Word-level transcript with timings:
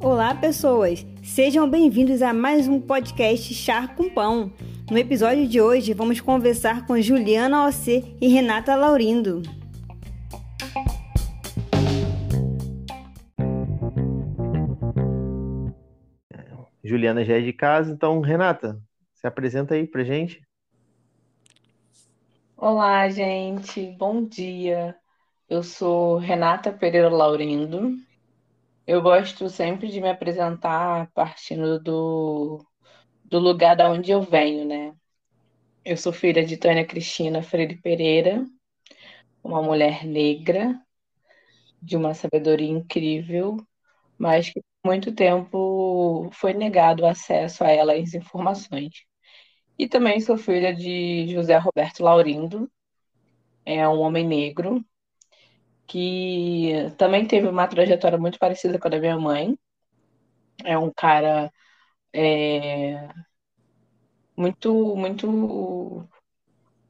Olá, 0.00 0.34
pessoas! 0.34 1.06
Sejam 1.22 1.70
bem-vindos 1.70 2.22
a 2.22 2.32
mais 2.32 2.66
um 2.66 2.80
podcast 2.80 3.54
Char 3.54 3.94
com 3.94 4.10
Pão. 4.10 4.52
No 4.90 4.98
episódio 4.98 5.46
de 5.46 5.60
hoje, 5.60 5.94
vamos 5.94 6.20
conversar 6.20 6.86
com 6.86 7.00
Juliana 7.00 7.66
Ocê 7.66 8.02
e 8.20 8.26
Renata 8.28 8.74
Laurindo. 8.74 9.42
Juliana 16.82 17.24
já 17.24 17.36
é 17.36 17.40
de 17.40 17.52
casa, 17.52 17.92
então, 17.92 18.20
Renata, 18.20 18.80
se 19.14 19.26
apresenta 19.26 19.74
aí 19.74 19.86
pra 19.86 20.02
gente. 20.02 20.42
Olá, 22.56 23.08
gente, 23.08 23.94
bom 23.98 24.24
dia. 24.24 24.96
Eu 25.48 25.62
sou 25.62 26.18
Renata 26.18 26.70
Pereira 26.72 27.08
Laurindo. 27.08 27.96
Eu 28.86 29.02
gosto 29.02 29.48
sempre 29.48 29.88
de 29.88 30.00
me 30.00 30.10
apresentar 30.10 31.10
partindo 31.12 31.80
do, 31.80 32.66
do 33.24 33.38
lugar 33.38 33.76
da 33.76 33.90
onde 33.90 34.10
eu 34.10 34.22
venho, 34.22 34.66
né? 34.66 34.94
Eu 35.84 35.96
sou 35.96 36.12
filha 36.12 36.44
de 36.44 36.56
Tânia 36.58 36.86
Cristina 36.86 37.42
Freire 37.42 37.80
Pereira, 37.80 38.44
uma 39.42 39.62
mulher 39.62 40.04
negra, 40.04 40.78
de 41.80 41.96
uma 41.96 42.14
sabedoria 42.14 42.68
incrível, 42.70 43.56
mas 44.18 44.50
que 44.50 44.60
por 44.82 44.90
muito 44.90 45.14
tempo 45.14 46.30
foi 46.32 46.52
negado 46.54 47.04
o 47.04 47.06
acesso 47.06 47.64
a 47.64 47.70
elas 47.70 48.14
informações. 48.14 49.04
E 49.78 49.88
também 49.88 50.20
sou 50.20 50.36
filha 50.36 50.74
de 50.74 51.28
José 51.28 51.56
Roberto 51.58 52.02
Laurindo, 52.02 52.70
é 53.64 53.88
um 53.88 54.00
homem 54.00 54.26
negro, 54.26 54.84
que 55.88 56.72
também 56.98 57.26
teve 57.26 57.48
uma 57.48 57.66
trajetória 57.66 58.18
muito 58.18 58.38
parecida 58.38 58.78
com 58.78 58.88
a 58.88 58.90
da 58.90 59.00
minha 59.00 59.18
mãe. 59.18 59.58
É 60.64 60.76
um 60.78 60.92
cara 60.92 61.50
é, 62.12 63.08
muito, 64.36 64.96
muito 64.96 66.08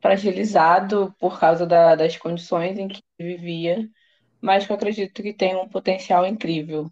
fragilizado 0.01 1.15
por 1.19 1.41
causa 1.41 1.67
da, 1.67 1.95
das 1.95 2.17
condições 2.17 2.79
em 2.79 2.89
que 2.89 3.03
vivia, 3.19 3.89
mas 4.41 4.67
que 4.67 4.73
eu 4.73 4.77
acredito 4.77 5.23
que 5.23 5.35
tem 5.35 5.57
um 5.57 5.69
potencial 5.69 6.27
incrível. 6.27 6.91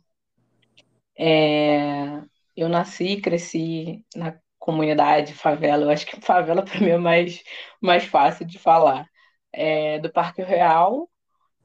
É, 1.19 2.23
eu 2.57 2.69
nasci 2.69 3.21
cresci 3.21 4.05
na 4.15 4.39
comunidade, 4.59 5.35
favela. 5.35 5.85
Eu 5.85 5.91
acho 5.91 6.07
que 6.07 6.21
favela 6.21 6.65
para 6.65 6.81
mim 6.81 6.91
é 6.91 6.99
mais, 6.99 7.43
mais 7.81 8.05
fácil 8.05 8.47
de 8.47 8.59
falar. 8.59 9.09
É, 9.53 9.99
do 10.01 10.13
Parque 10.13 10.43
Real 10.43 11.09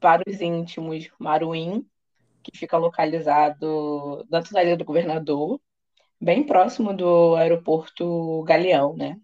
para 0.02 0.24
os 0.28 0.40
íntimos, 0.40 1.08
Maruim, 1.16 1.86
que 2.42 2.58
fica 2.58 2.76
localizado 2.76 4.26
dentro 4.28 4.52
da 4.52 4.64
Ilha 4.64 4.76
do 4.76 4.84
Governador, 4.84 5.60
bem 6.20 6.44
próximo 6.44 6.92
do 6.92 7.36
aeroporto 7.36 8.42
Galeão, 8.42 8.96
né? 8.96 9.16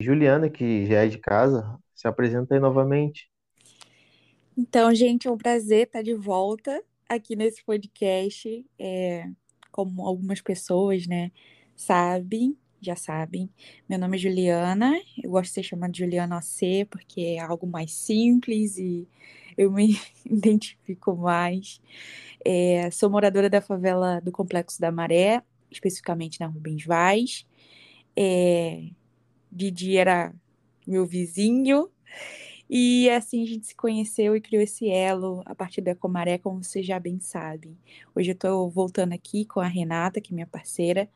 Juliana, 0.00 0.50
que 0.50 0.84
já 0.86 1.04
é 1.04 1.08
de 1.08 1.18
casa, 1.18 1.78
se 1.94 2.08
apresenta 2.08 2.54
aí 2.54 2.60
novamente. 2.60 3.30
Então, 4.58 4.92
gente, 4.92 5.28
é 5.28 5.30
um 5.30 5.38
prazer 5.38 5.86
estar 5.86 6.02
de 6.02 6.14
volta 6.14 6.82
aqui 7.08 7.36
nesse 7.36 7.64
podcast. 7.64 8.66
É, 8.76 9.28
como 9.70 10.04
algumas 10.04 10.40
pessoas, 10.40 11.06
né, 11.06 11.30
sabem, 11.76 12.58
já 12.80 12.96
sabem. 12.96 13.48
Meu 13.88 14.00
nome 14.00 14.16
é 14.16 14.20
Juliana, 14.20 15.00
eu 15.22 15.30
gosto 15.30 15.50
de 15.50 15.54
ser 15.54 15.62
chamada 15.62 15.92
de 15.92 16.00
Juliana 16.00 16.38
OC, 16.38 16.86
porque 16.90 17.20
é 17.20 17.38
algo 17.38 17.68
mais 17.68 17.92
simples 17.92 18.76
e 18.76 19.08
eu 19.56 19.70
me 19.70 19.98
identifico 20.24 21.16
mais. 21.16 21.80
É, 22.44 22.90
sou 22.90 23.10
moradora 23.10 23.48
da 23.48 23.60
favela 23.60 24.20
do 24.20 24.32
Complexo 24.32 24.80
da 24.80 24.90
Maré, 24.90 25.42
especificamente 25.70 26.40
na 26.40 26.46
Rubens 26.46 26.84
Vaz. 26.84 27.46
É, 28.16 28.84
Didi 29.50 29.96
era 29.96 30.34
meu 30.86 31.06
vizinho, 31.06 31.88
e 32.74 33.10
assim 33.10 33.42
a 33.42 33.46
gente 33.46 33.66
se 33.66 33.74
conheceu 33.74 34.34
e 34.34 34.40
criou 34.40 34.62
esse 34.62 34.88
elo 34.88 35.42
a 35.44 35.54
partir 35.54 35.82
da 35.82 35.94
Comaré, 35.94 36.38
como 36.38 36.64
vocês 36.64 36.86
já 36.86 36.98
bem 36.98 37.20
sabem. 37.20 37.76
Hoje 38.14 38.30
eu 38.30 38.34
estou 38.34 38.70
voltando 38.70 39.12
aqui 39.12 39.44
com 39.44 39.60
a 39.60 39.66
Renata, 39.66 40.22
que 40.22 40.32
é 40.32 40.34
minha 40.34 40.46
parceira. 40.46 41.06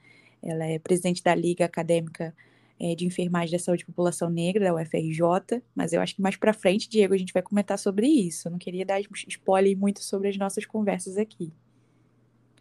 Ela 0.42 0.66
é 0.66 0.78
presidente 0.78 1.22
da 1.22 1.34
Liga 1.34 1.64
Acadêmica 1.64 2.34
é, 2.78 2.94
de 2.94 3.06
Enfermagem 3.06 3.56
da 3.56 3.62
Saúde 3.62 3.82
e 3.82 3.86
População 3.86 4.30
Negra, 4.30 4.64
da 4.64 4.74
UFRJ. 4.74 5.62
Mas 5.74 5.92
eu 5.92 6.00
acho 6.00 6.14
que 6.14 6.22
mais 6.22 6.36
para 6.36 6.52
frente, 6.52 6.88
Diego, 6.88 7.14
a 7.14 7.18
gente 7.18 7.32
vai 7.32 7.42
comentar 7.42 7.78
sobre 7.78 8.06
isso. 8.06 8.48
Eu 8.48 8.52
não 8.52 8.58
queria 8.58 8.84
dar 8.84 9.00
spoiler 9.00 9.76
muito 9.76 10.02
sobre 10.02 10.28
as 10.28 10.36
nossas 10.36 10.64
conversas 10.64 11.16
aqui. 11.16 11.52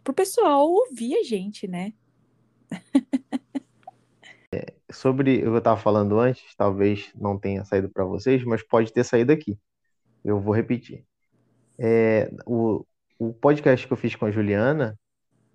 Para 0.02 0.12
o 0.12 0.14
pessoal 0.14 0.68
ouvir 0.68 1.14
a 1.16 1.22
gente, 1.22 1.66
né? 1.66 1.92
É, 4.54 4.64
sobre 4.92 5.40
eu 5.42 5.58
estava 5.58 5.78
falando 5.78 6.20
antes, 6.20 6.54
talvez 6.54 7.10
não 7.16 7.36
tenha 7.36 7.64
saído 7.64 7.90
para 7.90 8.04
vocês, 8.04 8.44
mas 8.44 8.62
pode 8.62 8.92
ter 8.92 9.04
saído 9.04 9.32
aqui. 9.32 9.58
Eu 10.24 10.40
vou 10.40 10.54
repetir. 10.54 11.04
É, 11.76 12.30
o, 12.46 12.86
o 13.18 13.32
podcast 13.34 13.84
que 13.84 13.92
eu 13.92 13.96
fiz 13.96 14.14
com 14.14 14.24
a 14.24 14.30
Juliana 14.30 14.96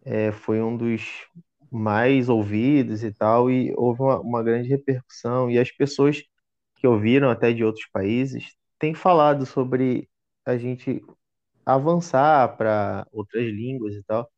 é, 0.03 0.31
foi 0.33 0.61
um 0.61 0.75
dos 0.75 1.25
mais 1.71 2.29
ouvidos 2.29 3.03
e 3.03 3.13
tal, 3.13 3.49
e 3.49 3.73
houve 3.77 4.01
uma, 4.01 4.19
uma 4.19 4.43
grande 4.43 4.69
repercussão. 4.69 5.49
E 5.49 5.57
as 5.59 5.71
pessoas 5.71 6.21
que 6.77 6.87
ouviram, 6.87 7.29
até 7.29 7.53
de 7.53 7.63
outros 7.63 7.87
países, 7.91 8.55
têm 8.79 8.93
falado 8.93 9.45
sobre 9.45 10.09
a 10.45 10.57
gente 10.57 11.01
avançar 11.65 12.57
para 12.57 13.07
outras 13.11 13.45
línguas 13.45 13.95
e 13.95 14.03
tal. 14.03 14.29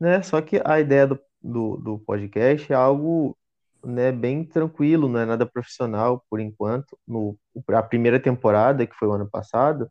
Né? 0.00 0.22
Só 0.22 0.40
que 0.40 0.60
a 0.64 0.80
ideia 0.80 1.06
do, 1.06 1.20
do, 1.42 1.76
do 1.76 1.98
podcast 2.00 2.72
é 2.72 2.76
algo 2.76 3.36
né, 3.84 4.12
bem 4.12 4.44
tranquilo, 4.44 5.08
não 5.08 5.20
é 5.20 5.26
nada 5.26 5.46
profissional 5.46 6.24
por 6.30 6.40
enquanto. 6.40 6.98
No, 7.06 7.38
a 7.68 7.82
primeira 7.82 8.20
temporada, 8.20 8.86
que 8.86 8.94
foi 8.94 9.08
o 9.08 9.12
ano 9.12 9.28
passado, 9.30 9.90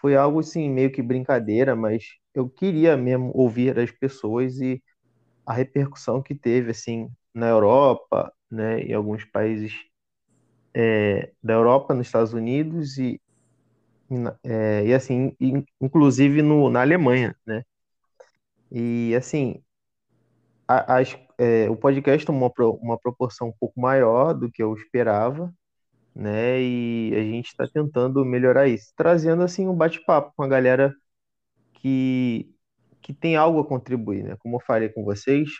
foi 0.00 0.16
algo 0.16 0.40
assim, 0.40 0.68
meio 0.70 0.92
que 0.92 1.02
brincadeira, 1.02 1.76
mas 1.76 2.04
eu 2.34 2.48
queria 2.48 2.96
mesmo 2.96 3.30
ouvir 3.34 3.78
as 3.78 3.90
pessoas 3.90 4.60
e 4.60 4.82
a 5.50 5.52
repercussão 5.52 6.22
que 6.22 6.34
teve 6.34 6.70
assim 6.70 7.10
na 7.34 7.48
Europa, 7.48 8.32
né, 8.50 8.80
em 8.82 8.94
alguns 8.94 9.24
países 9.24 9.74
é, 10.72 11.32
da 11.42 11.54
Europa, 11.54 11.92
nos 11.94 12.06
Estados 12.06 12.32
Unidos 12.32 12.98
e, 12.98 13.20
é, 14.44 14.86
e 14.86 14.94
assim, 14.94 15.36
inclusive 15.80 16.40
no, 16.42 16.70
na 16.70 16.82
Alemanha, 16.82 17.36
né? 17.44 17.64
E 18.70 19.12
assim, 19.16 19.60
as, 20.68 21.16
é, 21.38 21.68
o 21.68 21.76
podcast 21.76 22.24
tomou 22.24 22.52
uma, 22.56 22.70
uma 22.74 22.98
proporção 22.98 23.48
um 23.48 23.52
pouco 23.58 23.80
maior 23.80 24.32
do 24.32 24.50
que 24.50 24.62
eu 24.62 24.72
esperava, 24.74 25.52
né? 26.14 26.60
E 26.62 27.12
a 27.16 27.22
gente 27.22 27.48
está 27.48 27.66
tentando 27.66 28.24
melhorar 28.24 28.68
isso, 28.68 28.92
trazendo 28.96 29.42
assim 29.42 29.66
um 29.68 29.74
bate-papo 29.74 30.32
com 30.36 30.44
a 30.44 30.48
galera 30.48 30.94
que, 31.74 32.54
que 33.00 33.12
tem 33.14 33.36
algo 33.36 33.60
a 33.60 33.66
contribuir, 33.66 34.24
né? 34.24 34.36
Como 34.40 34.56
eu 34.56 34.60
falei 34.60 34.88
com 34.88 35.04
vocês, 35.04 35.50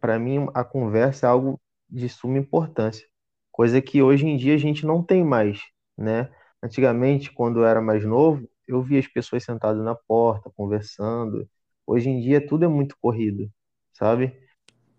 para 0.00 0.18
mim 0.18 0.48
a 0.54 0.64
conversa 0.64 1.26
é 1.26 1.30
algo 1.30 1.60
de 1.88 2.08
suma 2.08 2.38
importância, 2.38 3.06
coisa 3.52 3.80
que 3.82 4.02
hoje 4.02 4.26
em 4.26 4.36
dia 4.36 4.54
a 4.54 4.58
gente 4.58 4.86
não 4.86 5.02
tem 5.02 5.24
mais, 5.24 5.60
né? 5.96 6.30
Antigamente, 6.62 7.32
quando 7.32 7.60
eu 7.60 7.66
era 7.66 7.80
mais 7.80 8.04
novo, 8.04 8.48
eu 8.66 8.82
via 8.82 9.00
as 9.00 9.06
pessoas 9.08 9.44
sentadas 9.44 9.82
na 9.82 9.94
porta, 9.94 10.50
conversando. 10.56 11.48
Hoje 11.86 12.10
em 12.10 12.20
dia 12.20 12.46
tudo 12.46 12.64
é 12.64 12.68
muito 12.68 12.96
corrido, 13.00 13.50
sabe? 13.94 14.36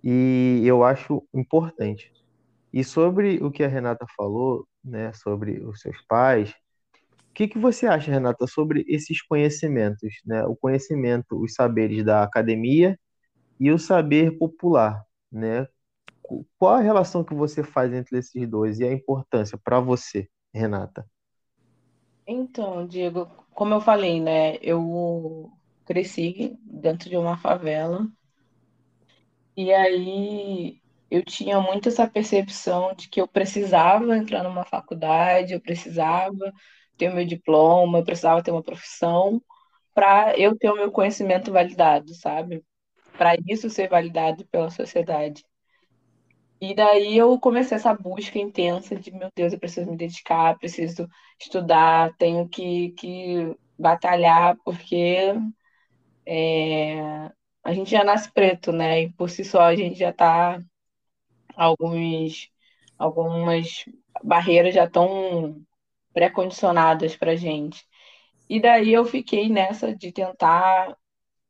e 0.03 0.61
eu 0.65 0.83
acho 0.83 1.23
importante. 1.33 2.11
E 2.71 2.83
sobre 2.83 3.43
o 3.43 3.51
que 3.51 3.63
a 3.63 3.67
Renata 3.67 4.05
falou, 4.15 4.67
né, 4.83 5.11
sobre 5.13 5.59
os 5.61 5.81
seus 5.81 6.01
pais, 6.07 6.53
que, 7.39 7.47
que 7.47 7.57
você 7.57 7.87
acha, 7.87 8.11
Renata, 8.11 8.45
sobre 8.45 8.83
esses 8.85 9.21
conhecimentos, 9.21 10.13
né, 10.25 10.43
o 10.43 10.57
conhecimento, 10.57 11.41
os 11.41 11.53
saberes 11.53 12.03
da 12.03 12.21
academia 12.21 12.99
e 13.57 13.71
o 13.71 13.79
saber 13.79 14.37
popular, 14.37 15.05
né? 15.31 15.65
Qual 16.57 16.73
a 16.73 16.81
relação 16.81 17.23
que 17.23 17.33
você 17.33 17.63
faz 17.63 17.93
entre 17.93 18.17
esses 18.17 18.45
dois 18.45 18.79
e 18.79 18.83
a 18.83 18.91
importância 18.91 19.57
para 19.57 19.79
você, 19.79 20.27
Renata? 20.53 21.07
Então, 22.27 22.85
Diego, 22.85 23.25
como 23.51 23.73
eu 23.73 23.79
falei, 23.79 24.19
né, 24.19 24.57
eu 24.57 25.49
cresci 25.85 26.57
dentro 26.61 27.09
de 27.09 27.15
uma 27.15 27.37
favela 27.37 28.05
e 29.55 29.71
aí 29.71 30.81
eu 31.09 31.23
tinha 31.23 31.61
muito 31.61 31.87
essa 31.87 32.05
percepção 32.05 32.93
de 32.93 33.07
que 33.07 33.21
eu 33.21 33.27
precisava 33.29 34.17
entrar 34.17 34.43
numa 34.43 34.65
faculdade, 34.65 35.53
eu 35.53 35.61
precisava 35.61 36.53
ter 36.99 37.09
o 37.09 37.15
meu 37.15 37.25
diploma, 37.25 37.99
eu 37.99 38.05
precisava 38.05 38.43
ter 38.43 38.51
uma 38.51 38.63
profissão 38.63 39.41
para 39.95 40.37
eu 40.37 40.57
ter 40.57 40.69
o 40.69 40.75
meu 40.75 40.91
conhecimento 40.91 41.51
validado, 41.51 42.13
sabe? 42.13 42.63
Para 43.17 43.35
isso 43.47 43.69
ser 43.69 43.89
validado 43.89 44.45
pela 44.47 44.69
sociedade. 44.69 45.43
E 46.61 46.75
daí 46.75 47.17
eu 47.17 47.39
comecei 47.39 47.77
essa 47.77 47.93
busca 47.93 48.37
intensa 48.37 48.95
de, 48.95 49.11
meu 49.11 49.29
Deus, 49.35 49.53
eu 49.53 49.59
preciso 49.59 49.89
me 49.89 49.97
dedicar, 49.97 50.57
preciso 50.59 51.07
estudar, 51.39 52.13
tenho 52.17 52.47
que, 52.49 52.91
que 52.91 53.55
batalhar, 53.77 54.57
porque 54.65 55.33
é, 56.25 56.99
a 57.63 57.73
gente 57.73 57.91
já 57.91 58.03
nasce 58.03 58.31
preto, 58.31 58.71
né? 58.71 59.03
E 59.03 59.13
por 59.13 59.29
si 59.29 59.43
só 59.45 59.61
a 59.61 59.75
gente 59.75 59.97
já 59.99 60.13
tá 60.13 60.59
alguns 61.55 62.49
algumas 62.97 63.85
barreiras 64.23 64.75
já 64.75 64.85
estão 64.85 65.61
pré-condicionadas 66.13 67.15
pra 67.15 67.35
gente. 67.35 67.85
E 68.49 68.59
daí 68.61 68.93
eu 68.93 69.05
fiquei 69.05 69.49
nessa 69.49 69.95
de 69.95 70.11
tentar 70.11 70.97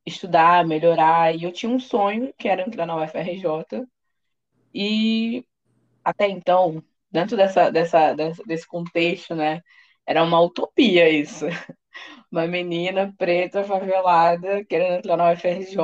estudar, 0.05 0.65
melhorar, 0.67 1.35
e 1.35 1.43
eu 1.43 1.51
tinha 1.53 1.71
um 1.71 1.79
sonho 1.79 2.33
que 2.37 2.47
era 2.49 2.63
entrar 2.63 2.85
na 2.85 2.95
UFRJ. 2.97 3.85
E 4.73 5.45
até 6.03 6.27
então, 6.29 6.83
dentro 7.11 7.37
dessa, 7.37 7.71
dessa, 7.71 8.13
desse 8.45 8.67
contexto, 8.67 9.35
né, 9.35 9.61
era 10.05 10.23
uma 10.23 10.39
utopia 10.41 11.09
isso. 11.09 11.45
Uma 12.31 12.47
menina 12.47 13.13
preta, 13.17 13.63
favelada, 13.63 14.63
querendo 14.65 14.97
entrar 14.99 15.17
na 15.17 15.31
UFRJ, 15.33 15.77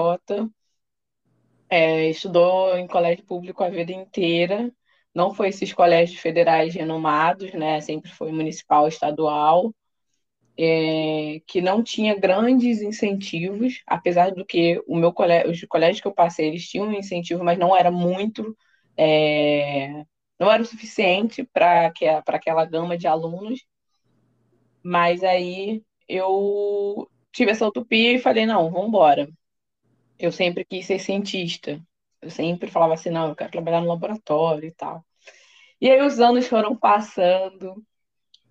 é, 1.70 2.10
estudou 2.10 2.78
em 2.78 2.88
colégio 2.88 3.26
público 3.26 3.64
a 3.64 3.70
vida 3.70 3.92
inteira, 3.92 4.72
não 5.16 5.34
foi 5.34 5.50
esses 5.50 5.74
colégios 5.74 6.20
federais 6.20 6.76
renomados, 6.76 7.54
né? 7.54 7.80
Sempre 7.82 8.12
foi 8.12 8.32
municipal, 8.32 8.88
estadual, 8.88 9.74
é, 10.58 11.42
que 11.48 11.62
não 11.62 11.84
tinha 11.84 12.16
grandes 12.20 12.82
incentivos, 12.82 13.82
apesar 13.88 14.32
do 14.32 14.46
que 14.46 14.82
o 14.88 14.96
meu 14.96 15.14
colégio, 15.14 15.52
os 15.52 15.62
colégios 15.66 16.02
que 16.02 16.08
eu 16.08 16.14
passei, 16.14 16.48
eles 16.48 16.68
tinham 16.68 16.88
um 16.88 16.94
incentivo, 16.94 17.44
mas 17.44 17.58
não 17.58 17.76
era 17.76 17.92
muito, 17.92 18.56
é, 18.98 20.06
não 20.40 20.52
era 20.52 20.62
o 20.64 20.66
suficiente 20.66 21.44
para 21.44 21.92
aquela 22.28 22.66
gama 22.66 22.98
de 22.98 23.08
alunos. 23.08 23.66
Mas 24.84 25.24
aí 25.24 25.82
eu 26.08 27.10
tive 27.32 27.52
essa 27.52 27.68
utopia 27.68 28.14
e 28.14 28.20
falei, 28.20 28.46
não, 28.46 28.72
vamos 28.72 28.88
embora. 28.90 29.28
Eu 30.20 30.32
sempre 30.32 30.66
quis 30.66 30.86
ser 30.86 31.00
cientista. 31.00 31.82
Eu 32.26 32.32
sempre 32.32 32.72
falava 32.72 32.96
assim, 32.96 33.10
não, 33.12 33.30
eu 33.30 33.36
quero 33.36 33.52
trabalhar 33.52 33.82
no 33.82 33.88
laboratório 33.88 34.68
e 34.68 34.72
tal. 34.72 35.06
E 35.80 35.90
aí 35.90 36.02
os 36.02 36.20
anos 36.20 36.48
foram 36.48 36.76
passando, 36.76 37.86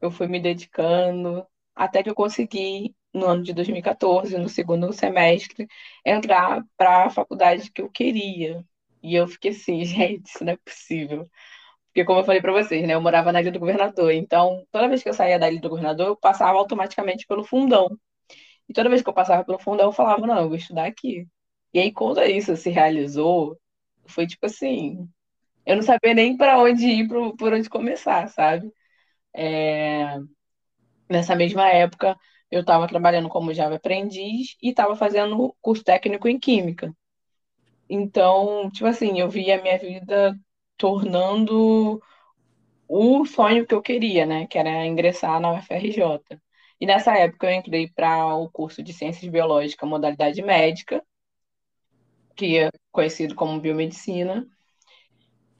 eu 0.00 0.10
fui 0.10 0.28
me 0.28 0.40
dedicando, 0.40 1.46
até 1.74 2.02
que 2.02 2.10
eu 2.10 2.14
consegui, 2.14 2.94
no 3.12 3.26
ano 3.26 3.42
de 3.42 3.52
2014, 3.52 4.38
no 4.38 4.48
segundo 4.48 4.92
semestre, 4.92 5.68
entrar 6.04 6.64
para 6.76 7.06
a 7.06 7.10
faculdade 7.10 7.70
que 7.72 7.82
eu 7.82 7.90
queria. 7.90 8.64
E 9.02 9.14
eu 9.16 9.26
fiquei 9.28 9.52
assim, 9.52 9.84
gente, 9.86 10.26
isso 10.28 10.44
não 10.44 10.52
é 10.54 10.56
possível. 10.58 11.28
Porque, 11.88 12.04
como 12.04 12.20
eu 12.20 12.24
falei 12.24 12.40
para 12.42 12.52
vocês, 12.52 12.86
né, 12.86 12.94
eu 12.94 13.00
morava 13.00 13.32
na 13.32 13.40
Ilha 13.40 13.52
do 13.52 13.60
Governador. 13.60 14.12
Então, 14.12 14.66
toda 14.72 14.88
vez 14.88 15.02
que 15.02 15.08
eu 15.08 15.14
saía 15.14 15.38
da 15.38 15.50
Ilha 15.50 15.60
do 15.60 15.68
Governador, 15.70 16.08
eu 16.08 16.16
passava 16.16 16.58
automaticamente 16.58 17.26
pelo 17.26 17.44
fundão. 17.44 17.98
E 18.68 18.72
toda 18.74 18.88
vez 18.88 19.02
que 19.02 19.08
eu 19.08 19.14
passava 19.14 19.44
pelo 19.44 19.58
fundão, 19.58 19.86
eu 19.86 19.92
falava, 19.92 20.26
não, 20.26 20.38
eu 20.42 20.48
vou 20.48 20.56
estudar 20.56 20.86
aqui. 20.86 21.26
E 21.72 21.78
aí, 21.80 21.92
quando 21.92 22.22
isso 22.22 22.56
se 22.56 22.70
realizou, 22.70 23.58
foi 24.06 24.26
tipo 24.26 24.46
assim, 24.46 25.08
eu 25.66 25.76
não 25.76 25.82
sabia 25.82 26.14
nem 26.14 26.36
para 26.36 26.58
onde 26.58 26.86
ir, 26.86 27.08
por, 27.08 27.36
por 27.36 27.52
onde 27.52 27.68
começar, 27.70 28.28
sabe? 28.28 28.72
É... 29.34 30.18
Nessa 31.08 31.34
mesma 31.36 31.68
época, 31.68 32.16
eu 32.50 32.60
estava 32.60 32.88
trabalhando 32.88 33.28
como 33.28 33.54
Java 33.54 33.76
aprendiz 33.76 34.56
e 34.62 34.70
estava 34.70 34.96
fazendo 34.96 35.54
curso 35.60 35.84
técnico 35.84 36.28
em 36.28 36.38
Química. 36.38 36.94
Então, 37.88 38.70
tipo 38.70 38.86
assim, 38.86 39.20
eu 39.20 39.28
vi 39.28 39.50
a 39.52 39.60
minha 39.62 39.78
vida 39.78 40.38
tornando 40.76 42.00
o 42.88 43.24
sonho 43.26 43.66
que 43.66 43.74
eu 43.74 43.82
queria, 43.82 44.26
né? 44.26 44.46
Que 44.46 44.58
era 44.58 44.86
ingressar 44.86 45.40
na 45.40 45.52
UFRJ. 45.52 46.38
E 46.80 46.86
nessa 46.86 47.16
época 47.16 47.46
eu 47.46 47.54
entrei 47.56 47.88
para 47.94 48.36
o 48.36 48.50
curso 48.50 48.82
de 48.82 48.92
Ciências 48.92 49.30
Biológicas, 49.30 49.88
modalidade 49.88 50.42
médica, 50.42 51.02
que 52.34 52.58
é 52.58 52.70
conhecido 52.92 53.34
como 53.34 53.60
biomedicina. 53.60 54.46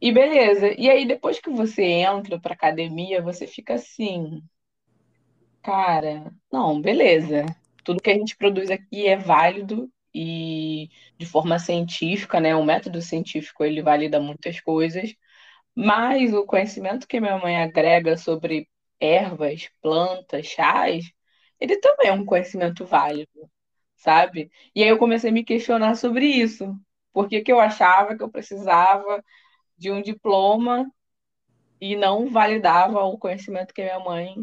E 0.01 0.13
beleza. 0.13 0.75
E 0.79 0.91
aí, 0.91 1.07
depois 1.07 1.41
que 1.41 1.51
você 1.51 1.83
entra 1.83 2.39
para 2.41 2.55
academia, 2.55 3.23
você 3.23 3.47
fica 3.47 3.75
assim, 3.75 4.43
cara, 5.63 6.33
não, 6.53 6.81
beleza. 6.81 7.45
Tudo 7.85 8.03
que 8.03 8.11
a 8.11 8.15
gente 8.15 8.37
produz 8.37 8.71
aqui 8.71 9.07
é 9.07 9.17
válido 9.17 9.91
e 10.15 10.89
de 11.19 11.27
forma 11.27 11.59
científica, 11.59 12.41
né? 12.41 12.55
O 12.55 12.65
método 12.65 13.03
científico 13.03 13.65
ele 13.65 13.83
valida 13.83 14.21
muitas 14.21 14.61
coisas, 14.61 15.15
mas 15.75 16.35
o 16.35 16.47
conhecimento 16.47 17.09
que 17.09 17.21
minha 17.21 17.39
mãe 17.39 17.57
agrega 17.63 18.17
sobre 18.17 18.69
ervas, 19.01 19.69
plantas, 19.83 20.47
chás, 20.47 21.05
ele 21.61 21.79
também 21.79 22.09
é 22.09 22.13
um 22.13 22.25
conhecimento 22.25 22.85
válido, 22.87 23.51
sabe? 24.05 24.51
E 24.75 24.83
aí 24.83 24.89
eu 24.91 24.99
comecei 24.99 25.31
a 25.31 25.33
me 25.33 25.43
questionar 25.43 25.95
sobre 25.95 26.27
isso. 26.27 26.79
Por 27.11 27.27
que, 27.27 27.41
que 27.41 27.51
eu 27.51 27.59
achava 27.59 28.15
que 28.15 28.23
eu 28.23 28.29
precisava 28.29 29.25
de 29.79 29.91
um 29.91 30.03
diploma 30.03 30.87
e 31.81 31.97
não 31.97 32.29
validava 32.31 33.03
o 33.05 33.17
conhecimento 33.17 33.73
que 33.73 33.83
minha 33.83 33.99
mãe 33.99 34.37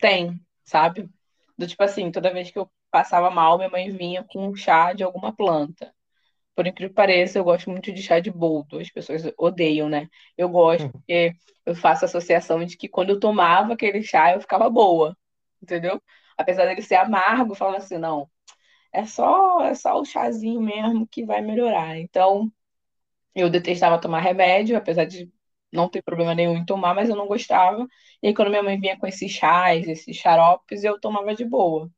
tem, 0.00 0.40
sabe? 0.64 1.08
Do 1.56 1.68
tipo 1.68 1.82
assim, 1.84 2.10
toda 2.10 2.32
vez 2.32 2.50
que 2.50 2.58
eu 2.58 2.68
passava 2.90 3.30
mal, 3.30 3.58
minha 3.58 3.70
mãe 3.70 3.90
vinha 3.90 4.24
com 4.24 4.48
um 4.48 4.56
chá 4.56 4.92
de 4.92 5.04
alguma 5.04 5.32
planta. 5.32 5.94
Por 6.56 6.66
incrível 6.66 6.90
que 6.90 6.96
pareça, 6.96 7.38
eu 7.38 7.44
gosto 7.44 7.70
muito 7.70 7.92
de 7.92 8.02
chá 8.02 8.18
de 8.18 8.30
boldo. 8.30 8.80
As 8.80 8.90
pessoas 8.90 9.22
odeiam, 9.38 9.88
né? 9.88 10.08
Eu 10.36 10.48
gosto 10.48 10.84
uhum. 10.84 10.90
porque 10.92 11.32
eu 11.64 11.76
faço 11.76 12.04
associação 12.04 12.64
de 12.64 12.76
que 12.76 12.88
quando 12.88 13.10
eu 13.10 13.20
tomava 13.20 13.74
aquele 13.74 14.02
chá, 14.02 14.32
eu 14.32 14.40
ficava 14.40 14.68
boa. 14.68 15.16
Entendeu? 15.62 16.02
Apesar 16.36 16.66
dele 16.66 16.82
ser 16.82 16.96
amargo, 16.96 17.52
eu 17.52 17.56
falava 17.56 17.78
assim, 17.78 17.98
não, 17.98 18.28
é 18.96 19.06
só, 19.06 19.60
é 19.62 19.74
só 19.74 20.00
o 20.00 20.04
chazinho 20.04 20.60
mesmo 20.60 21.06
que 21.08 21.24
vai 21.24 21.42
melhorar. 21.42 21.98
Então, 21.98 22.50
eu 23.34 23.50
detestava 23.50 24.00
tomar 24.00 24.20
remédio, 24.20 24.76
apesar 24.76 25.04
de 25.06 25.30
não 25.72 25.88
ter 25.88 26.02
problema 26.02 26.34
nenhum 26.34 26.56
em 26.56 26.64
tomar, 26.64 26.94
mas 26.94 27.08
eu 27.10 27.16
não 27.16 27.26
gostava. 27.26 27.86
E 28.22 28.28
aí, 28.28 28.34
quando 28.34 28.50
minha 28.50 28.62
mãe 28.62 28.80
vinha 28.80 28.98
com 28.98 29.06
esses 29.06 29.30
chás, 29.30 29.86
esses 29.88 30.16
xaropes, 30.16 30.84
eu 30.84 31.00
tomava 31.00 31.34
de 31.34 31.44
boa. 31.44 31.90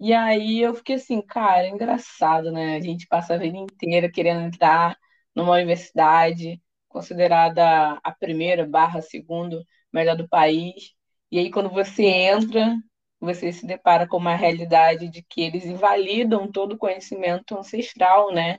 E 0.00 0.12
aí 0.12 0.60
eu 0.60 0.74
fiquei 0.74 0.96
assim, 0.96 1.20
cara, 1.22 1.64
é 1.66 1.70
engraçado, 1.70 2.52
né? 2.52 2.76
A 2.76 2.80
gente 2.80 3.06
passa 3.06 3.34
a 3.34 3.38
vida 3.38 3.56
inteira 3.56 4.10
querendo 4.10 4.40
entrar 4.42 4.96
numa 5.34 5.52
universidade 5.54 6.62
considerada 6.88 7.98
a 8.02 8.12
primeira 8.12 8.66
barra 8.66 9.02
segundo 9.02 9.62
melhor 9.92 10.16
do 10.16 10.28
país. 10.28 10.94
E 11.30 11.38
aí, 11.38 11.50
quando 11.50 11.70
você 11.70 12.04
entra, 12.04 12.76
você 13.20 13.52
se 13.52 13.66
depara 13.66 14.06
com 14.06 14.16
uma 14.18 14.36
realidade 14.36 15.08
de 15.08 15.22
que 15.22 15.42
eles 15.42 15.64
invalidam 15.64 16.50
todo 16.50 16.72
o 16.74 16.78
conhecimento 16.78 17.56
ancestral, 17.58 18.32
né? 18.32 18.58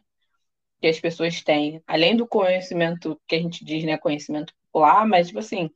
Que 0.81 0.87
as 0.87 0.99
pessoas 0.99 1.41
têm. 1.43 1.81
Além 1.87 2.15
do 2.15 2.27
conhecimento 2.27 3.19
que 3.27 3.35
a 3.35 3.39
gente 3.39 3.63
diz, 3.65 3.83
né? 3.83 3.97
Conhecimento 3.97 4.53
popular, 4.71 5.05
mas, 5.07 5.27
tipo 5.27 5.39
assim, 5.39 5.69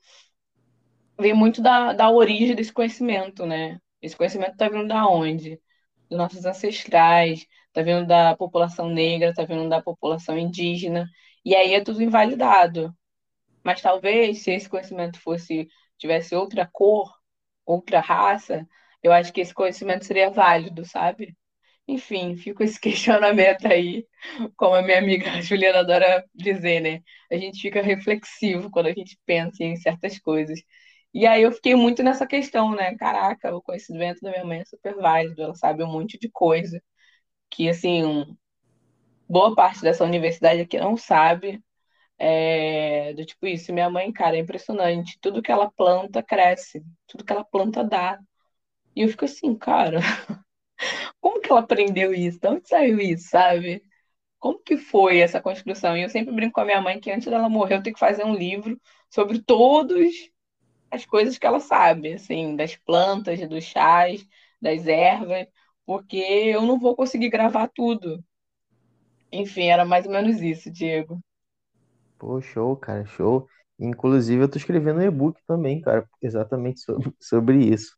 vem 1.19 1.33
muito 1.33 1.61
da, 1.61 1.93
da 1.93 2.09
origem 2.09 2.55
desse 2.55 2.73
conhecimento, 2.73 3.45
né? 3.45 3.79
Esse 4.01 4.15
conhecimento 4.15 4.53
está 4.53 4.67
vindo 4.69 4.87
da 4.87 5.07
onde? 5.07 5.61
Dos 6.09 6.17
nossos 6.17 6.45
ancestrais, 6.45 7.45
está 7.67 7.81
vindo 7.81 8.05
da 8.07 8.35
população 8.35 8.89
negra, 8.89 9.29
está 9.29 9.45
vindo 9.45 9.69
da 9.69 9.81
população 9.81 10.37
indígena, 10.37 11.07
e 11.45 11.55
aí 11.55 11.73
é 11.73 11.83
tudo 11.83 12.01
invalidado. 12.03 12.93
Mas 13.63 13.81
talvez 13.81 14.43
se 14.43 14.51
esse 14.51 14.69
conhecimento 14.69 15.19
fosse 15.19 15.67
tivesse 15.97 16.35
outra 16.35 16.67
cor, 16.71 17.20
outra 17.71 17.99
raça, 17.99 18.67
eu 19.03 19.11
acho 19.11 19.33
que 19.33 19.41
esse 19.41 19.53
conhecimento 19.53 20.05
seria 20.05 20.29
válido, 20.29 20.85
sabe? 20.85 21.35
Enfim, 21.87 22.35
fica 22.37 22.63
esse 22.63 22.79
questionamento 22.81 23.67
aí, 23.67 24.05
como 24.57 24.75
a 24.75 24.81
minha 24.81 24.99
amiga 24.99 25.25
Juliana 25.41 25.79
adora 25.79 26.25
dizer, 26.33 26.81
né? 26.81 27.01
A 27.31 27.37
gente 27.37 27.61
fica 27.61 27.81
reflexivo 27.81 28.69
quando 28.71 28.87
a 28.87 28.93
gente 28.93 29.19
pensa 29.25 29.63
em 29.63 29.75
certas 29.75 30.19
coisas. 30.19 30.59
E 31.13 31.25
aí 31.27 31.43
eu 31.43 31.51
fiquei 31.51 31.75
muito 31.75 32.03
nessa 32.03 32.25
questão, 32.27 32.73
né? 32.75 32.95
Caraca, 32.97 33.55
o 33.55 33.61
conhecimento 33.61 34.21
da 34.21 34.31
minha 34.31 34.45
mãe 34.45 34.61
é 34.61 34.65
super 34.65 34.95
válido, 34.95 35.41
ela 35.43 35.55
sabe 35.55 35.83
um 35.83 35.87
monte 35.91 36.17
de 36.19 36.29
coisa 36.31 36.81
que, 37.51 37.69
assim, 37.69 38.25
boa 39.29 39.55
parte 39.55 39.81
dessa 39.81 40.03
universidade 40.03 40.61
aqui 40.61 40.77
não 40.77 40.97
sabe. 40.97 41.61
É, 42.23 43.13
do 43.15 43.25
tipo 43.25 43.47
isso, 43.47 43.73
minha 43.73 43.89
mãe, 43.89 44.11
cara, 44.13 44.35
é 44.37 44.39
impressionante. 44.39 45.17
Tudo 45.19 45.41
que 45.41 45.51
ela 45.51 45.71
planta 45.71 46.21
cresce, 46.21 46.83
tudo 47.07 47.25
que 47.25 47.33
ela 47.33 47.43
planta 47.43 47.83
dá. 47.83 48.19
E 48.95 49.01
eu 49.03 49.09
fico 49.09 49.25
assim, 49.25 49.55
cara, 49.57 49.99
como 51.21 51.41
que 51.41 51.51
ela 51.51 51.61
aprendeu 51.61 52.13
isso? 52.13 52.39
De 52.39 52.47
onde 52.47 52.67
saiu 52.67 52.99
isso, 52.99 53.29
sabe? 53.29 53.83
Como 54.39 54.59
que 54.63 54.77
foi 54.77 55.19
essa 55.19 55.41
construção? 55.41 55.97
E 55.97 56.03
eu 56.03 56.09
sempre 56.09 56.33
brinco 56.35 56.53
com 56.55 56.61
a 56.61 56.65
minha 56.65 56.81
mãe 56.81 56.99
que 56.99 57.11
antes 57.11 57.27
dela 57.29 57.49
morrer 57.49 57.75
eu 57.77 57.83
tenho 57.83 57.93
que 57.95 57.99
fazer 57.99 58.25
um 58.25 58.35
livro 58.35 58.79
sobre 59.09 59.41
todos 59.43 60.31
as 60.91 61.05
coisas 61.05 61.37
que 61.37 61.47
ela 61.47 61.59
sabe, 61.59 62.13
assim, 62.13 62.55
das 62.55 62.75
plantas, 62.77 63.39
dos 63.49 63.63
chás, 63.65 64.25
das 64.61 64.87
ervas, 64.87 65.47
porque 65.85 66.17
eu 66.17 66.61
não 66.63 66.79
vou 66.79 66.95
conseguir 66.95 67.29
gravar 67.29 67.69
tudo. 67.69 68.23
Enfim, 69.31 69.67
era 69.67 69.83
mais 69.85 70.05
ou 70.05 70.11
menos 70.11 70.41
isso, 70.41 70.71
Diego. 70.71 71.19
Pô, 72.21 72.39
show, 72.41 72.77
cara, 72.77 73.05
show. 73.05 73.47
Inclusive, 73.79 74.43
eu 74.43 74.49
tô 74.49 74.57
escrevendo 74.59 74.99
um 74.99 75.03
e-book 75.03 75.41
também, 75.47 75.81
cara, 75.81 76.07
exatamente 76.21 76.81
sobre, 77.19 77.65
isso. 77.65 77.97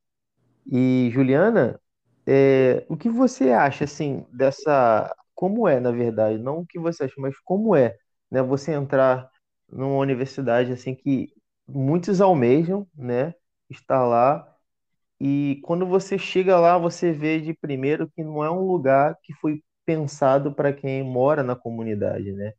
E, 0.72 1.10
Juliana, 1.14 1.80
É, 2.28 2.86
o 2.90 2.98
que 2.98 3.10
você 3.10 3.52
acha, 3.52 3.86
assim, 3.86 4.26
dessa. 4.34 5.16
Como 5.36 5.68
é, 5.68 5.80
na 5.82 5.92
verdade? 5.92 6.40
Não 6.40 6.60
o 6.62 6.68
que 6.68 6.80
você 6.80 7.06
acha, 7.06 7.16
mas 7.20 7.38
como 7.42 7.76
é, 7.76 7.98
né? 8.32 8.42
Você 8.44 8.74
entrar 8.74 9.30
numa 9.70 9.98
universidade, 9.98 10.72
assim, 10.74 10.96
que 10.96 11.34
muitos 11.68 12.22
almejam, 12.22 12.88
né? 12.96 13.34
Estar 13.70 14.06
lá. 14.08 14.48
E 15.22 15.60
quando 15.64 15.86
você 15.88 16.18
chega 16.20 16.60
lá, 16.60 16.78
você 16.78 17.12
vê 17.14 17.40
de 17.42 17.54
primeiro 17.56 18.10
que 18.12 18.24
não 18.24 18.44
é 18.44 18.52
um 18.52 18.62
lugar 18.68 19.18
que 19.24 19.34
foi 19.36 19.64
pensado 19.86 20.54
para 20.56 20.74
quem 20.74 21.04
mora 21.04 21.44
na 21.44 21.56
comunidade, 21.56 22.32
né? 22.34 22.54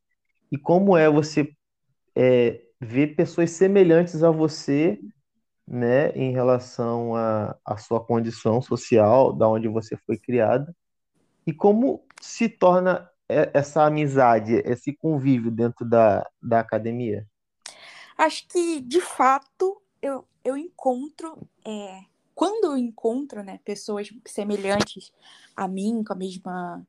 E 0.55 0.57
como 0.57 0.97
é 0.97 1.11
você 1.11 1.53
é, 2.15 2.63
ver 2.81 3.17
pessoas 3.17 3.51
semelhantes 3.51 4.23
a 4.23 4.31
você 4.31 5.01
né, 5.67 6.13
em 6.13 6.31
relação 6.31 7.17
à, 7.17 7.57
à 7.65 7.77
sua 7.77 7.99
condição 7.99 8.63
social, 8.63 9.33
da 9.33 9.49
onde 9.49 9.67
você 9.67 9.97
foi 9.97 10.17
criada, 10.17 10.73
e 11.45 11.53
como 11.53 12.05
se 12.21 12.49
torna 12.49 13.11
essa 13.29 13.83
amizade, 13.85 14.63
esse 14.65 14.93
convívio 14.93 15.51
dentro 15.51 15.85
da, 15.85 16.25
da 16.41 16.61
academia? 16.61 17.27
Acho 18.17 18.47
que, 18.47 18.81
de 18.81 19.01
fato, 19.01 19.83
eu, 20.01 20.25
eu 20.45 20.57
encontro, 20.57 21.37
é, 21.67 22.03
quando 22.33 22.67
eu 22.67 22.77
encontro 22.77 23.43
né, 23.43 23.59
pessoas 23.65 24.09
semelhantes 24.25 25.13
a 25.57 25.67
mim, 25.67 26.05
com 26.05 26.13
a 26.13 26.17
mesma. 26.17 26.87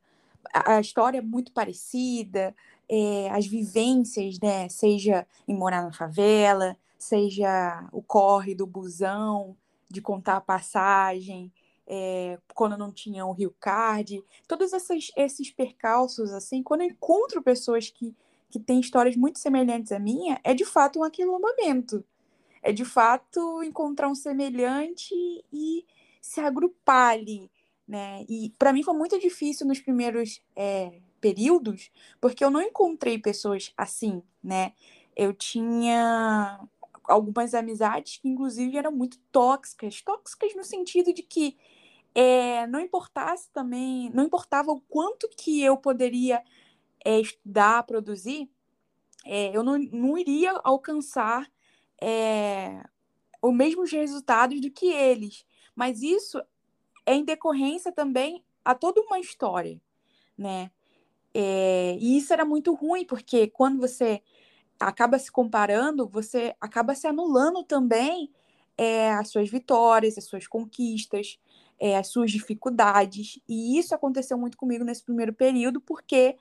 A, 0.54 0.76
a 0.76 0.80
história 0.80 1.18
é 1.18 1.22
muito 1.22 1.52
parecida, 1.52 2.56
é, 2.90 3.30
as 3.32 3.46
vivências, 3.46 4.40
né, 4.40 4.70
seja 4.70 5.28
em 5.48 5.56
morar 5.56 5.82
na 5.82 5.92
favela, 5.92 6.78
seja 6.98 7.88
o 7.92 8.02
corre 8.02 8.56
do 8.56 8.66
busão, 8.66 9.56
de 9.90 10.02
contar 10.02 10.38
a 10.38 10.42
passagem, 10.42 11.52
é, 11.88 12.40
quando 12.54 12.78
não 12.78 12.92
tinha 12.92 13.26
o 13.26 13.32
Rio 13.32 13.56
Card, 13.60 14.24
todos 14.48 14.74
esses, 14.74 15.12
esses 15.16 15.52
percalços, 15.52 16.32
assim, 16.32 16.64
quando 16.64 16.82
eu 16.82 16.88
encontro 16.88 17.42
pessoas 17.44 17.90
que, 17.90 18.16
que 18.50 18.60
têm 18.60 18.80
histórias 18.80 19.16
muito 19.16 19.40
semelhantes 19.40 19.92
à 19.92 20.00
minha, 20.00 20.40
é 20.44 20.54
de 20.54 20.66
fato 20.66 21.00
um 21.00 21.04
aquilombamento. 21.04 22.04
É 22.62 22.72
de 22.72 22.84
fato 22.84 23.62
encontrar 23.62 24.10
um 24.10 24.16
semelhante 24.16 25.14
e 25.54 25.86
se 26.20 26.42
agrupar 26.42 27.12
ali, 27.12 27.52
né? 27.88 28.26
E 28.28 28.52
para 28.58 28.74
mim 28.74 28.82
foi 28.82 28.96
muito 28.96 29.20
difícil 29.20 29.68
nos 29.68 29.80
primeiros 29.80 30.42
é, 30.56 31.00
períodos, 31.26 31.90
porque 32.22 32.46
eu 32.46 32.52
não 32.52 32.62
encontrei 32.62 33.18
pessoas 33.18 33.74
assim, 33.76 34.22
né? 34.44 34.74
Eu 35.16 35.34
tinha 35.34 36.60
algumas 37.04 37.56
amizades 37.56 38.18
que, 38.18 38.30
inclusive, 38.30 38.78
eram 38.78 38.92
muito 38.92 39.18
tóxicas 39.32 40.04
tóxicas 40.04 40.54
no 40.56 40.64
sentido 40.64 41.12
de 41.12 41.24
que 41.24 41.58
é, 42.14 42.68
não 42.68 42.80
importasse 42.80 43.50
também, 43.52 44.12
não 44.14 44.24
importava 44.24 44.72
o 44.72 44.80
quanto 44.82 45.28
que 45.30 45.64
eu 45.64 45.76
poderia 45.76 46.44
é, 47.04 47.20
estudar, 47.20 47.82
produzir, 47.88 48.48
é, 49.26 49.50
eu 49.58 49.64
não, 49.64 49.80
não 49.80 50.16
iria 50.20 50.52
alcançar 50.64 51.52
é, 52.00 52.84
os 53.42 53.52
mesmos 53.52 53.92
resultados 53.92 54.62
do 54.62 54.70
que 54.70 54.92
eles. 54.92 55.44
Mas 55.76 56.04
isso 56.04 56.40
é 57.04 57.16
em 57.16 57.26
decorrência 57.26 57.92
também 57.92 58.46
a 58.64 58.76
toda 58.76 59.02
uma 59.02 59.20
história, 59.20 59.82
né? 60.38 60.70
É, 61.38 61.98
e 62.00 62.18
isso 62.18 62.32
era 62.32 62.46
muito 62.46 62.74
ruim, 62.74 63.06
porque 63.06 63.48
quando 63.48 63.78
você 63.82 64.22
acaba 64.80 65.20
se 65.20 65.32
comparando, 65.32 66.08
você 66.08 66.56
acaba 66.62 66.96
se 66.96 67.08
anulando 67.08 67.64
também 67.64 68.32
é, 68.78 69.12
as 69.14 69.30
suas 69.32 69.50
vitórias, 69.50 70.18
as 70.18 70.26
suas 70.26 70.48
conquistas, 70.48 71.40
é, 71.80 71.98
as 71.98 72.08
suas 72.08 72.32
dificuldades. 72.32 73.40
E 73.50 73.78
isso 73.78 73.94
aconteceu 73.96 74.38
muito 74.38 74.58
comigo 74.58 74.86
nesse 74.86 75.04
primeiro 75.04 75.34
período, 75.34 75.82
porque, 75.82 76.38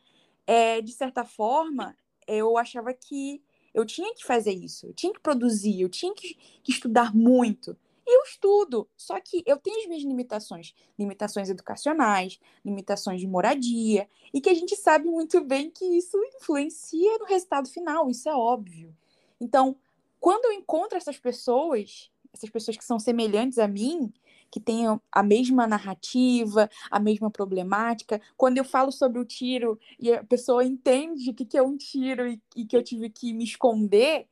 é, 0.46 0.80
de 0.80 0.92
certa 0.92 1.24
forma, 1.24 1.96
eu 2.26 2.56
achava 2.56 2.92
que 2.94 3.42
eu 3.74 3.84
tinha 3.84 4.14
que 4.14 4.24
fazer 4.24 4.52
isso, 4.52 4.86
eu 4.86 4.94
tinha 4.94 5.12
que 5.12 5.20
produzir, 5.20 5.80
eu 5.80 5.88
tinha 5.88 6.14
que, 6.14 6.36
que 6.62 6.70
estudar 6.72 7.14
muito. 7.14 7.76
E 8.06 8.16
eu 8.18 8.22
estudo, 8.24 8.88
só 8.96 9.18
que 9.20 9.42
eu 9.46 9.56
tenho 9.56 9.80
as 9.80 9.86
minhas 9.86 10.02
limitações, 10.02 10.74
limitações 10.98 11.48
educacionais, 11.48 12.38
limitações 12.64 13.20
de 13.20 13.26
moradia, 13.26 14.08
e 14.32 14.40
que 14.40 14.50
a 14.50 14.54
gente 14.54 14.76
sabe 14.76 15.06
muito 15.06 15.40
bem 15.42 15.70
que 15.70 15.84
isso 15.84 16.16
influencia 16.36 17.18
no 17.18 17.24
resultado 17.24 17.68
final, 17.68 18.10
isso 18.10 18.28
é 18.28 18.34
óbvio. 18.34 18.94
Então, 19.40 19.76
quando 20.20 20.46
eu 20.46 20.52
encontro 20.52 20.96
essas 20.96 21.18
pessoas, 21.18 22.10
essas 22.32 22.50
pessoas 22.50 22.76
que 22.76 22.84
são 22.84 22.98
semelhantes 22.98 23.58
a 23.58 23.68
mim, 23.68 24.12
que 24.54 24.60
têm 24.60 24.84
a 25.10 25.22
mesma 25.22 25.66
narrativa, 25.66 26.70
a 26.88 27.00
mesma 27.00 27.28
problemática. 27.28 28.20
Quando 28.36 28.56
eu 28.56 28.64
falo 28.64 28.92
sobre 28.92 29.18
o 29.18 29.24
tiro 29.24 29.76
e 29.98 30.12
a 30.12 30.22
pessoa 30.22 30.64
entende 30.64 31.30
o 31.30 31.34
que 31.34 31.58
é 31.58 31.62
um 31.62 31.76
tiro 31.76 32.28
e 32.54 32.64
que 32.64 32.76
eu 32.76 32.82
tive 32.82 33.10
que 33.10 33.32
me 33.32 33.42
esconder, 33.42 34.28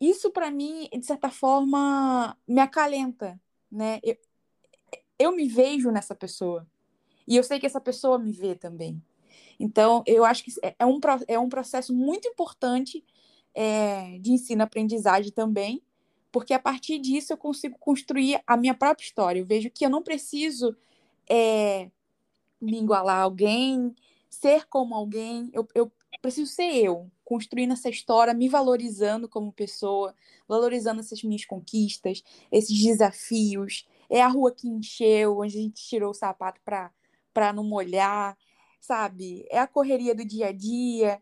isso 0.00 0.30
para 0.30 0.50
mim, 0.50 0.88
de 0.92 1.04
certa 1.06 1.30
forma, 1.30 2.36
me 2.46 2.60
acalenta, 2.60 3.40
né? 3.70 4.00
Eu, 4.02 4.16
eu 5.18 5.32
me 5.32 5.48
vejo 5.48 5.90
nessa 5.90 6.14
pessoa. 6.14 6.66
E 7.26 7.36
eu 7.36 7.42
sei 7.42 7.58
que 7.58 7.66
essa 7.66 7.80
pessoa 7.80 8.18
me 8.18 8.32
vê 8.32 8.54
também. 8.54 9.02
Então, 9.58 10.02
eu 10.06 10.24
acho 10.24 10.44
que 10.44 10.52
é, 10.62 10.74
é 10.78 10.86
um, 10.86 11.00
é 11.26 11.38
um 11.38 11.48
processo 11.48 11.94
muito 11.94 12.28
importante 12.28 13.04
é, 13.54 14.18
de 14.18 14.32
ensino-aprendizagem 14.32 15.32
também, 15.32 15.82
porque 16.30 16.52
a 16.52 16.58
partir 16.58 16.98
disso 16.98 17.32
eu 17.32 17.36
consigo 17.36 17.78
construir 17.78 18.42
a 18.46 18.56
minha 18.56 18.74
própria 18.74 19.04
história. 19.04 19.40
Eu 19.40 19.46
vejo 19.46 19.70
que 19.70 19.84
eu 19.84 19.90
não 19.90 20.02
preciso 20.02 20.76
é, 21.28 21.90
me 22.60 22.78
igualar 22.78 23.18
a 23.18 23.22
alguém, 23.22 23.94
ser 24.28 24.66
como 24.66 24.94
alguém, 24.94 25.50
eu, 25.52 25.66
eu 25.74 25.90
preciso 26.20 26.50
ser 26.50 26.72
eu, 26.84 27.10
construindo 27.24 27.72
essa 27.72 27.88
história, 27.88 28.34
me 28.34 28.48
valorizando 28.48 29.28
como 29.28 29.52
pessoa, 29.52 30.14
valorizando 30.48 31.00
essas 31.00 31.22
minhas 31.22 31.44
conquistas, 31.44 32.22
esses 32.50 32.80
desafios. 32.82 33.86
É 34.08 34.22
a 34.22 34.28
rua 34.28 34.52
que 34.52 34.68
encheu, 34.68 35.38
onde 35.38 35.58
a 35.58 35.60
gente 35.62 35.82
tirou 35.82 36.10
o 36.10 36.14
sapato 36.14 36.60
para 36.62 37.52
não 37.52 37.64
molhar, 37.64 38.36
sabe? 38.80 39.46
É 39.50 39.58
a 39.58 39.66
correria 39.66 40.14
do 40.14 40.24
dia 40.24 40.48
a 40.48 40.52
dia, 40.52 41.20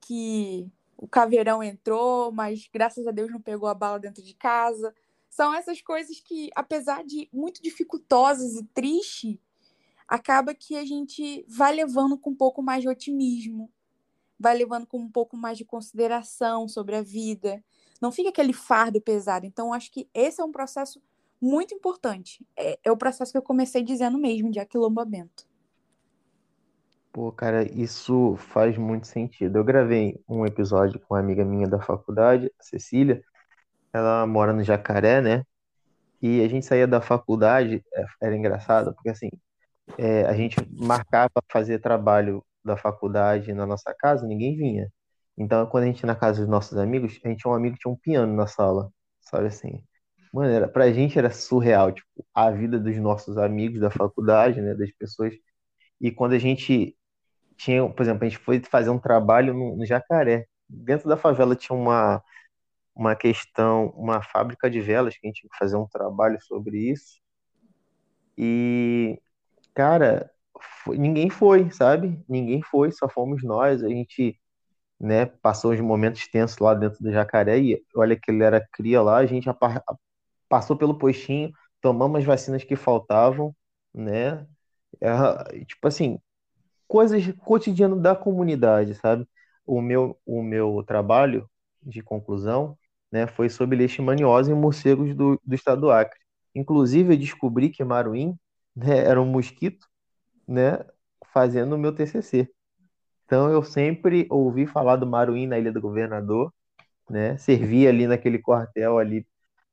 que 0.00 0.70
o 0.96 1.08
caveirão 1.08 1.62
entrou, 1.62 2.30
mas 2.32 2.68
graças 2.72 3.06
a 3.06 3.10
Deus 3.10 3.30
não 3.30 3.40
pegou 3.40 3.68
a 3.68 3.74
bala 3.74 3.98
dentro 3.98 4.22
de 4.22 4.34
casa. 4.34 4.94
São 5.28 5.52
essas 5.52 5.80
coisas 5.82 6.20
que, 6.20 6.50
apesar 6.54 7.04
de 7.04 7.28
muito 7.32 7.62
dificultosas 7.62 8.54
e 8.54 8.64
tristes, 8.64 9.38
acaba 10.08 10.54
que 10.54 10.76
a 10.76 10.84
gente 10.84 11.44
vai 11.48 11.74
levando 11.74 12.16
com 12.16 12.30
um 12.30 12.34
pouco 12.36 12.62
mais 12.62 12.82
de 12.82 12.88
otimismo, 12.88 13.70
vai 14.38 14.56
levando 14.56 14.86
com 14.86 14.98
um 14.98 15.10
pouco 15.10 15.36
mais 15.36 15.58
de 15.58 15.64
consideração 15.64 16.68
sobre 16.68 16.96
a 16.96 17.02
vida. 17.02 17.62
Não 18.00 18.12
fica 18.12 18.28
aquele 18.28 18.52
fardo 18.52 19.00
pesado. 19.00 19.46
Então, 19.46 19.72
acho 19.72 19.90
que 19.90 20.08
esse 20.12 20.40
é 20.40 20.44
um 20.44 20.52
processo 20.52 21.00
muito 21.40 21.74
importante. 21.74 22.46
É, 22.56 22.78
é 22.84 22.92
o 22.92 22.96
processo 22.96 23.32
que 23.32 23.38
eu 23.38 23.42
comecei 23.42 23.82
dizendo 23.82 24.18
mesmo, 24.18 24.50
de 24.50 24.60
aquilombamento. 24.60 25.46
Pô, 27.12 27.32
cara, 27.32 27.62
isso 27.72 28.36
faz 28.36 28.76
muito 28.76 29.06
sentido. 29.06 29.56
Eu 29.56 29.64
gravei 29.64 30.20
um 30.28 30.44
episódio 30.44 31.00
com 31.00 31.14
uma 31.14 31.20
amiga 31.20 31.44
minha 31.44 31.66
da 31.66 31.80
faculdade, 31.80 32.52
a 32.60 32.62
Cecília. 32.62 33.22
Ela 33.92 34.26
mora 34.26 34.52
no 34.52 34.62
Jacaré, 34.62 35.22
né? 35.22 35.42
E 36.20 36.42
a 36.42 36.48
gente 36.48 36.66
saía 36.66 36.86
da 36.86 37.00
faculdade, 37.00 37.82
é, 37.94 38.04
era 38.20 38.36
engraçado, 38.36 38.94
porque 38.94 39.08
assim, 39.08 39.30
é, 39.96 40.26
a 40.26 40.34
gente 40.34 40.56
marcava 40.70 41.42
fazer 41.48 41.78
trabalho 41.78 42.44
da 42.66 42.76
faculdade 42.76 43.52
na 43.54 43.66
nossa 43.66 43.94
casa, 43.94 44.26
ninguém 44.26 44.56
vinha. 44.56 44.90
Então, 45.38 45.66
quando 45.66 45.84
a 45.84 45.86
gente 45.86 46.00
ia 46.00 46.06
na 46.06 46.16
casa 46.16 46.40
dos 46.40 46.48
nossos 46.48 46.78
amigos, 46.78 47.12
a 47.24 47.28
gente 47.28 47.40
tinha 47.40 47.52
um 47.52 47.54
amigo 47.54 47.74
que 47.76 47.82
tinha 47.82 47.92
um 47.92 47.96
piano 47.96 48.34
na 48.34 48.46
sala, 48.46 48.90
sabe 49.20 49.46
assim? 49.48 49.82
Mano, 50.32 50.50
era, 50.52 50.68
pra 50.68 50.92
gente 50.92 51.18
era 51.18 51.30
surreal, 51.30 51.92
tipo, 51.92 52.08
a 52.34 52.50
vida 52.50 52.78
dos 52.78 52.96
nossos 52.98 53.38
amigos 53.38 53.80
da 53.80 53.90
faculdade, 53.90 54.60
né, 54.60 54.74
das 54.74 54.90
pessoas. 54.92 55.34
E 56.00 56.10
quando 56.10 56.34
a 56.34 56.38
gente 56.38 56.96
tinha, 57.56 57.88
por 57.88 58.02
exemplo, 58.02 58.24
a 58.24 58.28
gente 58.28 58.38
foi 58.38 58.60
fazer 58.60 58.90
um 58.90 58.98
trabalho 58.98 59.54
no, 59.54 59.76
no 59.76 59.86
Jacaré. 59.86 60.46
Dentro 60.68 61.08
da 61.08 61.16
favela 61.16 61.56
tinha 61.56 61.76
uma, 61.76 62.22
uma 62.94 63.16
questão, 63.16 63.88
uma 63.96 64.22
fábrica 64.22 64.70
de 64.70 64.80
velas, 64.80 65.16
que 65.16 65.26
a 65.26 65.28
gente 65.28 65.40
tinha 65.42 65.50
que 65.50 65.58
fazer 65.58 65.76
um 65.76 65.86
trabalho 65.86 66.38
sobre 66.42 66.78
isso. 66.90 67.20
E, 68.38 69.20
cara, 69.74 70.30
foi, 70.84 70.98
ninguém 70.98 71.30
foi, 71.30 71.70
sabe? 71.70 72.18
Ninguém 72.28 72.62
foi, 72.62 72.92
só 72.92 73.08
fomos 73.08 73.42
nós. 73.42 73.82
A 73.82 73.88
gente, 73.88 74.38
né, 75.00 75.26
passou 75.26 75.72
uns 75.72 75.80
momentos 75.80 76.26
tensos 76.28 76.58
lá 76.58 76.74
dentro 76.74 77.02
do 77.02 77.12
jacaré 77.12 77.58
e 77.58 77.82
olha 77.96 78.16
que 78.16 78.30
ele 78.30 78.44
era 78.44 78.66
cria 78.72 79.02
lá, 79.02 79.18
a 79.18 79.26
gente 79.26 79.48
passou 80.48 80.76
pelo 80.76 80.98
postinho, 80.98 81.52
tomamos 81.80 82.20
as 82.20 82.24
vacinas 82.26 82.64
que 82.64 82.76
faltavam, 82.76 83.54
né? 83.94 84.46
É, 85.00 85.64
tipo 85.64 85.88
assim, 85.88 86.18
coisas 86.88 87.24
cotidianas 87.44 88.00
da 88.00 88.14
comunidade, 88.14 88.94
sabe? 88.94 89.26
O 89.66 89.80
meu, 89.82 90.18
o 90.26 90.42
meu 90.42 90.82
trabalho 90.86 91.48
de 91.82 92.02
conclusão, 92.02 92.78
né, 93.10 93.26
foi 93.26 93.48
sobre 93.48 93.76
leishmaniose 93.76 94.50
em 94.50 94.54
morcegos 94.54 95.14
do, 95.14 95.40
do 95.44 95.54
estado 95.54 95.82
do 95.82 95.90
Acre. 95.90 96.18
Inclusive, 96.54 97.14
eu 97.14 97.18
descobri 97.18 97.70
que 97.70 97.84
Maruim 97.84 98.36
né, 98.74 98.98
era 98.98 99.20
um 99.20 99.26
mosquito, 99.26 99.86
né, 100.46 100.84
fazendo 101.32 101.74
o 101.74 101.78
meu 101.78 101.94
TCC. 101.94 102.48
Então 103.24 103.50
eu 103.50 103.62
sempre 103.62 104.26
ouvi 104.30 104.66
falar 104.66 104.96
do 104.96 105.06
Maruim 105.06 105.46
na 105.46 105.58
Ilha 105.58 105.72
do 105.72 105.80
Governador, 105.80 106.52
né, 107.10 107.36
servi 107.38 107.86
ali 107.88 108.06
naquele 108.06 108.38
quartel 108.38 108.98
ali 108.98 109.26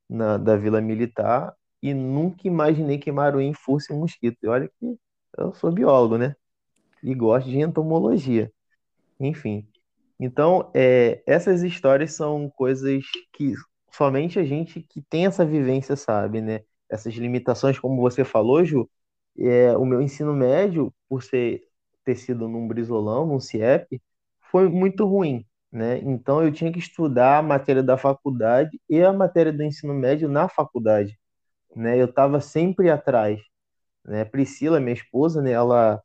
na, 0.10 0.38
da 0.38 0.58
Vila 0.58 0.82
Militar 0.82 1.54
e 1.82 1.94
nunca 1.94 2.48
imaginei 2.48 2.98
que 3.00 3.12
Maruim 3.12 3.54
fosse 3.54 3.94
um 3.94 4.00
mosquito. 4.00 4.38
E 4.44 4.48
olha 4.48 4.70
que 4.80 4.98
eu 5.38 5.54
sou 5.56 5.72
biólogo, 5.72 6.18
né, 6.18 6.36
e 7.04 7.14
gosto 7.16 7.50
de 7.50 7.60
entomologia. 7.60 8.52
Enfim, 9.20 9.68
então 10.20 10.72
é, 10.74 11.24
essas 11.28 11.64
histórias 11.64 12.14
são 12.14 12.50
coisas 12.50 13.04
que 13.34 13.54
somente 13.92 14.40
a 14.40 14.44
gente 14.44 14.82
que 14.82 15.02
tem 15.02 15.26
essa 15.26 15.46
vivência 15.46 15.96
sabe, 15.96 16.42
né? 16.42 16.62
Essas 16.90 17.14
limitações, 17.16 17.80
como 17.80 18.02
você 18.02 18.24
falou, 18.24 18.64
Ju, 18.66 18.90
é, 19.38 19.76
o 19.78 19.86
meu 19.86 20.02
ensino 20.02 20.34
médio, 20.34 20.94
por 21.10 21.24
ser, 21.24 21.64
ter 22.04 22.16
sido 22.16 22.48
num 22.48 22.68
brisolão, 22.68 23.26
num 23.26 23.40
CIEP, 23.40 24.02
foi 24.52 24.70
muito 24.70 25.06
ruim, 25.06 25.46
né? 25.72 26.00
Então 26.00 26.44
eu 26.44 26.52
tinha 26.52 26.72
que 26.72 26.80
estudar 26.80 27.40
a 27.40 27.44
matéria 27.44 27.84
da 27.84 27.98
faculdade 27.98 28.80
e 28.90 29.02
a 29.02 29.14
matéria 29.14 29.52
do 29.54 29.64
ensino 29.64 29.94
médio 29.94 30.30
na 30.30 30.48
faculdade, 30.50 31.20
né? 31.76 32.00
Eu 32.00 32.06
estava 32.06 32.40
sempre 32.42 32.90
atrás, 32.90 33.42
né? 34.06 34.26
Priscila, 34.26 34.80
minha 34.80 34.94
esposa, 34.94 35.42
né? 35.42 35.52
Ela, 35.52 36.02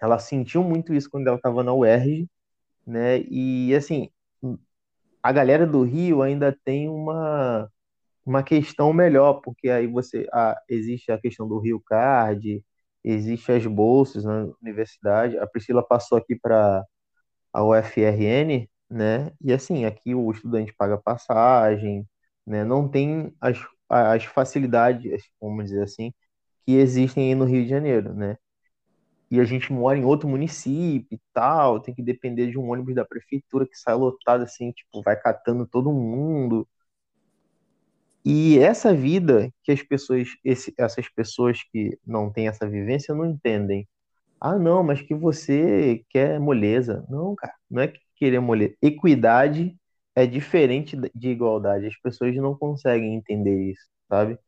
ela 0.00 0.18
sentiu 0.18 0.62
muito 0.64 0.94
isso 0.94 1.10
quando 1.10 1.28
ela 1.28 1.36
estava 1.36 1.62
na 1.64 1.72
UERJ, 1.74 2.28
né? 2.86 3.20
E 3.22 3.74
assim, 3.74 4.10
a 5.22 5.32
galera 5.32 5.66
do 5.66 5.82
Rio 5.82 6.22
ainda 6.22 6.52
tem 6.64 6.88
uma 6.88 7.70
uma 8.26 8.42
questão 8.42 8.92
melhor, 8.92 9.34
porque 9.42 9.68
aí 9.70 9.86
você 9.86 10.26
a, 10.32 10.56
existe 10.68 11.12
a 11.12 11.18
questão 11.20 11.48
do 11.48 11.58
Rio 11.58 11.80
Card, 11.80 12.64
existe 13.02 13.52
as 13.52 13.66
bolsas 13.66 14.24
na 14.24 14.48
universidade. 14.62 15.38
A 15.38 15.46
Priscila 15.46 15.86
passou 15.86 16.18
aqui 16.18 16.36
para 16.36 16.84
a 17.52 17.64
UFRN, 17.64 18.68
né? 18.90 19.32
E 19.40 19.52
assim, 19.52 19.84
aqui 19.84 20.14
o 20.14 20.30
estudante 20.32 20.74
paga 20.74 20.98
passagem, 20.98 22.06
né? 22.46 22.64
Não 22.64 22.88
tem 22.88 23.34
as, 23.40 23.58
as 23.88 24.24
facilidades, 24.24 25.24
vamos 25.40 25.66
dizer 25.66 25.84
assim, 25.84 26.12
que 26.66 26.72
existem 26.74 27.30
aí 27.30 27.34
no 27.34 27.44
Rio 27.46 27.64
de 27.64 27.70
Janeiro, 27.70 28.14
né? 28.14 28.36
E 29.30 29.40
a 29.40 29.44
gente 29.44 29.72
mora 29.72 29.98
em 29.98 30.04
outro 30.04 30.28
município 30.28 31.08
e 31.10 31.20
tal, 31.32 31.80
tem 31.80 31.94
que 31.94 32.02
depender 32.02 32.50
de 32.50 32.58
um 32.58 32.70
ônibus 32.70 32.94
da 32.94 33.04
prefeitura 33.04 33.66
que 33.66 33.76
sai 33.76 33.94
lotado 33.94 34.42
assim, 34.44 34.70
tipo, 34.72 35.02
vai 35.02 35.16
catando 35.20 35.66
todo 35.66 35.92
mundo. 35.92 36.68
E 38.24 38.58
essa 38.58 38.94
vida 38.94 39.50
que 39.62 39.72
as 39.72 39.82
pessoas, 39.82 40.28
esse, 40.44 40.72
essas 40.78 41.08
pessoas 41.10 41.60
que 41.70 41.98
não 42.06 42.32
têm 42.32 42.48
essa 42.48 42.68
vivência 42.68 43.14
não 43.14 43.26
entendem. 43.26 43.86
Ah, 44.40 44.58
não, 44.58 44.82
mas 44.84 45.02
que 45.02 45.14
você 45.14 46.04
quer 46.10 46.40
moleza. 46.40 47.04
Não, 47.10 47.34
cara, 47.36 47.54
não 47.70 47.82
é 47.82 47.92
querer 48.16 48.40
moleza. 48.40 48.74
Equidade 48.82 49.76
é 50.16 50.26
diferente 50.26 50.96
de 51.14 51.28
igualdade. 51.30 51.86
As 51.86 51.98
pessoas 52.00 52.36
não 52.36 52.56
conseguem 52.56 53.14
entender 53.14 53.70
isso, 53.72 53.86
sabe? 54.08 54.38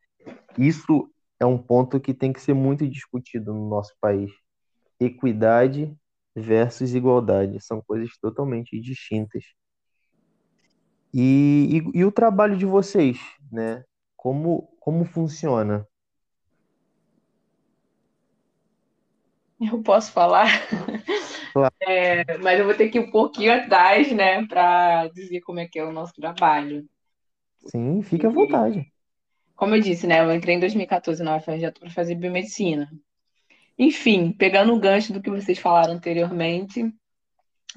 Isso 0.58 1.10
é 1.40 1.46
um 1.46 1.58
ponto 1.58 2.00
que 2.00 2.14
tem 2.14 2.32
que 2.32 2.40
ser 2.40 2.54
muito 2.54 2.88
discutido 2.88 3.52
no 3.54 3.68
nosso 3.68 3.94
país. 4.00 4.30
Equidade 5.00 5.94
versus 6.36 6.94
igualdade 6.94 7.60
são 7.62 7.82
coisas 7.82 8.10
totalmente 8.20 8.80
distintas. 8.80 9.44
E, 11.18 11.78
e, 11.78 12.00
e, 12.00 12.04
o 12.04 12.12
trabalho 12.12 12.58
de 12.58 12.66
vocês, 12.66 13.18
né? 13.50 13.82
Como, 14.14 14.68
como 14.78 15.02
funciona? 15.06 15.88
Eu 19.58 19.82
posso 19.82 20.12
falar? 20.12 20.48
Claro. 21.54 21.74
É, 21.80 22.36
mas 22.38 22.58
eu 22.58 22.66
vou 22.66 22.74
ter 22.74 22.90
que 22.90 22.98
ir 22.98 23.00
um 23.00 23.10
pouquinho 23.10 23.50
atrás, 23.50 24.12
né, 24.12 24.44
para 24.46 25.08
dizer 25.08 25.40
como 25.40 25.58
é 25.58 25.66
que 25.66 25.78
é 25.78 25.84
o 25.84 25.92
nosso 25.92 26.12
trabalho. 26.12 26.84
Sim, 27.64 28.02
fique 28.02 28.26
à 28.26 28.28
vontade. 28.28 28.92
Como 29.54 29.74
eu 29.74 29.80
disse, 29.80 30.06
né, 30.06 30.20
eu 30.20 30.34
entrei 30.34 30.56
em 30.56 30.60
2014 30.60 31.22
na 31.22 31.36
UFRJ 31.36 31.72
para 31.80 31.88
fazer 31.88 32.14
biomedicina. 32.14 32.90
Enfim, 33.78 34.32
pegando 34.32 34.74
o 34.74 34.78
gancho 34.78 35.14
do 35.14 35.22
que 35.22 35.30
vocês 35.30 35.58
falaram 35.58 35.94
anteriormente, 35.94 36.92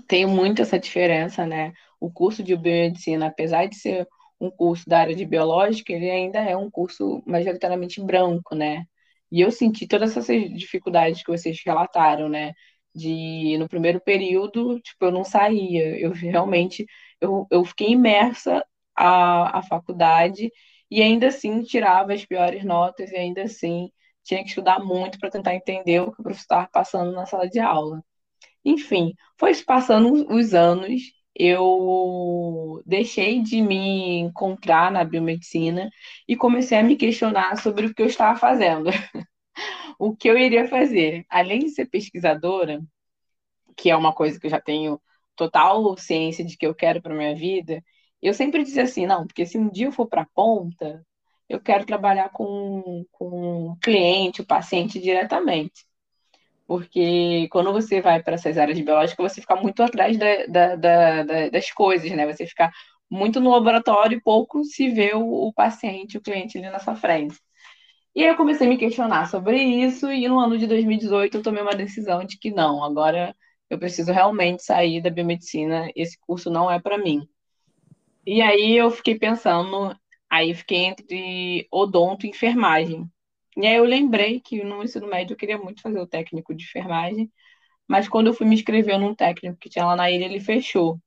tem 0.07 0.25
muito 0.25 0.61
essa 0.61 0.77
diferença, 0.77 1.45
né? 1.45 1.71
O 1.99 2.11
curso 2.11 2.43
de 2.43 2.55
biomedicina, 2.55 3.27
apesar 3.27 3.67
de 3.67 3.75
ser 3.75 4.07
um 4.39 4.49
curso 4.49 4.87
da 4.87 4.99
área 5.01 5.15
de 5.15 5.25
biológica, 5.25 5.91
ele 5.93 6.09
ainda 6.09 6.39
é 6.39 6.55
um 6.55 6.69
curso 6.71 7.21
majoritariamente 7.25 8.01
branco, 8.01 8.55
né? 8.55 8.85
E 9.31 9.41
eu 9.41 9.51
senti 9.51 9.87
todas 9.87 10.15
essas 10.17 10.49
dificuldades 10.51 11.23
que 11.23 11.31
vocês 11.31 11.61
relataram, 11.65 12.29
né? 12.29 12.53
De 12.95 13.57
no 13.57 13.67
primeiro 13.69 13.99
período, 14.01 14.79
tipo, 14.79 15.05
eu 15.05 15.11
não 15.11 15.23
saía, 15.23 15.99
eu 15.99 16.11
realmente 16.11 16.85
eu, 17.21 17.45
eu 17.51 17.63
fiquei 17.65 17.89
imersa 17.91 18.63
à, 18.95 19.59
à 19.59 19.63
faculdade 19.63 20.51
e 20.89 21.01
ainda 21.01 21.27
assim 21.27 21.61
tirava 21.63 22.13
as 22.13 22.25
piores 22.25 22.63
notas 22.63 23.11
e 23.11 23.15
ainda 23.15 23.43
assim 23.43 23.89
tinha 24.23 24.41
que 24.43 24.49
estudar 24.49 24.79
muito 24.79 25.19
para 25.19 25.29
tentar 25.29 25.55
entender 25.55 25.99
o 26.01 26.11
que 26.11 26.19
o 26.21 26.23
professor 26.23 26.41
estava 26.43 26.67
passando 26.71 27.11
na 27.11 27.25
sala 27.25 27.47
de 27.49 27.59
aula. 27.59 28.03
Enfim, 28.65 29.13
foi 29.39 29.53
passando 29.63 30.27
os 30.33 30.53
anos, 30.53 31.01
eu 31.35 32.81
deixei 32.85 33.41
de 33.41 33.61
me 33.61 34.19
encontrar 34.19 34.91
na 34.91 35.03
biomedicina 35.03 35.89
e 36.27 36.35
comecei 36.35 36.77
a 36.77 36.83
me 36.83 36.95
questionar 36.95 37.57
sobre 37.57 37.87
o 37.87 37.93
que 37.93 38.01
eu 38.01 38.07
estava 38.07 38.37
fazendo. 38.39 38.89
o 39.99 40.15
que 40.15 40.29
eu 40.29 40.37
iria 40.37 40.67
fazer. 40.67 41.25
Além 41.29 41.59
de 41.59 41.69
ser 41.69 41.87
pesquisadora, 41.87 42.81
que 43.77 43.89
é 43.89 43.95
uma 43.95 44.13
coisa 44.13 44.39
que 44.39 44.47
eu 44.47 44.51
já 44.51 44.61
tenho 44.61 45.01
total 45.35 45.97
ciência 45.97 46.43
de 46.45 46.57
que 46.57 46.67
eu 46.67 46.75
quero 46.75 47.01
para 47.01 47.15
minha 47.15 47.35
vida, 47.35 47.83
eu 48.21 48.33
sempre 48.33 48.63
dizia 48.63 48.83
assim, 48.83 49.05
não, 49.05 49.25
porque 49.25 49.45
se 49.45 49.57
um 49.57 49.69
dia 49.69 49.87
eu 49.87 49.91
for 49.91 50.07
para 50.07 50.23
a 50.23 50.27
ponta, 50.33 51.05
eu 51.47 51.61
quero 51.61 51.85
trabalhar 51.85 52.29
com, 52.29 53.05
com 53.11 53.77
cliente, 53.81 54.41
o 54.41 54.45
paciente 54.45 54.99
diretamente 54.99 55.88
porque 56.69 57.47
quando 57.49 57.73
você 57.73 57.99
vai 57.99 58.21
para 58.21 58.35
essas 58.35 58.55
áreas 58.55 58.79
biológicas, 58.79 59.33
você 59.33 59.41
fica 59.41 59.55
muito 59.55 59.81
atrás 59.81 60.15
da, 60.19 60.45
da, 60.45 60.75
da, 60.75 61.49
das 61.49 61.71
coisas, 61.71 62.11
né? 62.11 62.31
Você 62.31 62.45
fica 62.45 62.71
muito 63.09 63.39
no 63.39 63.49
laboratório 63.49 64.19
e 64.19 64.21
pouco 64.21 64.63
se 64.63 64.87
vê 64.87 65.15
o, 65.15 65.47
o, 65.47 65.51
paciente, 65.51 66.15
o 66.15 66.21
cliente 66.21 66.59
ali 66.59 66.69
na 66.69 66.77
sua 66.77 66.95
frente. 66.95 67.35
E 68.15 68.21
aí 68.21 68.29
eu 68.29 68.37
comecei 68.37 68.67
a 68.67 68.69
me 68.69 68.77
questionar 68.77 69.27
sobre 69.27 69.57
isso, 69.59 70.11
e 70.11 70.27
no 70.27 70.39
ano 70.39 70.59
de 70.59 70.67
2018 70.67 71.37
eu 71.37 71.41
tomei 71.41 71.63
uma 71.63 71.75
decisão 71.75 72.23
de 72.23 72.37
que 72.37 72.51
não, 72.51 72.83
agora 72.83 73.35
eu 73.67 73.79
preciso 73.79 74.11
realmente 74.11 74.63
sair 74.63 75.01
da 75.01 75.09
biomedicina, 75.09 75.89
esse 75.95 76.19
curso 76.19 76.51
não 76.51 76.69
é 76.69 76.79
para 76.79 76.99
mim. 76.99 77.27
E 78.27 78.43
aí 78.43 78.77
eu 78.77 78.91
fiquei 78.91 79.17
pensando, 79.17 79.95
aí 80.29 80.53
fiquei 80.53 80.85
entre 80.85 81.67
odonto 81.71 82.27
e 82.27 82.29
enfermagem. 82.29 83.09
E 83.61 83.67
aí 83.67 83.75
eu 83.75 83.83
lembrei 83.83 84.39
que 84.39 84.63
no 84.63 84.83
ensino 84.83 85.07
médio 85.07 85.33
eu 85.33 85.37
queria 85.37 85.57
muito 85.57 85.81
fazer 85.81 85.99
o 85.99 86.07
técnico 86.07 86.55
de 86.55 86.63
enfermagem, 86.63 87.31
mas 87.87 88.07
quando 88.09 88.27
eu 88.27 88.33
fui 88.33 88.47
me 88.47 88.55
inscrever 88.55 88.99
num 88.99 89.15
técnico 89.15 89.57
que 89.59 89.69
tinha 89.69 89.85
lá 89.85 89.95
na 89.95 90.11
ilha, 90.11 90.25
ele 90.25 90.39
fechou. 90.39 90.99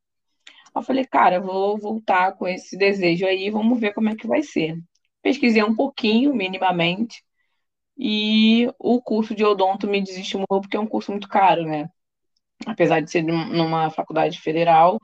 Eu 0.75 0.83
falei, 0.83 1.07
cara, 1.07 1.41
vou 1.41 1.79
voltar 1.79 2.33
com 2.35 2.49
esse 2.49 2.77
desejo 2.79 3.27
aí, 3.27 3.51
vamos 3.51 3.81
ver 3.81 3.95
como 3.95 4.09
é 4.11 4.17
que 4.17 4.27
vai 4.27 4.43
ser. 4.43 4.77
Pesquisei 5.23 5.63
um 5.63 5.75
pouquinho, 5.77 6.35
minimamente, 6.35 7.23
e 7.99 8.69
o 8.79 9.01
curso 9.03 9.35
de 9.35 9.45
odonto 9.45 9.89
me 9.89 10.03
desestimulou 10.03 10.61
porque 10.63 10.77
é 10.77 10.81
um 10.81 10.87
curso 10.87 11.13
muito 11.13 11.29
caro, 11.29 11.65
né? 11.65 11.89
Apesar 12.67 13.01
de 13.01 13.11
ser 13.11 13.23
numa 13.23 13.91
faculdade 13.91 14.41
federal, 14.41 14.99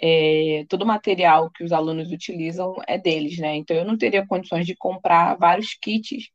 é, 0.00 0.64
todo 0.68 0.82
o 0.82 0.86
material 0.86 1.50
que 1.52 1.64
os 1.64 1.72
alunos 1.72 2.12
utilizam 2.12 2.76
é 2.88 2.98
deles, 2.98 3.38
né? 3.38 3.56
Então 3.56 3.76
eu 3.76 3.84
não 3.84 3.98
teria 3.98 4.26
condições 4.26 4.66
de 4.66 4.76
comprar 4.76 5.36
vários 5.38 5.74
kits 5.74 6.30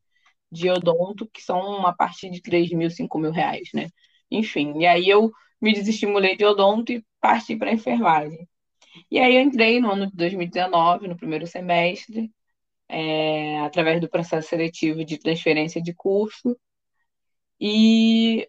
de 0.52 0.70
odonto, 0.70 1.28
que 1.32 1.42
são 1.42 1.60
uma 1.80 1.96
partir 1.96 2.30
de 2.30 2.42
3 2.42 2.72
mil, 2.72 2.90
5 2.90 3.18
mil 3.20 3.32
reais, 3.32 3.70
né? 3.74 3.90
Enfim, 4.30 4.80
e 4.80 4.86
aí 4.88 5.10
eu 5.10 5.32
me 5.62 5.74
desestimulei 5.74 6.36
de 6.38 6.46
odonto 6.46 6.92
e 6.92 7.06
parti 7.22 7.56
para 7.56 7.72
enfermagem. 7.72 8.48
E 9.12 9.20
aí 9.20 9.36
eu 9.36 9.42
entrei 9.42 9.80
no 9.80 9.92
ano 9.92 10.08
de 10.10 10.16
2019, 10.16 11.08
no 11.08 11.18
primeiro 11.18 11.48
semestre, 11.48 12.32
é, 12.90 13.60
através 13.62 14.02
do 14.02 14.10
processo 14.10 14.50
seletivo 14.50 15.06
de 15.06 15.18
transferência 15.20 15.82
de 15.82 15.94
curso. 15.94 16.58
E, 17.60 18.48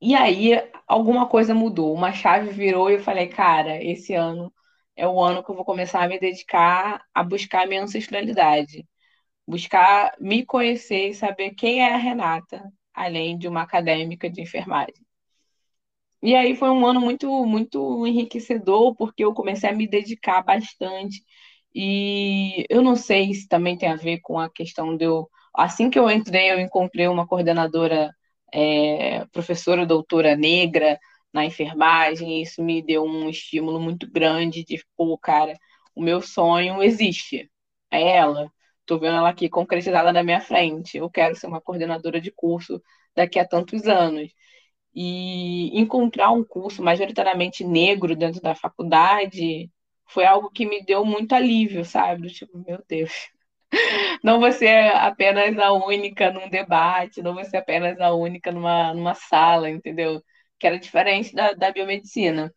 e 0.00 0.14
aí 0.14 0.52
alguma 0.86 1.28
coisa 1.28 1.54
mudou, 1.54 1.94
uma 1.94 2.12
chave 2.12 2.50
virou 2.50 2.90
e 2.90 2.94
eu 2.94 3.00
falei, 3.02 3.28
cara, 3.28 3.82
esse 3.82 4.14
ano 4.14 4.52
é 4.96 5.06
o 5.08 5.20
ano 5.20 5.44
que 5.44 5.50
eu 5.50 5.54
vou 5.56 5.64
começar 5.64 6.02
a 6.04 6.08
me 6.08 6.18
dedicar 6.18 7.02
a 7.14 7.22
buscar 7.22 7.64
a 7.64 7.66
minha 7.66 7.82
ancestralidade 7.82 8.86
buscar 9.48 10.14
me 10.20 10.44
conhecer 10.44 11.10
e 11.10 11.14
saber 11.14 11.52
quem 11.54 11.80
é 11.82 11.94
a 11.94 11.96
Renata, 11.96 12.62
além 12.94 13.38
de 13.38 13.48
uma 13.48 13.62
acadêmica 13.62 14.30
de 14.30 14.42
enfermagem. 14.42 15.06
E 16.22 16.34
aí 16.34 16.56
foi 16.56 16.70
um 16.70 16.84
ano 16.86 17.00
muito, 17.00 17.28
muito 17.46 18.06
enriquecedor, 18.06 18.94
porque 18.96 19.24
eu 19.24 19.32
comecei 19.34 19.70
a 19.70 19.74
me 19.74 19.86
dedicar 19.88 20.42
bastante. 20.42 21.22
E 21.74 22.66
eu 22.68 22.82
não 22.82 22.96
sei 22.96 23.34
se 23.34 23.48
também 23.48 23.78
tem 23.78 23.88
a 23.90 23.96
ver 23.96 24.20
com 24.20 24.38
a 24.38 24.50
questão 24.50 24.96
de 24.96 25.04
eu 25.04 25.28
Assim 25.54 25.90
que 25.90 25.98
eu 25.98 26.08
entrei, 26.10 26.52
eu 26.52 26.60
encontrei 26.60 27.08
uma 27.08 27.26
coordenadora, 27.26 28.14
é, 28.54 29.24
professora 29.32 29.84
doutora 29.84 30.36
negra 30.36 30.98
na 31.32 31.44
enfermagem, 31.44 32.38
e 32.38 32.42
isso 32.42 32.62
me 32.62 32.80
deu 32.80 33.04
um 33.04 33.28
estímulo 33.28 33.80
muito 33.80 34.08
grande 34.10 34.64
de, 34.64 34.80
pô, 34.96 35.18
cara, 35.18 35.54
o 35.96 36.00
meu 36.02 36.22
sonho 36.22 36.80
existe, 36.82 37.50
é 37.90 38.16
ela. 38.18 38.50
Tô 38.88 38.98
vendo 38.98 39.18
ela 39.18 39.30
aqui 39.30 39.50
concretizada 39.50 40.12
na 40.12 40.22
minha 40.24 40.40
frente. 40.40 40.98
Eu 40.98 41.10
quero 41.10 41.36
ser 41.36 41.46
uma 41.46 41.60
coordenadora 41.60 42.20
de 42.20 42.32
curso 42.32 42.82
daqui 43.14 43.38
a 43.38 43.46
tantos 43.46 43.86
anos. 43.86 44.32
E 44.94 45.78
encontrar 45.78 46.32
um 46.32 46.44
curso 46.44 46.82
majoritariamente 46.82 47.64
negro 47.64 48.16
dentro 48.16 48.40
da 48.42 48.54
faculdade 48.54 49.70
foi 50.06 50.24
algo 50.26 50.50
que 50.50 50.66
me 50.66 50.84
deu 50.84 51.04
muito 51.04 51.34
alívio, 51.34 51.84
sabe? 51.84 52.28
Tipo, 52.30 52.58
meu 52.66 52.82
Deus. 52.88 53.12
Não 54.24 54.40
vou 54.40 54.52
ser 54.52 54.88
apenas 54.96 55.58
a 55.58 55.72
única 55.72 56.32
num 56.32 56.48
debate, 56.48 57.22
não 57.22 57.34
vou 57.34 57.44
ser 57.44 57.58
apenas 57.58 58.00
a 58.00 58.12
única 58.14 58.50
numa, 58.52 58.94
numa 58.94 59.14
sala, 59.14 59.70
entendeu? 59.70 60.22
Que 60.58 60.66
era 60.66 60.78
diferente 60.78 61.34
da, 61.34 61.52
da 61.52 61.70
biomedicina. 61.72 62.52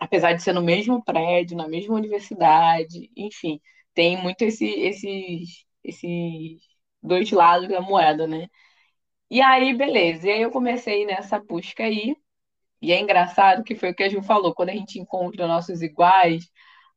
Apesar 0.00 0.32
de 0.34 0.42
ser 0.42 0.52
no 0.54 0.62
mesmo 0.62 1.04
prédio, 1.04 1.56
na 1.56 1.68
mesma 1.68 1.94
universidade, 1.94 3.10
enfim, 3.16 3.60
tem 3.94 4.20
muito 4.22 4.42
esse, 4.42 4.66
esses, 4.66 5.64
esses 5.84 6.60
dois 7.02 7.30
lados 7.30 7.68
da 7.68 7.80
moeda, 7.80 8.26
né? 8.26 8.48
E 9.30 9.40
aí, 9.40 9.74
beleza. 9.74 10.28
E 10.28 10.32
aí 10.32 10.42
eu 10.42 10.50
comecei 10.50 11.06
nessa 11.06 11.38
busca 11.40 11.84
aí. 11.84 12.16
E 12.82 12.92
é 12.92 13.00
engraçado 13.00 13.64
que 13.64 13.76
foi 13.76 13.90
o 13.90 13.94
que 13.94 14.02
a 14.04 14.08
Ju 14.08 14.22
falou, 14.22 14.54
quando 14.54 14.70
a 14.70 14.74
gente 14.74 14.98
encontra 15.00 15.46
nossos 15.46 15.82
iguais, 15.82 16.50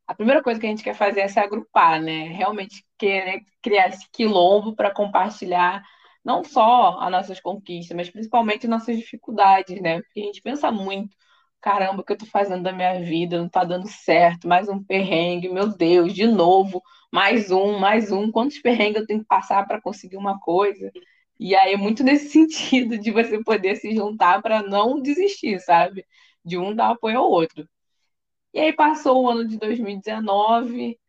a 0.07 0.15
primeira 0.15 0.43
coisa 0.43 0.59
que 0.59 0.65
a 0.65 0.69
gente 0.69 0.83
quer 0.83 0.95
fazer 0.95 1.21
é 1.21 1.27
se 1.27 1.39
agrupar, 1.39 2.01
né? 2.01 2.27
Realmente 2.29 2.85
querer 2.97 3.41
criar 3.61 3.89
esse 3.89 4.09
quilombo 4.11 4.75
para 4.75 4.93
compartilhar 4.93 5.83
não 6.23 6.43
só 6.43 6.99
as 6.99 7.11
nossas 7.11 7.39
conquistas, 7.41 7.95
mas 7.97 8.09
principalmente 8.09 8.67
nossas 8.67 8.97
dificuldades, 8.97 9.81
né? 9.81 10.01
Porque 10.01 10.21
a 10.21 10.23
gente 10.25 10.41
pensa 10.41 10.71
muito, 10.71 11.15
caramba, 11.63 12.01
o 12.01 12.03
que 12.05 12.11
eu 12.11 12.17
tô 12.17 12.25
fazendo 12.25 12.61
da 12.63 12.73
minha 12.73 12.99
vida 13.01 13.37
não 13.39 13.47
tá 13.47 13.63
dando 13.63 13.87
certo, 13.87 14.47
mais 14.49 14.67
um 14.67 14.83
perrengue, 14.83 15.47
meu 15.47 15.69
Deus, 15.69 16.13
de 16.13 16.27
novo, 16.27 16.83
mais 17.11 17.51
um, 17.51 17.79
mais 17.79 18.11
um, 18.11 18.29
quantos 18.29 18.59
perrengues 18.59 19.01
eu 19.01 19.07
tenho 19.07 19.21
que 19.21 19.25
passar 19.27 19.65
para 19.65 19.81
conseguir 19.81 20.17
uma 20.17 20.37
coisa? 20.39 20.91
E 21.39 21.55
aí 21.55 21.73
é 21.73 21.77
muito 21.77 22.03
nesse 22.03 22.29
sentido 22.31 22.97
de 22.97 23.11
você 23.11 23.41
poder 23.43 23.77
se 23.77 23.95
juntar 23.95 24.41
para 24.41 24.61
não 24.61 25.01
desistir, 25.01 25.59
sabe? 25.61 26.05
De 26.43 26.57
um 26.57 26.75
dar 26.75 26.91
apoio 26.91 27.19
ao 27.19 27.29
outro. 27.31 27.67
E 28.53 28.59
aí 28.59 28.73
passou 28.73 29.23
o 29.23 29.29
ano 29.29 29.47
de 29.47 29.57
2019, 29.57 30.99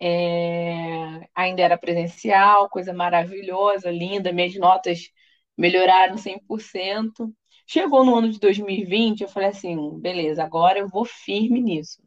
é... 0.00 1.28
ainda 1.34 1.62
era 1.62 1.78
presencial, 1.78 2.68
coisa 2.70 2.92
maravilhosa, 2.92 3.90
linda, 3.90 4.32
minhas 4.32 4.54
notas 4.56 5.10
melhoraram 5.56 6.16
100%. 6.18 7.34
Chegou 7.66 8.04
no 8.04 8.14
ano 8.14 8.30
de 8.30 8.38
2020, 8.38 9.22
eu 9.22 9.28
falei 9.28 9.48
assim, 9.48 9.98
beleza, 9.98 10.44
agora 10.44 10.78
eu 10.78 10.88
vou 10.88 11.04
firme 11.04 11.60
nisso. 11.60 12.02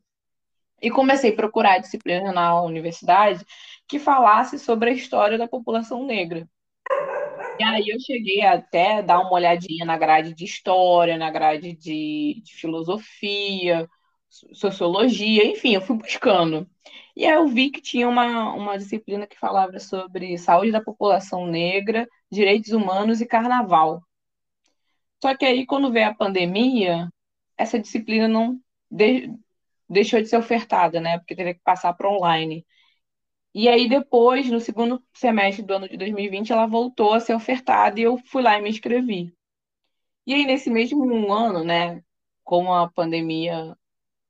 E 0.82 0.91
comecei 0.91 1.32
a 1.32 1.36
procurar 1.36 1.80
disciplina 1.80 2.32
na 2.32 2.62
universidade 2.62 3.43
que 3.88 4.00
falasse 4.00 4.60
sobre 4.60 4.91
a 4.91 4.93
história 4.93 5.38
da 5.38 5.48
população 5.48 6.06
negra. 6.06 6.48
E 7.60 7.63
aí 7.63 7.89
eu 7.89 8.00
cheguei 8.00 8.41
até 8.43 9.02
dar 9.02 9.20
uma 9.20 9.34
olhadinha 9.34 9.84
na 9.84 9.98
grade 9.98 10.34
de 10.34 10.46
história, 10.46 11.17
na 11.17 11.32
grade 11.32 11.74
de, 11.74 12.41
de 12.43 12.54
filosofia, 12.56 13.89
sociologia, 14.54 15.46
enfim, 15.46 15.74
eu 15.74 15.82
fui 15.82 15.98
buscando. 15.98 16.70
E 17.15 17.26
aí 17.26 17.34
eu 17.34 17.48
vi 17.48 17.72
que 17.72 17.82
tinha 17.82 18.08
uma, 18.08 18.54
uma 18.54 18.78
disciplina 18.78 19.26
que 19.26 19.39
falava 19.39 19.80
sobre 19.80 20.38
saúde 20.38 20.72
da 20.72 20.82
população 20.82 21.48
negra, 21.48 22.08
direitos 22.32 22.72
humanos 22.72 23.22
e 23.22 23.26
carnaval. 23.26 24.04
Só 25.21 25.36
que 25.36 25.45
aí, 25.45 25.65
quando 25.65 25.91
veio 25.91 26.08
a 26.10 26.15
pandemia, 26.15 27.10
essa 27.58 27.80
disciplina 27.80 28.27
não 28.27 28.60
de, 28.89 29.32
deixou 29.89 30.21
de 30.21 30.27
ser 30.27 30.38
ofertada, 30.38 31.01
né? 31.01 31.17
Porque 31.19 31.36
teve 31.36 31.56
que 31.56 31.62
passar 31.62 31.93
para 31.93 32.10
online. 32.10 32.65
E 33.53 33.67
aí, 33.69 33.89
depois, 33.89 34.49
no 34.49 34.60
segundo 34.60 35.03
semestre 35.13 35.63
do 35.65 35.73
ano 35.73 35.89
de 35.89 35.97
2020, 35.97 36.51
ela 36.53 36.67
voltou 36.67 37.13
a 37.13 37.19
ser 37.19 37.34
ofertada 37.36 37.99
e 37.99 38.03
eu 38.03 38.17
fui 38.27 38.41
lá 38.43 38.58
e 38.58 38.62
me 38.62 38.69
inscrevi. 38.69 39.34
E 40.25 40.34
aí, 40.34 40.45
nesse 40.45 40.69
mesmo 40.69 41.32
ano, 41.34 41.63
né, 41.63 42.03
como 42.43 42.73
a 42.73 42.91
pandemia, 42.91 43.75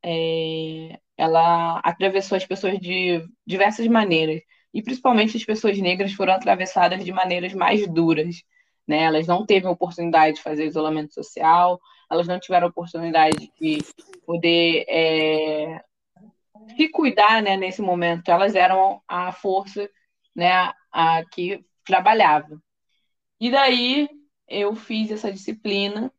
é, 0.03 0.99
ela 1.17 1.79
atravessou 1.79 2.37
as 2.37 2.45
pessoas 2.45 2.79
de 2.79 3.27
diversas 3.45 3.87
maneiras. 3.87 4.41
E 4.73 4.83
principalmente 4.83 5.37
as 5.37 5.45
pessoas 5.45 5.77
negras 5.79 6.13
foram 6.13 6.33
atravessadas 6.33 7.03
de 7.05 7.11
maneiras 7.13 7.53
mais 7.53 7.87
duras. 7.87 8.43
Né? 8.87 9.03
Elas 9.03 9.27
não 9.27 9.45
teve 9.45 9.67
a 9.67 9.71
oportunidade 9.71 10.37
de 10.37 10.41
fazer 10.41 10.65
isolamento 10.65 11.13
social, 11.13 11.79
elas 12.09 12.27
não 12.27 12.39
tiveram 12.39 12.67
oportunidade 12.67 13.51
de 13.59 13.79
poder 14.25 14.85
é, 14.87 15.83
se 16.75 16.87
cuidar 16.89 17.41
né, 17.41 17.57
nesse 17.57 17.81
momento. 17.81 18.29
Elas 18.29 18.55
eram 18.55 19.01
a 19.07 19.31
força 19.31 19.89
né, 20.35 20.71
a 20.91 21.23
que 21.31 21.63
trabalhava. 21.83 22.61
E 23.39 23.51
daí 23.51 24.09
eu 24.47 24.75
fiz 24.75 25.11
essa 25.11 25.31
disciplina. 25.31 26.11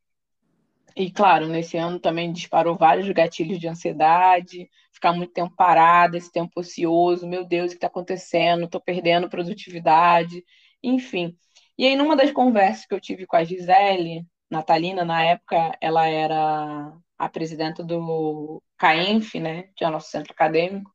E, 0.94 1.10
claro, 1.10 1.46
nesse 1.46 1.76
ano 1.76 2.00
também 2.00 2.32
disparou 2.32 2.76
vários 2.76 3.08
gatilhos 3.10 3.60
de 3.60 3.68
ansiedade, 3.68 4.68
ficar 4.92 5.12
muito 5.12 5.32
tempo 5.32 5.54
parada, 5.54 6.16
esse 6.16 6.30
tempo 6.32 6.58
ocioso, 6.58 7.26
meu 7.26 7.44
Deus, 7.44 7.66
o 7.66 7.70
que 7.70 7.76
está 7.76 7.86
acontecendo? 7.86 8.64
Estou 8.64 8.80
perdendo 8.80 9.28
produtividade, 9.28 10.44
enfim. 10.82 11.36
E 11.78 11.86
aí, 11.86 11.96
numa 11.96 12.16
das 12.16 12.32
conversas 12.32 12.86
que 12.86 12.94
eu 12.94 13.00
tive 13.00 13.26
com 13.26 13.36
a 13.36 13.44
Gisele, 13.44 14.26
Natalina, 14.50 15.04
na 15.04 15.22
época, 15.24 15.76
ela 15.80 16.06
era 16.06 16.92
a 17.16 17.28
presidenta 17.28 17.84
do 17.84 18.62
CAENF, 18.76 19.38
né, 19.40 19.64
que 19.76 19.84
é 19.84 19.88
o 19.88 19.90
nosso 19.90 20.10
centro 20.10 20.32
acadêmico, 20.32 20.92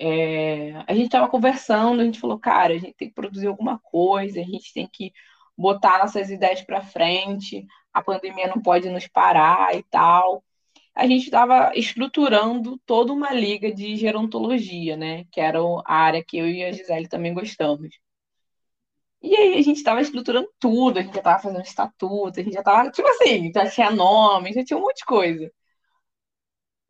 é, 0.00 0.72
a 0.86 0.94
gente 0.94 1.06
estava 1.06 1.28
conversando, 1.28 2.00
a 2.00 2.04
gente 2.04 2.20
falou, 2.20 2.38
cara, 2.38 2.74
a 2.74 2.78
gente 2.78 2.94
tem 2.94 3.08
que 3.08 3.14
produzir 3.14 3.48
alguma 3.48 3.78
coisa, 3.80 4.40
a 4.40 4.44
gente 4.44 4.72
tem 4.72 4.88
que 4.90 5.12
botar 5.56 5.98
nossas 5.98 6.30
ideias 6.30 6.62
para 6.62 6.82
frente, 6.82 7.66
a 7.92 8.02
pandemia 8.02 8.46
não 8.48 8.62
pode 8.62 8.88
nos 8.90 9.08
parar 9.08 9.74
e 9.76 9.82
tal. 9.84 10.44
A 10.94 11.06
gente 11.06 11.24
estava 11.24 11.72
estruturando 11.74 12.78
toda 12.86 13.12
uma 13.12 13.32
liga 13.32 13.72
de 13.74 13.96
gerontologia, 13.96 14.96
né, 14.96 15.24
que 15.32 15.40
era 15.40 15.58
a 15.84 15.94
área 15.94 16.24
que 16.24 16.38
eu 16.38 16.48
e 16.48 16.64
a 16.64 16.72
Gisele 16.72 17.08
também 17.08 17.34
gostamos. 17.34 17.88
E 19.22 19.34
aí 19.36 19.58
a 19.58 19.62
gente 19.62 19.76
estava 19.78 20.00
estruturando 20.00 20.48
tudo, 20.60 20.98
a 20.98 21.02
gente 21.02 21.12
já 21.14 21.20
estava 21.20 21.42
fazendo 21.42 21.62
estatuto, 21.62 22.40
a 22.40 22.42
gente 22.42 22.52
já 22.54 22.60
estava, 22.60 22.90
tipo 22.90 23.08
assim, 23.08 23.52
já 23.52 23.68
tinha 23.70 23.90
nome, 23.90 24.52
já 24.52 24.64
tinha 24.64 24.76
um 24.78 24.82
monte 24.82 24.98
de 24.98 25.04
coisa. 25.04 25.50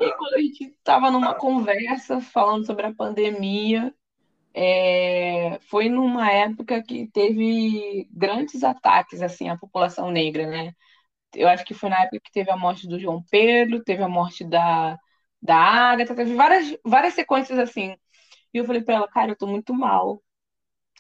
E 0.01 0.13
quando 0.17 0.35
a 0.35 0.41
gente 0.41 0.65
estava 0.65 1.11
numa 1.11 1.35
conversa 1.35 2.21
falando 2.21 2.65
sobre 2.67 2.87
a 2.87 2.95
pandemia, 2.95 3.93
é, 4.55 5.59
foi 5.71 5.89
numa 5.89 6.31
época 6.33 6.83
que 6.83 7.09
teve 7.09 8.09
grandes 8.13 8.65
ataques 8.65 9.23
assim 9.23 9.49
à 9.51 9.59
população 9.59 10.11
negra, 10.11 10.47
né? 10.49 10.75
Eu 11.35 11.49
acho 11.49 11.65
que 11.65 11.75
foi 11.75 11.91
na 11.91 12.03
época 12.03 12.21
que 12.25 12.33
teve 12.33 12.51
a 12.51 12.57
morte 12.57 12.89
do 12.89 12.99
João 13.01 13.23
Pedro, 13.31 13.85
teve 13.85 14.03
a 14.03 14.09
morte 14.09 14.45
da, 14.45 14.99
da 15.43 15.57
Agatha, 15.57 16.15
teve 16.17 16.35
várias, 16.35 16.77
várias 16.85 17.15
sequências 17.15 17.59
assim. 17.59 17.97
E 18.55 18.59
eu 18.59 18.65
falei 18.67 18.83
para 18.83 18.95
ela, 18.97 19.09
cara, 19.09 19.33
eu 19.33 19.37
tô 19.37 19.47
muito 19.47 19.75
mal 19.75 20.23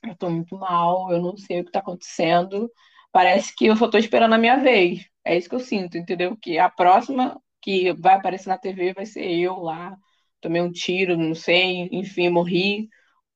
eu 0.04 0.16
tô 0.16 0.30
muito 0.30 0.56
mal, 0.56 1.11
eu 1.12 1.20
não 1.22 1.37
sei 1.37 1.61
o 1.61 1.64
que 1.64 1.72
tá 1.72 1.80
acontecendo. 1.80 2.70
Parece 3.12 3.54
que 3.54 3.66
eu 3.66 3.76
só 3.76 3.88
tô 3.88 3.98
esperando 3.98 4.34
a 4.34 4.38
minha 4.38 4.56
vez. 4.58 5.06
É 5.24 5.37
isso 5.37 5.48
que 5.48 5.54
eu 5.54 5.61
sinto, 5.61 5.96
entendeu? 5.98 6.37
Que 6.37 6.58
a 6.58 6.68
próxima 6.70 7.40
que 7.61 7.92
vai 7.94 8.14
aparecer 8.14 8.48
na 8.48 8.58
TV 8.58 8.92
vai 8.94 9.06
ser 9.06 9.24
eu 9.30 9.56
lá. 9.61 9.96
Tomei 10.40 10.62
um 10.62 10.70
tiro, 10.72 11.16
não 11.16 11.34
sei, 11.34 11.88
enfim, 11.92 12.28
morri 12.30 12.88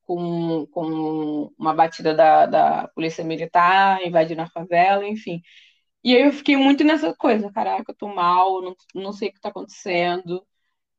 com, 0.05 0.66
com 0.68 1.53
uma 1.59 1.75
batida 1.75 2.14
da, 2.14 2.46
da 2.46 2.88
polícia 2.88 3.25
militar, 3.25 4.03
invadindo 4.07 4.42
a 4.42 4.48
favela, 4.51 5.07
enfim. 5.09 5.42
E 6.05 6.16
aí 6.16 6.22
eu 6.25 6.33
fiquei 6.33 6.57
muito 6.57 6.85
nessa 6.85 7.14
coisa, 7.16 7.53
caraca, 7.53 7.92
eu 7.92 7.96
tô 7.96 8.09
mal, 8.09 8.62
não, 8.62 8.77
não 8.94 9.12
sei 9.12 9.29
o 9.31 9.33
que 9.35 9.40
tá 9.40 9.51
acontecendo. 9.51 10.46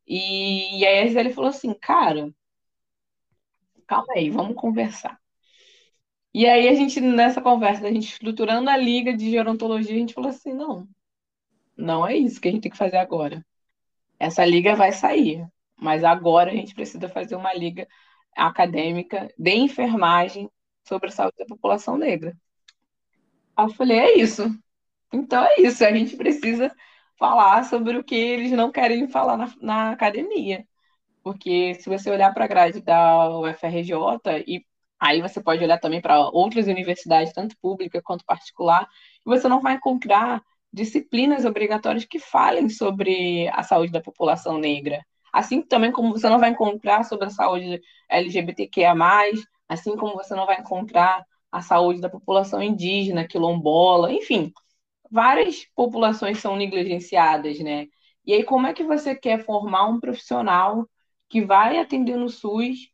E, 0.07 0.79
e 0.81 0.85
aí 0.87 1.01
a 1.01 1.07
Gisele 1.07 1.33
falou 1.33 1.49
assim, 1.51 1.73
cara, 1.75 2.33
calma 3.87 4.13
aí, 4.15 4.29
vamos 4.29 4.55
conversar. 4.55 5.19
E 6.33 6.47
aí 6.47 6.67
a 6.67 6.73
gente, 6.73 6.99
nessa 6.99 7.41
conversa, 7.41 7.85
a 7.85 7.91
gente 7.91 8.11
estruturando 8.13 8.69
a 8.69 8.77
liga 8.77 9.15
de 9.15 9.29
gerontologia, 9.29 9.95
a 9.95 9.99
gente 9.99 10.13
falou 10.13 10.29
assim, 10.31 10.53
não, 10.53 10.87
não 11.77 12.07
é 12.07 12.15
isso 12.15 12.41
que 12.41 12.47
a 12.47 12.51
gente 12.51 12.63
tem 12.63 12.71
que 12.71 12.77
fazer 12.77 12.97
agora. 12.97 13.45
Essa 14.19 14.45
liga 14.45 14.75
vai 14.75 14.91
sair, 14.91 15.45
mas 15.77 16.03
agora 16.03 16.51
a 16.51 16.55
gente 16.55 16.73
precisa 16.73 17.09
fazer 17.09 17.35
uma 17.35 17.53
liga 17.53 17.87
acadêmica 18.35 19.31
de 19.37 19.51
enfermagem 19.51 20.49
sobre 20.87 21.09
a 21.09 21.11
saúde 21.11 21.37
da 21.37 21.45
população 21.45 21.97
negra. 21.97 22.35
Aí 23.55 23.65
eu 23.65 23.69
falei, 23.73 23.99
é 23.99 24.17
isso. 24.17 24.43
Então 25.11 25.43
é 25.45 25.61
isso, 25.61 25.85
a 25.85 25.91
gente 25.93 26.17
precisa 26.17 26.75
falar 27.17 27.63
sobre 27.65 27.97
o 27.97 28.03
que 28.03 28.15
eles 28.15 28.51
não 28.51 28.71
querem 28.71 29.07
falar 29.07 29.37
na, 29.37 29.53
na 29.61 29.91
academia. 29.91 30.67
Porque 31.23 31.75
se 31.75 31.89
você 31.89 32.09
olhar 32.11 32.33
para 32.33 32.45
a 32.45 32.47
grade 32.47 32.81
da 32.81 33.29
UFRJ 33.39 33.93
e 34.47 34.65
Aí 35.03 35.21
você 35.21 35.43
pode 35.43 35.61
olhar 35.61 35.77
também 35.79 35.99
para 35.99 36.29
outras 36.29 36.65
universidades, 36.65 37.33
tanto 37.33 37.57
pública 37.57 38.01
quanto 38.01 38.23
particular, 38.23 38.87
e 39.25 39.29
você 39.29 39.49
não 39.49 39.59
vai 39.59 39.73
encontrar 39.73 40.41
disciplinas 40.71 41.43
obrigatórias 41.43 42.05
que 42.05 42.19
falem 42.19 42.69
sobre 42.69 43.49
a 43.49 43.63
saúde 43.63 43.91
da 43.91 43.99
população 43.99 44.57
negra. 44.57 45.05
Assim 45.33 45.61
também 45.61 45.91
como 45.91 46.13
você 46.13 46.29
não 46.29 46.39
vai 46.39 46.51
encontrar 46.51 47.03
sobre 47.03 47.25
a 47.25 47.29
saúde 47.29 47.81
LGBTQIA+, 48.09 48.95
assim 49.67 49.97
como 49.97 50.13
você 50.13 50.33
não 50.35 50.45
vai 50.45 50.61
encontrar 50.61 51.25
a 51.51 51.61
saúde 51.61 51.99
da 51.99 52.09
população 52.09 52.63
indígena, 52.63 53.27
quilombola, 53.27 54.09
enfim, 54.13 54.53
várias 55.11 55.65
populações 55.75 56.39
são 56.39 56.55
negligenciadas, 56.55 57.59
né? 57.59 57.87
E 58.25 58.31
aí 58.31 58.45
como 58.45 58.67
é 58.67 58.73
que 58.73 58.85
você 58.85 59.13
quer 59.13 59.43
formar 59.43 59.85
um 59.85 59.99
profissional 59.99 60.87
que 61.27 61.41
vai 61.41 61.77
atender 61.77 62.15
no 62.15 62.29
SUS 62.29 62.89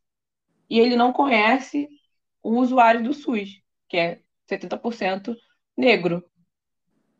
e 0.68 0.80
ele 0.80 0.96
não 0.96 1.12
conhece 1.12 1.88
o 2.42 2.58
usuário 2.58 3.02
do 3.02 3.12
SUS, 3.12 3.62
que 3.88 3.96
é 3.96 4.20
70% 4.48 5.36
negro. 5.76 6.24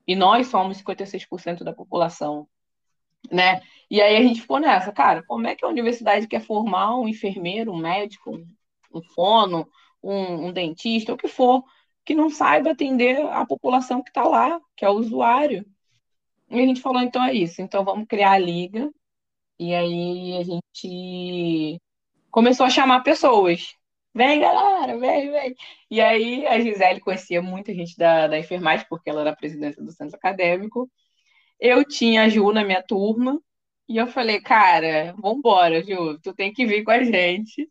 E 0.07 0.17
nós 0.17 0.49
somos 0.49 0.79
56% 0.83 1.63
da 1.63 1.73
população, 1.73 2.49
né? 3.31 3.61
E 3.91 4.01
aí 4.01 4.17
a 4.17 4.23
gente 4.23 4.41
ficou 4.41 4.59
nessa, 4.59 4.93
cara, 4.93 5.23
como 5.25 5.47
é 5.47 5.55
que 5.55 5.65
a 5.65 5.69
universidade 5.69 6.27
quer 6.27 6.41
formar 6.41 6.97
um 6.97 7.09
enfermeiro, 7.09 7.73
um 7.73 7.79
médico, 7.79 8.41
um 8.93 9.03
fono, 9.15 9.69
um, 10.03 10.47
um 10.47 10.53
dentista, 10.53 11.13
o 11.13 11.17
que 11.17 11.29
for, 11.29 11.65
que 12.05 12.15
não 12.15 12.31
saiba 12.31 12.71
atender 12.71 13.21
a 13.27 13.45
população 13.47 14.03
que 14.03 14.11
está 14.11 14.25
lá, 14.25 14.61
que 14.77 14.85
é 14.85 14.89
o 14.89 14.95
usuário. 14.95 15.65
E 16.51 16.61
a 16.61 16.67
gente 16.67 16.81
falou, 16.81 17.01
então 17.03 17.23
é 17.23 17.33
isso, 17.33 17.63
então 17.63 17.85
vamos 17.85 18.07
criar 18.09 18.33
a 18.33 18.39
liga. 18.39 18.91
E 19.59 19.75
aí 19.75 20.37
a 20.39 20.43
gente 20.43 21.81
começou 22.31 22.67
a 22.67 22.71
chamar 22.71 23.01
pessoas. 23.03 23.77
Vem, 24.15 24.41
galera, 24.41 24.99
vem, 24.99 25.31
vem. 25.31 25.55
E 25.91 26.01
aí 26.01 26.47
a 26.47 26.61
Gisele 26.61 27.01
conhecia 27.01 27.41
muita 27.41 27.73
gente 27.75 27.97
da, 27.97 28.27
da 28.27 28.39
enfermagem, 28.39 28.87
porque 28.89 29.09
ela 29.09 29.21
era 29.21 29.37
presidenta 29.37 29.83
do 29.83 29.93
centro 29.93 30.17
acadêmico. 30.17 30.91
Eu 31.61 31.85
tinha 31.87 32.25
a 32.25 32.29
Ju 32.31 32.53
na 32.53 32.65
minha 32.65 32.83
turma, 32.83 33.41
e 33.89 33.97
eu 33.99 34.07
falei, 34.09 34.41
cara, 34.43 35.15
vambora, 35.21 35.83
Ju, 35.85 36.19
tu 36.21 36.35
tem 36.35 36.53
que 36.53 36.67
vir 36.67 36.85
com 36.85 36.93
a 36.93 37.05
gente, 37.05 37.71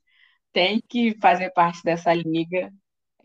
tem 0.53 0.81
que 0.89 1.17
fazer 1.21 1.51
parte 1.51 1.83
dessa 1.83 2.13
liga. 2.13 2.71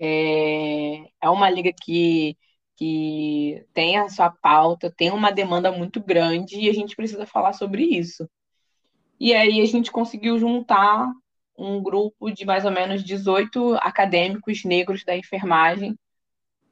É, 0.00 0.98
é 1.22 1.30
uma 1.30 1.50
liga 1.50 1.72
que, 1.82 2.36
que 2.76 3.64
tem 3.74 3.98
a 3.98 4.08
sua 4.10 4.30
pauta, 4.30 4.92
tem 4.96 5.10
uma 5.12 5.32
demanda 5.32 5.72
muito 5.72 6.02
grande 6.02 6.58
e 6.60 6.70
a 6.70 6.74
gente 6.74 6.96
precisa 6.96 7.26
falar 7.26 7.52
sobre 7.54 7.84
isso. 7.84 8.28
E 9.20 9.34
aí 9.34 9.60
a 9.60 9.66
gente 9.66 9.90
conseguiu 9.92 10.38
juntar 10.38 11.10
um 11.56 11.82
grupo 11.82 12.30
de 12.30 12.44
mais 12.44 12.64
ou 12.64 12.70
menos 12.70 13.04
18 13.04 13.74
acadêmicos 13.76 14.64
negros 14.64 15.04
da 15.04 15.16
enfermagem 15.16 15.98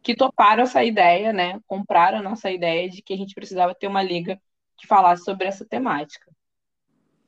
que 0.02 0.14
toparam 0.16 0.64
essa 0.64 0.82
ideia, 0.84 1.32
né? 1.32 1.60
Compraram 1.66 2.18
a 2.18 2.22
nossa 2.22 2.50
ideia 2.50 2.88
de 2.88 3.02
que 3.02 3.14
a 3.14 3.16
gente 3.16 3.34
precisava 3.34 3.74
ter 3.74 3.86
uma 3.86 4.02
liga 4.02 4.40
que 4.76 4.86
falasse 4.86 5.24
sobre 5.24 5.46
essa 5.46 5.64
temática. 5.64 6.30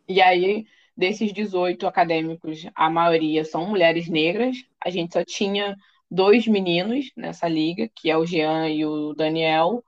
E 0.08 0.20
aí, 0.20 0.66
desses 0.96 1.32
18 1.32 1.86
acadêmicos, 1.86 2.66
a 2.74 2.90
maioria 2.90 3.44
são 3.44 3.66
mulheres 3.66 4.08
negras. 4.08 4.56
A 4.84 4.90
gente 4.90 5.12
só 5.12 5.24
tinha 5.24 5.76
dois 6.10 6.46
meninos 6.46 7.10
nessa 7.16 7.48
liga, 7.48 7.88
que 7.94 8.10
é 8.10 8.16
o 8.16 8.26
Jean 8.26 8.68
e 8.68 8.84
o 8.84 9.14
Daniel, 9.14 9.84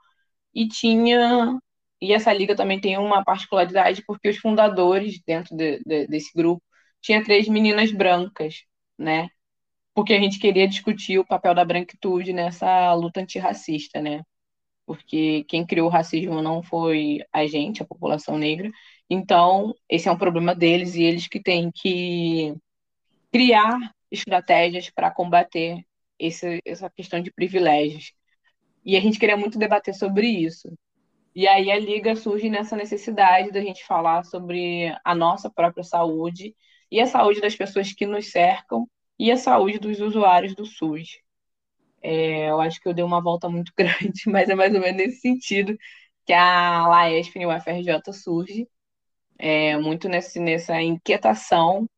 e 0.55 0.69
tinha 0.69 1.59
e 2.01 2.13
essa 2.13 2.33
liga 2.33 2.55
também 2.55 2.81
tem 2.81 2.99
uma 2.99 3.25
particularidade 3.25 4.03
porque 4.07 4.29
os 4.29 4.37
fundadores 4.39 5.21
dentro 5.27 5.57
de, 5.57 5.81
de, 5.85 6.07
desse 6.07 6.33
grupo 6.35 6.63
tinha 7.07 7.23
três 7.23 7.49
meninas 7.49 7.93
brancas, 7.93 8.65
né? 8.99 9.29
Porque 9.95 10.13
a 10.13 10.21
gente 10.21 10.41
queria 10.41 10.67
discutir 10.67 11.21
o 11.21 11.25
papel 11.25 11.55
da 11.55 11.65
branquitude 11.65 12.33
nessa 12.33 12.93
luta 12.95 13.21
antirracista, 13.21 14.03
né? 14.03 14.25
Porque 14.85 15.45
quem 15.45 15.65
criou 15.65 15.87
o 15.89 15.91
racismo 15.91 16.43
não 16.43 16.63
foi 16.65 17.21
a 17.33 17.47
gente, 17.47 17.81
a 17.81 17.87
população 17.87 18.37
negra. 18.37 18.73
Então, 19.09 19.73
esse 19.89 20.09
é 20.09 20.13
um 20.13 20.19
problema 20.19 20.53
deles 20.55 20.97
e 20.97 21.03
eles 21.05 21.29
que 21.29 21.41
têm 21.41 21.71
que 21.73 22.55
criar 23.33 23.79
estratégias 24.11 24.91
para 24.91 25.11
combater 25.11 25.85
esse, 26.19 26.61
essa 26.65 26.91
questão 26.91 27.21
de 27.23 27.33
privilégios. 27.33 28.13
E 28.85 28.97
a 28.97 29.01
gente 29.01 29.19
queria 29.19 29.37
muito 29.37 29.59
debater 29.59 29.95
sobre 29.95 30.27
isso. 30.29 30.69
E 31.37 31.47
aí 31.47 31.71
a 31.71 31.79
Liga 31.79 32.17
surge 32.17 32.51
nessa 32.51 32.77
necessidade 32.77 33.53
da 33.53 33.61
gente 33.61 33.85
falar 33.85 34.25
sobre 34.25 34.93
a 35.05 35.15
nossa 35.15 35.49
própria 35.49 35.85
saúde 35.85 36.55
e 36.91 37.01
a 37.01 37.07
saúde 37.07 37.41
das 37.41 37.57
pessoas 37.57 37.93
que 37.93 38.07
nos 38.07 38.31
cercam 38.31 38.89
e 39.19 39.31
a 39.31 39.37
saúde 39.37 39.79
dos 39.79 40.01
usuários 40.01 40.55
do 40.55 40.65
SUS. 40.67 41.21
É, 42.03 42.51
eu 42.51 42.61
acho 42.61 42.81
que 42.81 42.89
eu 42.89 42.95
dei 42.95 43.05
uma 43.05 43.23
volta 43.23 43.49
muito 43.49 43.73
grande, 43.77 44.23
mas 44.27 44.49
é 44.49 44.55
mais 44.55 44.75
ou 44.75 44.81
menos 44.81 44.97
nesse 44.97 45.21
sentido 45.21 45.77
que 46.25 46.33
a 46.33 46.87
LAESP 46.89 47.41
e 47.41 47.47
o 47.47 47.57
UFRJ 47.57 48.13
surge, 48.13 48.69
é, 49.39 49.77
muito 49.79 50.09
nesse, 50.09 50.41
nessa 50.41 50.81
inquietação 50.83 51.89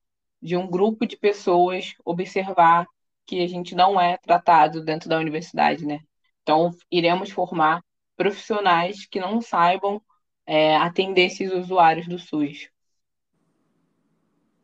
de 0.42 0.57
um 0.57 0.68
grupo 0.68 1.07
de 1.07 1.16
pessoas 1.16 1.94
observar 2.05 2.87
que 3.27 3.42
a 3.42 3.46
gente 3.46 3.74
não 3.74 4.01
é 4.01 4.16
tratado 4.18 4.83
dentro 4.85 5.09
da 5.09 5.18
universidade, 5.18 5.87
né? 5.87 6.01
Então, 6.42 6.70
iremos 6.90 7.31
formar 7.31 7.83
profissionais 8.16 9.07
que 9.07 9.20
não 9.20 9.40
saibam 9.40 10.03
é, 10.46 10.77
atender 10.77 11.27
esses 11.27 11.53
usuários 11.53 12.09
do 12.09 12.18
SUS. 12.18 12.70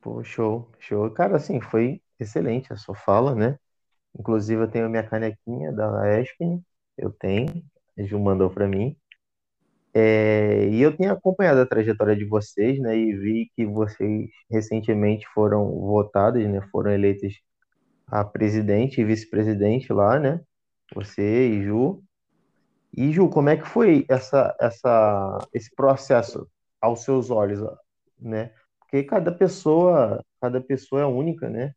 Pô, 0.05 0.23
show, 0.23 0.71
show. 0.81 1.11
Cara, 1.11 1.37
assim, 1.37 1.63
foi 1.63 2.03
excelente 2.21 2.71
a 2.71 2.77
sua 2.77 2.95
fala, 2.95 3.35
né? 3.35 3.59
Inclusive, 4.19 4.63
eu 4.63 4.69
tenho 4.71 4.87
a 4.87 4.89
minha 4.91 5.03
canequinha 5.03 5.73
da 5.73 6.21
ESPN, 6.21 6.63
eu 6.99 7.11
tenho, 7.11 7.65
a 7.99 8.03
Ju 8.03 8.19
mandou 8.21 8.51
para 8.51 8.69
mim. 8.69 8.97
É, 9.95 10.69
e 10.69 10.83
eu 10.83 10.97
tenho 10.97 11.13
acompanhado 11.13 11.61
a 11.61 11.67
trajetória 11.67 12.15
de 12.17 12.27
vocês, 12.27 12.79
né? 12.81 12.97
E 12.97 13.17
vi 13.17 13.51
que 13.57 13.65
vocês 13.67 14.29
recentemente 14.51 15.27
foram 15.35 15.67
votados, 15.81 16.45
né? 16.47 16.61
Foram 16.71 16.93
eleitos 16.93 17.41
a 18.07 18.25
presidente 18.25 19.01
e 19.01 19.05
vice-presidente 19.05 19.93
lá, 19.93 20.19
né? 20.21 20.41
Você 20.95 21.49
e 21.49 21.65
Ju. 21.65 22.05
E 22.97 23.13
Ju, 23.13 23.31
como 23.31 23.49
é 23.49 23.57
que 23.57 23.67
foi 23.67 24.05
essa, 24.09 24.55
essa, 24.61 25.39
esse 25.55 25.75
processo 25.75 26.47
aos 26.81 27.05
seus 27.05 27.31
olhos, 27.31 27.61
né? 28.21 28.53
Porque 28.95 29.09
cada 29.09 29.33
pessoa, 29.33 30.25
cada 30.41 30.61
pessoa 30.61 31.03
é 31.03 31.05
única, 31.05 31.49
né? 31.51 31.75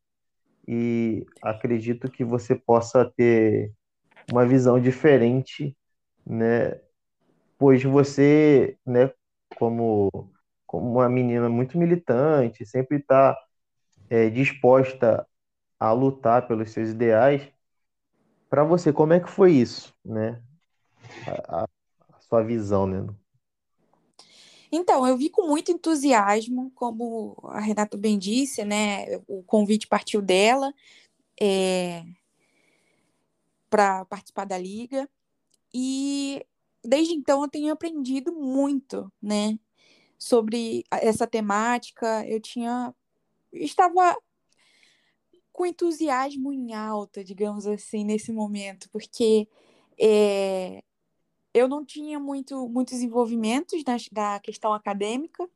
E 0.68 1.26
acredito 1.42 2.12
que 2.12 2.24
você 2.24 2.54
possa 2.54 3.12
ter 3.18 3.74
uma 4.32 4.46
visão 4.46 4.80
diferente, 4.80 5.76
né? 6.24 6.80
Pois 7.58 7.84
você, 7.84 8.78
né, 8.86 9.12
como, 9.56 10.12
como 10.68 10.92
uma 10.92 11.10
menina 11.10 11.50
muito 11.50 11.76
militante, 11.76 12.68
sempre 12.68 12.98
está 12.98 13.36
é, 14.12 14.30
disposta 14.30 15.28
a 15.80 15.92
lutar 15.94 16.48
pelos 16.48 16.70
seus 16.70 16.90
ideais. 16.90 17.52
Para 18.48 18.64
você, 18.64 18.94
como 18.94 19.14
é 19.14 19.20
que 19.20 19.28
foi 19.28 19.54
isso, 19.54 19.92
né? 20.06 20.40
A, 21.26 21.64
a, 21.64 21.68
a 22.14 22.22
sua 22.22 22.44
visão, 22.44 22.86
né? 22.86 23.08
Então, 24.72 25.08
eu 25.08 25.18
vi 25.18 25.30
com 25.30 25.48
muito 25.48 25.72
entusiasmo, 25.72 26.72
como 26.76 27.38
a 27.46 27.60
Renata 27.60 27.98
bem 27.98 28.18
disse, 28.20 28.66
né? 28.66 29.18
O 29.28 29.44
convite 29.44 29.88
partiu 29.88 30.22
dela 30.22 30.74
é, 31.40 32.04
para 33.70 34.06
participar 34.06 34.46
da 34.46 34.58
liga. 34.58 35.10
E 35.74 36.46
desde 36.84 37.14
então 37.14 37.42
eu 37.44 37.50
tenho 37.50 37.72
aprendido 37.74 38.34
muito, 38.34 39.12
né? 39.22 39.58
Sobre 40.18 40.84
essa 40.92 41.28
temática. 41.28 42.26
Eu 42.28 42.42
tinha. 42.42 42.94
Estava 43.54 44.18
com 45.54 45.66
entusiasmo 45.66 46.54
em 46.54 46.74
alta, 46.74 47.24
digamos 47.24 47.66
assim, 47.66 48.04
nesse 48.04 48.32
momento, 48.32 48.88
porque 48.92 49.48
é, 50.00 50.84
eu 51.58 51.68
não 51.68 51.84
tinha 51.84 52.20
muito, 52.20 52.68
muitos 52.68 53.02
envolvimentos 53.02 53.84
na, 53.84 53.98
da 54.12 54.40
questão 54.40 54.74
acadêmica, 54.74 55.48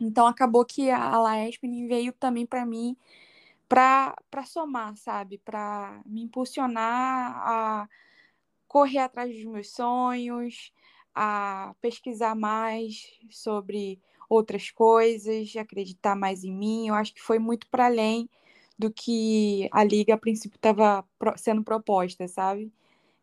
então 0.00 0.26
acabou 0.26 0.64
que 0.64 0.90
a 0.90 1.18
Laesp 1.18 1.62
veio 1.88 2.12
também 2.12 2.46
para 2.46 2.64
mim 2.64 2.96
para 3.68 4.44
somar, 4.46 4.96
sabe? 4.96 5.38
Para 5.38 6.00
me 6.06 6.22
impulsionar 6.22 7.36
a 7.36 7.88
correr 8.66 8.98
atrás 8.98 9.34
dos 9.34 9.44
meus 9.44 9.70
sonhos, 9.70 10.72
a 11.14 11.74
pesquisar 11.80 12.34
mais 12.34 13.12
sobre 13.30 14.00
outras 14.28 14.70
coisas, 14.70 15.54
acreditar 15.56 16.16
mais 16.16 16.44
em 16.44 16.52
mim. 16.52 16.88
Eu 16.88 16.94
acho 16.94 17.14
que 17.14 17.20
foi 17.20 17.38
muito 17.38 17.66
para 17.68 17.86
além 17.86 18.28
do 18.78 18.90
que 18.90 19.68
a 19.72 19.82
liga 19.84 20.14
a 20.14 20.18
princípio 20.18 20.56
estava 20.56 21.04
sendo 21.36 21.64
proposta, 21.64 22.28
sabe? 22.28 22.72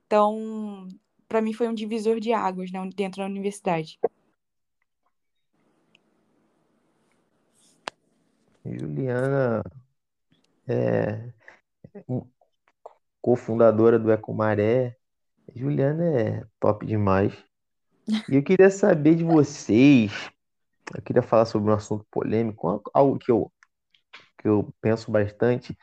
Então, 0.05 0.87
para 1.27 1.41
mim 1.41 1.53
foi 1.53 1.67
um 1.67 1.73
divisor 1.73 2.19
de 2.19 2.33
águas 2.33 2.71
né, 2.71 2.79
dentro 2.95 3.21
da 3.21 3.25
universidade. 3.25 3.99
Juliana, 8.65 9.61
é, 10.67 11.31
cofundadora 13.21 13.99
do 13.99 14.11
Ecomaré. 14.11 14.95
Juliana 15.55 16.03
é 16.19 16.45
top 16.59 16.85
demais. 16.85 17.33
E 18.29 18.35
eu 18.35 18.43
queria 18.43 18.69
saber 18.69 19.15
de 19.15 19.23
vocês, 19.23 20.11
eu 20.95 21.01
queria 21.01 21.21
falar 21.23 21.45
sobre 21.45 21.71
um 21.71 21.73
assunto 21.73 22.05
polêmico, 22.11 22.81
algo 22.93 23.17
que 23.17 23.31
eu, 23.31 23.51
que 24.39 24.47
eu 24.47 24.71
penso 24.79 25.11
bastante 25.11 25.75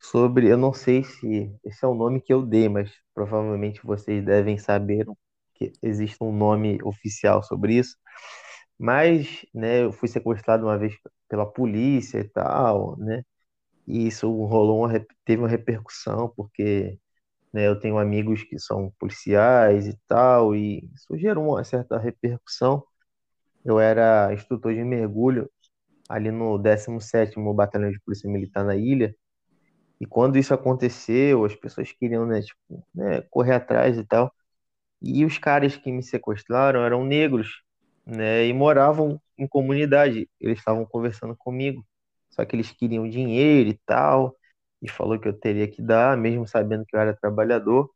sobre, 0.00 0.48
eu 0.48 0.56
não 0.56 0.72
sei 0.72 1.02
se 1.02 1.52
esse 1.64 1.84
é 1.84 1.88
o 1.88 1.94
nome 1.94 2.20
que 2.20 2.32
eu 2.32 2.44
dei, 2.44 2.68
mas 2.68 2.92
provavelmente 3.14 3.80
vocês 3.84 4.24
devem 4.24 4.58
saber 4.58 5.06
que 5.54 5.72
existe 5.82 6.16
um 6.22 6.32
nome 6.36 6.78
oficial 6.84 7.42
sobre 7.42 7.74
isso. 7.78 7.96
Mas, 8.78 9.46
né, 9.54 9.84
eu 9.84 9.92
fui 9.92 10.08
sequestrado 10.08 10.66
uma 10.66 10.78
vez 10.78 10.94
pela 11.28 11.46
polícia 11.50 12.18
e 12.20 12.28
tal, 12.28 12.96
né? 12.98 13.22
E 13.86 14.06
isso 14.08 14.28
rolou 14.46 14.80
uma, 14.86 14.90
teve 15.24 15.42
uma 15.42 15.48
repercussão, 15.48 16.32
porque 16.36 16.98
né, 17.52 17.68
eu 17.68 17.78
tenho 17.80 17.98
amigos 17.98 18.44
que 18.44 18.58
são 18.58 18.92
policiais 18.98 19.88
e 19.88 19.98
tal, 20.08 20.54
e 20.56 20.90
isso 20.94 21.16
gerou 21.18 21.50
uma 21.54 21.64
certa 21.64 21.98
repercussão. 21.98 22.84
Eu 23.64 23.80
era 23.80 24.32
instrutor 24.34 24.74
de 24.74 24.84
mergulho 24.84 25.50
ali 26.08 26.30
no 26.30 26.58
17º 26.58 27.54
Batalhão 27.54 27.90
de 27.90 28.00
Polícia 28.00 28.30
Militar 28.30 28.64
na 28.64 28.76
ilha, 28.76 29.14
e 30.00 30.06
quando 30.06 30.36
isso 30.36 30.52
aconteceu, 30.54 31.44
as 31.44 31.54
pessoas 31.54 31.92
queriam, 31.92 32.26
né, 32.26 32.42
tipo, 32.42 32.84
né, 32.94 33.22
correr 33.30 33.54
atrás 33.54 33.96
e 33.98 34.04
tal, 34.04 34.32
e 35.02 35.24
os 35.24 35.38
caras 35.38 35.76
que 35.76 35.92
me 35.92 36.02
sequestraram 36.02 36.82
eram 36.82 37.04
negros, 37.04 37.62
né, 38.06 38.46
e 38.46 38.52
moravam 38.52 39.20
em 39.38 39.46
comunidade, 39.46 40.28
eles 40.40 40.58
estavam 40.58 40.84
conversando 40.86 41.36
comigo, 41.36 41.84
só 42.30 42.44
que 42.44 42.56
eles 42.56 42.70
queriam 42.72 43.08
dinheiro 43.08 43.70
e 43.70 43.80
tal, 43.86 44.36
e 44.82 44.88
falou 44.90 45.18
que 45.18 45.28
eu 45.28 45.32
teria 45.32 45.68
que 45.68 45.80
dar, 45.82 46.16
mesmo 46.16 46.46
sabendo 46.46 46.84
que 46.86 46.94
eu 46.96 47.00
era 47.00 47.16
trabalhador. 47.16 47.90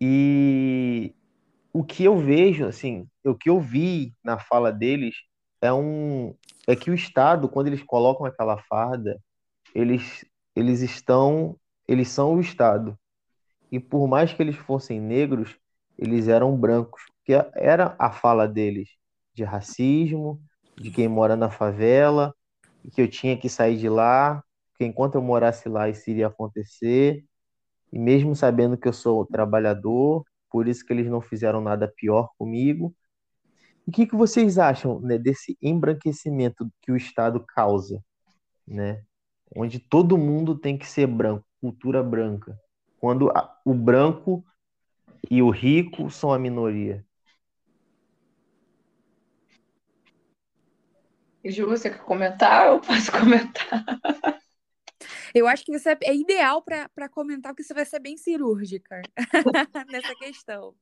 E 0.00 1.14
o 1.72 1.84
que 1.84 2.04
eu 2.04 2.18
vejo, 2.18 2.66
assim, 2.66 3.08
o 3.24 3.34
que 3.34 3.48
eu 3.48 3.60
vi 3.60 4.14
na 4.24 4.38
fala 4.38 4.72
deles 4.72 5.14
é 5.62 5.72
um 5.72 6.34
é 6.66 6.76
que 6.76 6.90
o 6.90 6.94
Estado, 6.94 7.48
quando 7.48 7.68
eles 7.68 7.82
colocam 7.82 8.26
aquela 8.26 8.58
farda, 8.64 9.18
eles 9.74 10.24
eles 10.54 10.80
estão 10.80 11.56
eles 11.90 12.08
são 12.08 12.36
o 12.36 12.40
Estado. 12.40 12.96
E 13.70 13.80
por 13.80 14.06
mais 14.06 14.32
que 14.32 14.40
eles 14.40 14.54
fossem 14.54 15.00
negros, 15.00 15.56
eles 15.98 16.28
eram 16.28 16.56
brancos, 16.56 17.02
que 17.24 17.32
era 17.54 17.96
a 17.98 18.12
fala 18.12 18.46
deles 18.46 18.90
de 19.34 19.42
racismo, 19.42 20.40
de 20.76 20.92
quem 20.92 21.08
mora 21.08 21.34
na 21.36 21.50
favela, 21.50 22.32
que 22.92 23.02
eu 23.02 23.08
tinha 23.08 23.36
que 23.36 23.48
sair 23.48 23.76
de 23.76 23.88
lá, 23.88 24.40
que 24.78 24.84
enquanto 24.84 25.16
eu 25.16 25.22
morasse 25.22 25.68
lá 25.68 25.88
isso 25.88 26.08
iria 26.08 26.28
acontecer, 26.28 27.24
e 27.92 27.98
mesmo 27.98 28.36
sabendo 28.36 28.78
que 28.78 28.86
eu 28.86 28.92
sou 28.92 29.26
trabalhador, 29.26 30.24
por 30.48 30.68
isso 30.68 30.86
que 30.86 30.92
eles 30.92 31.08
não 31.08 31.20
fizeram 31.20 31.60
nada 31.60 31.92
pior 31.96 32.30
comigo. 32.38 32.94
E 33.84 33.90
o 33.90 33.92
que, 33.92 34.06
que 34.06 34.14
vocês 34.14 34.58
acham 34.58 35.00
né, 35.00 35.18
desse 35.18 35.58
embranquecimento 35.60 36.70
que 36.80 36.92
o 36.92 36.96
Estado 36.96 37.44
causa, 37.46 38.00
né? 38.66 39.02
Onde 39.54 39.78
todo 39.78 40.16
mundo 40.16 40.56
tem 40.56 40.78
que 40.78 40.86
ser 40.86 41.06
branco, 41.06 41.44
cultura 41.60 42.02
branca, 42.02 42.58
quando 42.98 43.30
a, 43.30 43.60
o 43.64 43.74
branco 43.74 44.44
e 45.30 45.42
o 45.42 45.50
rico 45.50 46.10
são 46.10 46.32
a 46.32 46.38
minoria. 46.38 47.04
Ju, 51.44 51.66
você 51.66 51.90
quer 51.90 52.04
comentar? 52.04 52.68
Eu 52.68 52.80
posso 52.80 53.10
comentar. 53.10 53.84
Eu 55.34 55.46
acho 55.46 55.64
que 55.64 55.76
você 55.76 55.96
é 56.02 56.14
ideal 56.14 56.62
para 56.62 57.08
comentar, 57.08 57.52
porque 57.52 57.62
você 57.62 57.72
vai 57.72 57.84
ser 57.84 58.00
bem 58.00 58.16
cirúrgica 58.16 59.00
nessa 59.88 60.14
questão. 60.16 60.74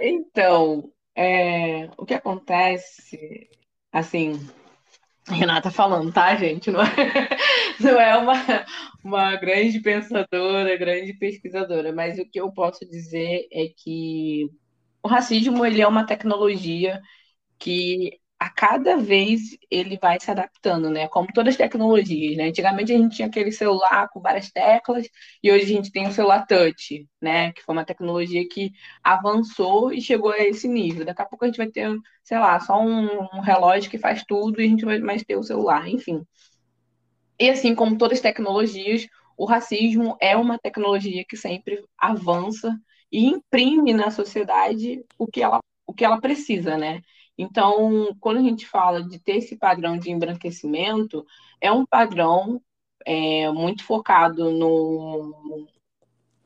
Então, 0.00 0.92
é, 1.14 1.90
o 1.96 2.06
que 2.06 2.14
acontece, 2.14 3.50
assim, 3.92 4.32
Renata 5.28 5.70
falando, 5.70 6.12
tá, 6.12 6.34
gente? 6.36 6.70
Não 6.70 6.80
é, 6.82 6.86
não 7.80 8.00
é 8.00 8.16
uma, 8.16 8.34
uma 9.04 9.36
grande 9.36 9.80
pensadora, 9.80 10.76
grande 10.76 11.14
pesquisadora, 11.14 11.92
mas 11.92 12.18
o 12.18 12.28
que 12.28 12.40
eu 12.40 12.52
posso 12.52 12.84
dizer 12.88 13.46
é 13.52 13.68
que 13.76 14.48
o 15.02 15.08
racismo 15.08 15.64
ele 15.66 15.82
é 15.82 15.88
uma 15.88 16.06
tecnologia 16.06 17.00
que 17.58 18.20
a 18.40 18.48
cada 18.48 18.96
vez 18.96 19.58
ele 19.70 19.98
vai 20.00 20.18
se 20.18 20.30
adaptando, 20.30 20.88
né? 20.88 21.06
Como 21.08 21.28
todas 21.34 21.52
as 21.52 21.58
tecnologias, 21.58 22.38
né? 22.38 22.44
Antigamente 22.48 22.90
a 22.90 22.96
gente 22.96 23.16
tinha 23.16 23.28
aquele 23.28 23.52
celular 23.52 24.08
com 24.08 24.18
várias 24.18 24.50
teclas 24.50 25.06
e 25.42 25.52
hoje 25.52 25.64
a 25.64 25.68
gente 25.68 25.92
tem 25.92 26.08
o 26.08 26.12
celular 26.12 26.46
touch, 26.46 27.06
né? 27.20 27.52
Que 27.52 27.62
foi 27.62 27.74
uma 27.74 27.84
tecnologia 27.84 28.48
que 28.48 28.72
avançou 29.04 29.92
e 29.92 30.00
chegou 30.00 30.30
a 30.30 30.38
esse 30.38 30.66
nível. 30.66 31.04
Daqui 31.04 31.20
a 31.20 31.26
pouco 31.26 31.44
a 31.44 31.48
gente 31.48 31.58
vai 31.58 31.68
ter, 31.68 31.94
sei 32.24 32.38
lá, 32.38 32.58
só 32.60 32.80
um, 32.82 33.24
um 33.34 33.40
relógio 33.40 33.90
que 33.90 33.98
faz 33.98 34.24
tudo 34.24 34.58
e 34.60 34.64
a 34.64 34.68
gente 34.68 34.86
vai 34.86 34.98
mais 35.00 35.22
ter 35.22 35.36
o 35.36 35.42
celular, 35.42 35.86
enfim. 35.86 36.24
E 37.38 37.50
assim 37.50 37.74
como 37.74 37.98
todas 37.98 38.18
as 38.18 38.22
tecnologias, 38.22 39.06
o 39.36 39.44
racismo 39.44 40.16
é 40.18 40.34
uma 40.34 40.58
tecnologia 40.58 41.24
que 41.28 41.36
sempre 41.36 41.84
avança 41.98 42.74
e 43.12 43.26
imprime 43.26 43.92
na 43.92 44.10
sociedade 44.10 45.04
o 45.18 45.26
que 45.26 45.42
ela, 45.42 45.60
o 45.86 45.92
que 45.92 46.04
ela 46.06 46.18
precisa, 46.20 46.78
né? 46.78 47.02
Então, 47.40 48.14
quando 48.20 48.36
a 48.36 48.42
gente 48.42 48.66
fala 48.66 49.02
de 49.02 49.18
ter 49.18 49.36
esse 49.38 49.56
padrão 49.56 49.98
de 49.98 50.10
embranquecimento, 50.10 51.24
é 51.58 51.72
um 51.72 51.86
padrão 51.86 52.60
é, 53.06 53.50
muito 53.50 53.82
focado 53.82 54.50
no, 54.52 55.66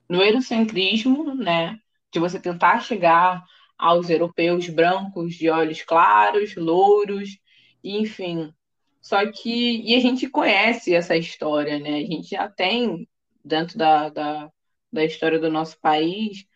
no 0.09 0.23
eurocentrismo, 0.23 1.35
né? 1.35 1.81
De 2.13 2.21
você 2.21 2.39
tentar 2.39 2.79
chegar 2.79 3.45
aos 3.77 4.09
europeus 4.09 4.69
brancos 4.69 5.35
de 5.35 5.51
olhos 5.51 5.83
claros, 5.83 6.55
louros, 6.55 7.41
enfim. 7.83 8.55
Só 9.01 9.27
que, 9.33 9.83
e 9.83 9.97
a 9.97 10.01
gente 10.01 10.29
conhece 10.29 10.95
essa 10.95 11.17
história, 11.17 11.81
né? 11.81 11.97
A 11.97 12.07
gente 12.07 12.29
já 12.31 12.49
tem, 12.49 13.09
dentro 13.45 13.77
da, 13.77 14.11
da, 14.11 14.53
da 14.93 15.05
história 15.05 15.41
do 15.41 15.51
nosso 15.51 15.77
país, 15.81 16.47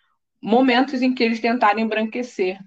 momentos 0.40 1.02
em 1.02 1.12
que 1.12 1.24
eles 1.24 1.40
tentaram 1.40 1.80
embranquecer 1.80 2.60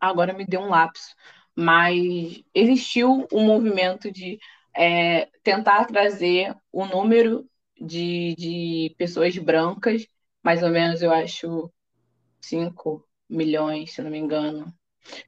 agora 0.00 0.32
me 0.32 0.46
deu 0.46 0.60
um 0.60 0.68
lapso, 0.68 1.14
mas 1.54 2.42
existiu 2.54 3.26
um 3.32 3.44
movimento 3.44 4.10
de 4.10 4.38
é, 4.74 5.28
tentar 5.42 5.86
trazer 5.86 6.54
o 6.70 6.84
número 6.84 7.48
de, 7.80 8.34
de 8.36 8.94
pessoas 8.98 9.36
brancas, 9.38 10.06
mais 10.42 10.62
ou 10.62 10.70
menos, 10.70 11.02
eu 11.02 11.12
acho, 11.12 11.72
5 12.40 13.06
milhões, 13.28 13.92
se 13.92 14.02
não 14.02 14.10
me 14.10 14.18
engano, 14.18 14.72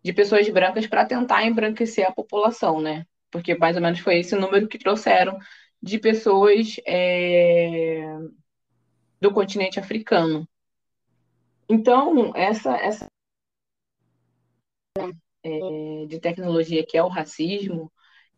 de 0.03 0.13
pessoas 0.13 0.49
brancas 0.49 0.87
para 0.87 1.07
tentar 1.07 1.45
embranquecer 1.45 2.07
a 2.07 2.13
população, 2.13 2.81
né? 2.81 3.07
Porque 3.31 3.55
mais 3.57 3.77
ou 3.77 3.83
menos 3.83 4.01
foi 4.01 4.19
esse 4.21 4.35
número 4.37 4.69
que 4.69 4.79
trouxeram 4.79 5.39
de 5.83 5.99
pessoas 5.99 6.77
é, 6.87 8.05
do 9.21 9.33
continente 9.33 9.79
africano. 9.79 10.49
Então, 11.69 12.33
essa, 12.35 12.77
essa 12.77 13.07
é, 14.99 16.07
de 16.07 16.21
tecnologia, 16.21 16.85
que 16.87 16.97
é 16.97 17.03
o 17.03 17.09
racismo, 17.09 17.93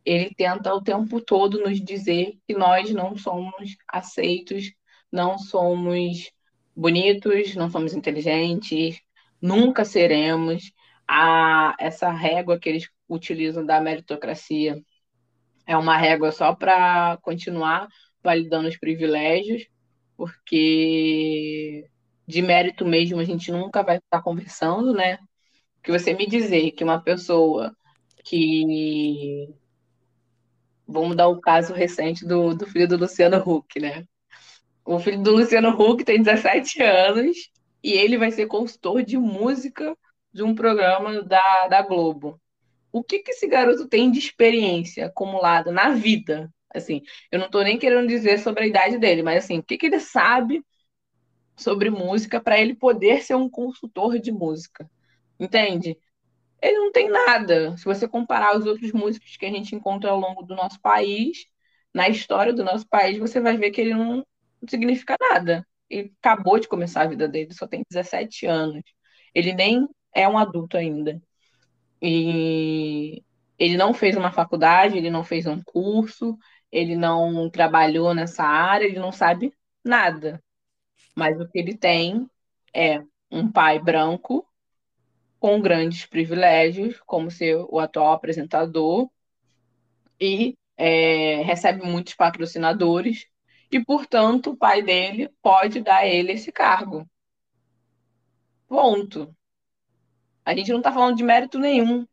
ele 0.05 0.35
tenta 0.35 0.75
o 0.75 0.83
tempo 0.83 1.20
todo 1.20 1.61
nos 1.61 1.81
dizer 1.81 2.38
que 2.46 2.55
nós 2.55 2.90
não 2.90 3.16
somos 3.16 3.77
aceitos, 3.88 4.73
não 5.12 5.38
somos 5.38 6.31
bonitos, 6.75 7.55
não 7.55 7.70
somos 7.70 7.94
inteligentes, 7.94 9.01
nunca 9.40 9.85
seremos. 9.85 10.73
A, 11.07 11.75
essa 11.79 12.11
régua 12.11 12.59
que 12.59 12.68
eles 12.68 12.88
utilizam 13.09 13.66
da 13.66 13.81
meritocracia 13.81 14.81
é 15.66 15.77
uma 15.77 15.96
régua 15.96 16.33
só 16.33 16.55
para 16.55 17.19
continuar 17.23 17.88
validando 18.23 18.69
os 18.69 18.77
privilégios, 18.79 19.67
porque 20.17 21.85
de 22.27 22.42
mérito 22.42 22.87
mesmo 22.87 23.21
a 23.21 23.25
gente 23.25 23.50
nunca 23.50 23.83
vai 23.83 23.96
estar 23.98 24.23
conversando, 24.23 24.92
né? 24.92 25.19
Que 25.83 25.90
você 25.90 26.12
me 26.12 26.26
dizer 26.26 26.72
que 26.72 26.85
uma 26.85 27.00
pessoa 27.00 27.74
que. 28.24 29.48
Vamos 30.87 31.16
dar 31.16 31.28
o 31.28 31.40
caso 31.40 31.72
recente 31.72 32.26
do, 32.26 32.54
do 32.54 32.66
filho 32.66 32.88
do 32.88 32.96
Luciano 32.96 33.38
Huck, 33.38 33.78
né? 33.78 34.04
O 34.85 34.98
filho 34.98 35.22
do 35.22 35.33
Luciano 35.33 35.70
Huck 35.70 36.04
tem 36.04 36.22
17 36.22 36.83
anos 36.83 37.50
e 37.83 37.92
ele 37.92 38.18
vai 38.18 38.31
ser 38.33 38.46
consultor 38.46 39.02
de 39.04 39.16
música 39.16 39.96
de 40.33 40.42
um 40.42 40.54
programa 40.54 41.22
da, 41.22 41.68
da 41.68 41.83
Globo. 41.83 42.40
O 42.92 43.02
que, 43.04 43.20
que 43.20 43.31
esse 43.31 43.46
garoto 43.46 43.87
tem 43.88 44.10
de 44.10 44.18
experiência 44.18 45.06
acumulada 45.06 45.70
na 45.70 45.90
vida? 45.90 46.52
Assim, 46.74 47.02
eu 47.31 47.38
não 47.38 47.46
estou 47.46 47.62
nem 47.62 47.78
querendo 47.78 48.08
dizer 48.08 48.38
sobre 48.38 48.64
a 48.64 48.66
idade 48.66 48.98
dele, 48.98 49.22
mas 49.22 49.44
assim, 49.44 49.58
o 49.58 49.62
que, 49.62 49.78
que 49.78 49.87
ele 49.87 50.00
sabe 50.00 50.64
sobre 51.56 51.90
música 51.90 52.40
para 52.40 52.60
ele 52.60 52.74
poder 52.74 53.22
ser 53.22 53.35
um 53.35 53.48
consultor 53.48 54.18
de 54.18 54.33
música? 54.33 54.88
Entende? 55.40 55.98
Ele 56.62 56.78
não 56.78 56.92
tem 56.92 57.08
nada. 57.10 57.76
Se 57.78 57.84
você 57.84 58.06
comparar 58.06 58.56
os 58.58 58.66
outros 58.66 58.92
músicos 58.92 59.36
que 59.36 59.46
a 59.46 59.50
gente 59.50 59.74
encontra 59.74 60.10
ao 60.10 60.20
longo 60.20 60.42
do 60.42 60.54
nosso 60.54 60.80
país, 60.80 61.46
na 61.94 62.08
história 62.08 62.52
do 62.52 62.64
nosso 62.64 62.86
país, 62.88 63.18
você 63.18 63.40
vai 63.40 63.56
ver 63.56 63.70
que 63.70 63.80
ele 63.80 63.94
não, 63.94 64.24
significa 64.68 65.16
nada. 65.20 65.66
Ele 65.88 66.12
acabou 66.22 66.58
de 66.60 66.68
começar 66.68 67.02
a 67.02 67.08
vida 67.08 67.26
dele, 67.28 67.54
só 67.54 67.66
tem 67.66 67.82
17 67.90 68.46
anos. 68.46 68.82
Ele 69.34 69.52
nem 69.54 69.88
é 70.14 70.28
um 70.28 70.38
adulto 70.38 70.76
ainda. 70.76 71.20
E 72.02 73.22
ele 73.58 73.76
não 73.76 73.94
fez 73.94 74.16
uma 74.16 74.32
faculdade, 74.32 74.96
ele 74.98 75.10
não 75.10 75.24
fez 75.24 75.46
um 75.46 75.62
curso, 75.62 76.38
ele 76.72 76.96
não 76.96 77.50
trabalhou 77.50 78.14
nessa 78.14 78.44
área, 78.44 78.86
ele 78.86 78.98
não 78.98 79.12
sabe 79.12 79.52
nada. 79.84 80.42
Mas 81.16 81.40
o 81.40 81.48
que 81.48 81.58
ele 81.58 81.76
tem 81.76 82.28
é 82.74 83.02
um 83.30 83.50
pai 83.50 83.78
branco 83.78 84.46
com 85.40 85.60
grandes 85.60 86.06
privilégios, 86.06 87.00
como 87.06 87.30
ser 87.30 87.56
o 87.56 87.80
atual 87.80 88.12
apresentador, 88.12 89.10
e 90.20 90.56
é, 90.76 91.42
recebe 91.42 91.82
muitos 91.84 92.14
patrocinadores, 92.14 93.26
e, 93.72 93.82
portanto, 93.82 94.50
o 94.50 94.56
pai 94.56 94.82
dele 94.82 95.30
pode 95.42 95.80
dar 95.80 95.98
a 95.98 96.06
ele 96.06 96.32
esse 96.32 96.52
cargo. 96.52 97.08
Ponto. 98.68 99.34
A 100.44 100.54
gente 100.54 100.70
não 100.70 100.78
está 100.78 100.92
falando 100.92 101.16
de 101.16 101.24
mérito 101.24 101.58
nenhum. 101.58 102.06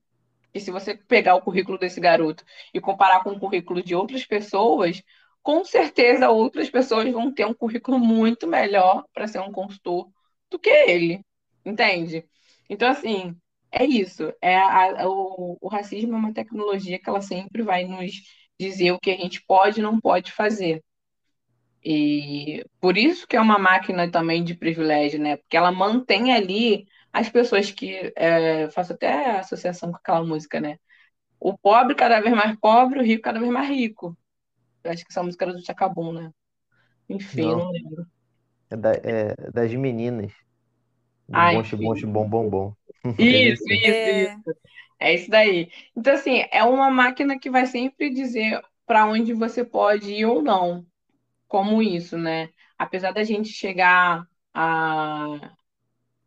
E 0.53 0.59
se 0.59 0.71
você 0.71 0.95
pegar 0.95 1.35
o 1.35 1.41
currículo 1.41 1.77
desse 1.77 1.99
garoto 1.99 2.43
e 2.73 2.79
comparar 2.79 3.23
com 3.23 3.31
o 3.31 3.39
currículo 3.39 3.83
de 3.83 3.93
outras 3.93 4.25
pessoas, 4.25 5.03
com 5.43 5.65
certeza 5.65 6.29
outras 6.29 6.69
pessoas 6.69 7.11
vão 7.11 7.33
ter 7.33 7.45
um 7.45 7.53
currículo 7.53 7.99
muito 7.99 8.47
melhor 8.47 9.03
para 9.13 9.27
ser 9.27 9.39
um 9.39 9.51
consultor 9.51 10.09
do 10.49 10.57
que 10.59 10.69
ele. 10.69 11.25
Entende? 11.65 12.25
Então, 12.69 12.89
assim, 12.89 13.35
é 13.71 13.85
isso. 13.85 14.33
É 14.41 14.57
a, 14.57 15.03
a, 15.03 15.09
o, 15.09 15.57
o 15.61 15.67
racismo 15.67 16.13
é 16.13 16.17
uma 16.17 16.33
tecnologia 16.33 16.99
que 16.99 17.09
ela 17.09 17.21
sempre 17.21 17.63
vai 17.63 17.85
nos 17.85 18.11
dizer 18.59 18.91
o 18.91 18.99
que 18.99 19.11
a 19.11 19.17
gente 19.17 19.43
pode 19.45 19.79
e 19.79 19.83
não 19.83 19.99
pode 19.99 20.31
fazer. 20.31 20.83
E 21.83 22.65
por 22.81 22.97
isso 22.97 23.27
que 23.27 23.35
é 23.37 23.41
uma 23.41 23.57
máquina 23.57 24.09
também 24.11 24.43
de 24.43 24.55
privilégio, 24.55 25.19
né? 25.19 25.37
Porque 25.37 25.55
ela 25.55 25.71
mantém 25.71 26.33
ali 26.33 26.85
as 27.13 27.29
pessoas 27.29 27.71
que. 27.71 28.11
É, 28.15 28.69
faço 28.71 28.93
até 28.93 29.39
associação 29.39 29.91
com 29.91 29.97
aquela 29.97 30.23
música, 30.25 30.59
né? 30.59 30.77
O 31.39 31.57
pobre 31.57 31.95
cada 31.95 32.19
vez 32.19 32.35
mais 32.35 32.57
pobre, 32.59 32.99
o 32.99 33.03
rico 33.03 33.23
cada 33.23 33.39
vez 33.39 33.51
mais 33.51 33.69
rico. 33.69 34.17
Eu 34.83 34.91
acho 34.91 35.05
que 35.05 35.11
essa 35.11 35.23
música 35.23 35.45
era 35.45 35.53
do 35.53 35.65
Chacabum, 35.65 36.11
né? 36.13 36.31
Enfim, 37.09 37.41
não, 37.41 37.57
não 37.57 37.71
lembro. 37.71 38.05
É, 38.69 38.75
da, 38.75 38.91
é 38.93 39.35
das 39.53 39.73
meninas. 39.73 40.33
Ah, 41.31 41.51
bom, 41.53 41.63
bom, 41.63 42.11
bom, 42.11 42.29
bom, 42.29 42.49
bom. 42.49 42.73
Isso, 43.19 43.63
isso, 43.63 43.87
é... 43.87 44.23
isso. 44.23 44.57
É 44.99 45.13
isso 45.13 45.29
daí. 45.29 45.69
Então, 45.95 46.13
assim, 46.13 46.43
é 46.51 46.63
uma 46.63 46.89
máquina 46.89 47.39
que 47.39 47.49
vai 47.49 47.65
sempre 47.67 48.09
dizer 48.09 48.61
para 48.85 49.05
onde 49.05 49.33
você 49.33 49.63
pode 49.63 50.11
ir 50.11 50.25
ou 50.25 50.41
não. 50.41 50.85
Como 51.47 51.81
isso, 51.81 52.17
né? 52.17 52.49
Apesar 52.77 53.11
da 53.11 53.23
gente 53.23 53.49
chegar 53.49 54.25
a 54.53 55.55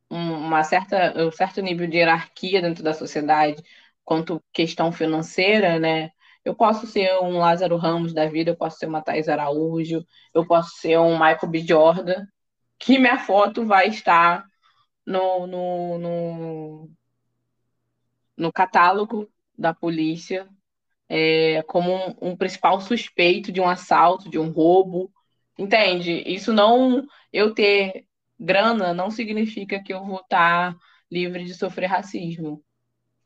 uma 0.09 0.65
certa, 0.65 1.15
um 1.25 1.31
certo 1.31 1.61
nível 1.63 1.87
de 1.87 1.99
hierarquia 1.99 2.61
dentro 2.61 2.83
da 2.83 2.93
sociedade 2.95 3.63
quanto 4.05 4.43
questão 4.53 4.91
financeira, 4.93 5.79
né? 5.79 6.11
Eu 6.45 6.55
posso 6.55 6.87
ser 6.87 7.13
um 7.21 7.39
Lázaro 7.39 7.77
Ramos 7.77 8.13
da 8.15 8.27
vida, 8.27 8.51
eu 8.51 8.57
posso 8.57 8.79
ser 8.79 8.87
uma 8.87 9.03
Thais 9.03 9.29
Araújo, 9.29 10.05
eu 10.35 10.47
posso 10.47 10.71
ser 10.81 10.99
um 10.99 11.13
Michael 11.13 11.49
B. 11.49 11.61
Jordan, 11.61 12.27
que 12.79 12.99
minha 12.99 13.19
foto 13.19 13.67
vai 13.67 13.89
estar 13.89 14.45
no, 15.07 15.47
no, 15.47 15.99
no, 15.99 16.91
no 18.37 18.53
catálogo 18.53 19.31
da 19.57 19.75
polícia 19.75 20.49
é, 21.11 21.63
como 21.65 21.93
um, 21.93 22.31
um, 22.31 22.37
principal 22.37 22.81
suspeito 22.81 23.51
de 23.51 23.61
um 23.61 23.69
assalto, 23.69 24.31
de 24.31 24.39
um 24.39 24.51
roubo. 24.51 25.13
Entende? 25.59 26.23
Isso 26.27 26.53
não. 26.53 27.05
Eu 27.33 27.53
ter 27.53 28.07
grana 28.39 28.95
não 28.95 29.11
significa 29.11 29.83
que 29.83 29.93
eu 29.93 30.05
vou 30.05 30.21
estar 30.21 30.77
livre 31.11 31.45
de 31.45 31.55
sofrer 31.55 31.87
racismo. 31.89 32.65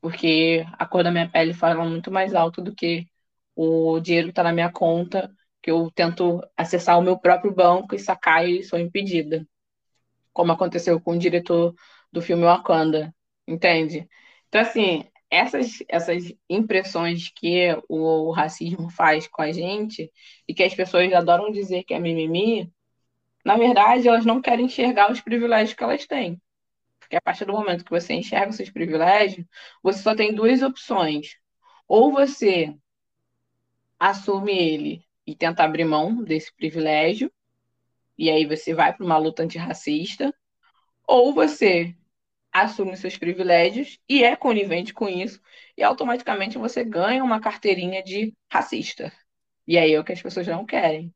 Porque 0.01 0.65
a 0.73 0.85
cor 0.85 1.03
da 1.03 1.11
minha 1.11 1.29
pele 1.29 1.53
fala 1.53 1.85
muito 1.85 2.11
mais 2.11 2.35
alto 2.35 2.61
do 2.61 2.75
que 2.75 3.07
o 3.55 3.99
dinheiro 3.99 4.27
que 4.27 4.31
está 4.31 4.43
na 4.43 4.53
minha 4.53 4.71
conta, 4.71 5.31
que 5.61 5.71
eu 5.71 5.91
tento 5.91 6.41
acessar 6.57 6.99
o 6.99 7.01
meu 7.03 7.17
próprio 7.19 7.53
banco 7.53 7.95
e 7.95 7.99
sacar 7.99 8.47
e 8.47 8.63
sou 8.63 8.79
impedida. 8.79 9.47
Como 10.35 10.51
aconteceu 10.51 10.99
com 10.99 11.13
o 11.13 11.17
diretor 11.17 11.73
do 12.11 12.21
filme 12.21 12.43
Wakanda, 12.43 13.15
entende? 13.47 14.05
Então, 14.49 14.59
assim, 14.59 15.05
essas, 15.29 15.79
essas 15.87 16.33
impressões 16.49 17.31
que 17.33 17.69
o, 17.87 18.27
o 18.27 18.31
racismo 18.31 18.89
faz 18.89 19.27
com 19.29 19.41
a 19.41 19.51
gente 19.53 20.11
e 20.45 20.53
que 20.53 20.63
as 20.63 20.75
pessoas 20.75 21.11
adoram 21.13 21.51
dizer 21.53 21.85
que 21.85 21.93
é 21.93 21.99
mimimi, 21.99 22.69
na 23.45 23.55
verdade, 23.55 24.09
elas 24.09 24.25
não 24.25 24.41
querem 24.41 24.65
enxergar 24.65 25.09
os 25.09 25.21
privilégios 25.21 25.73
que 25.73 25.83
elas 25.83 26.05
têm. 26.05 26.41
Porque 26.99 27.15
a 27.15 27.21
partir 27.21 27.45
do 27.45 27.53
momento 27.53 27.85
que 27.85 27.91
você 27.91 28.13
enxerga 28.13 28.49
os 28.49 28.57
seus 28.57 28.69
privilégios, 28.69 29.47
você 29.81 30.01
só 30.01 30.13
tem 30.15 30.35
duas 30.35 30.61
opções. 30.61 31.37
Ou 31.87 32.11
você 32.11 32.75
assume 33.99 34.51
ele 34.51 35.05
e 35.25 35.33
tenta 35.35 35.63
abrir 35.63 35.85
mão 35.85 36.23
desse 36.23 36.53
privilégio, 36.55 37.31
e 38.17 38.29
aí 38.29 38.45
você 38.45 38.73
vai 38.73 38.93
para 38.93 39.05
uma 39.05 39.17
luta 39.17 39.43
antirracista, 39.43 40.33
ou 41.07 41.33
você 41.33 41.95
assume 42.53 42.97
seus 42.97 43.17
privilégios 43.17 43.99
e 44.09 44.23
é 44.23 44.35
conivente 44.35 44.93
com 44.93 45.09
isso, 45.09 45.41
e 45.77 45.83
automaticamente 45.83 46.57
você 46.57 46.83
ganha 46.83 47.23
uma 47.23 47.41
carteirinha 47.41 48.03
de 48.03 48.33
racista. 48.51 49.11
E 49.67 49.77
aí 49.77 49.93
é 49.93 49.99
o 49.99 50.03
que 50.03 50.13
as 50.13 50.21
pessoas 50.21 50.47
não 50.47 50.65
querem. 50.65 51.13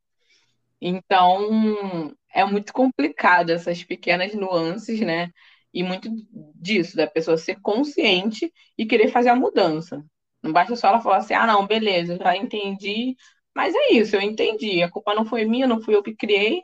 Então, 0.82 2.16
é 2.34 2.44
muito 2.46 2.74
complicado 2.74 3.50
essas 3.52 3.84
pequenas 3.84 4.34
nuances, 4.34 5.00
né? 5.02 5.32
E 5.74 5.84
muito 5.84 6.10
disso, 6.56 6.96
da 6.96 7.08
pessoa 7.08 7.38
ser 7.38 7.60
consciente 7.62 8.52
e 8.78 8.86
querer 8.86 9.10
fazer 9.10 9.30
a 9.30 9.36
mudança. 9.36 10.04
Não 10.42 10.52
basta 10.54 10.76
só 10.76 10.88
ela 10.90 11.02
falar 11.02 11.18
assim, 11.18 11.34
ah, 11.34 11.46
não, 11.46 11.68
beleza, 11.68 12.18
já 12.18 12.36
entendi. 12.36 13.16
Mas 13.56 13.74
é 13.76 13.94
isso, 13.94 14.16
eu 14.16 14.22
entendi. 14.22 14.82
A 14.82 14.90
culpa 14.90 15.14
não 15.14 15.26
foi 15.26 15.46
minha, 15.46 15.68
não 15.68 15.82
fui 15.82 15.96
eu 15.96 16.04
que 16.04 16.16
criei. 16.16 16.62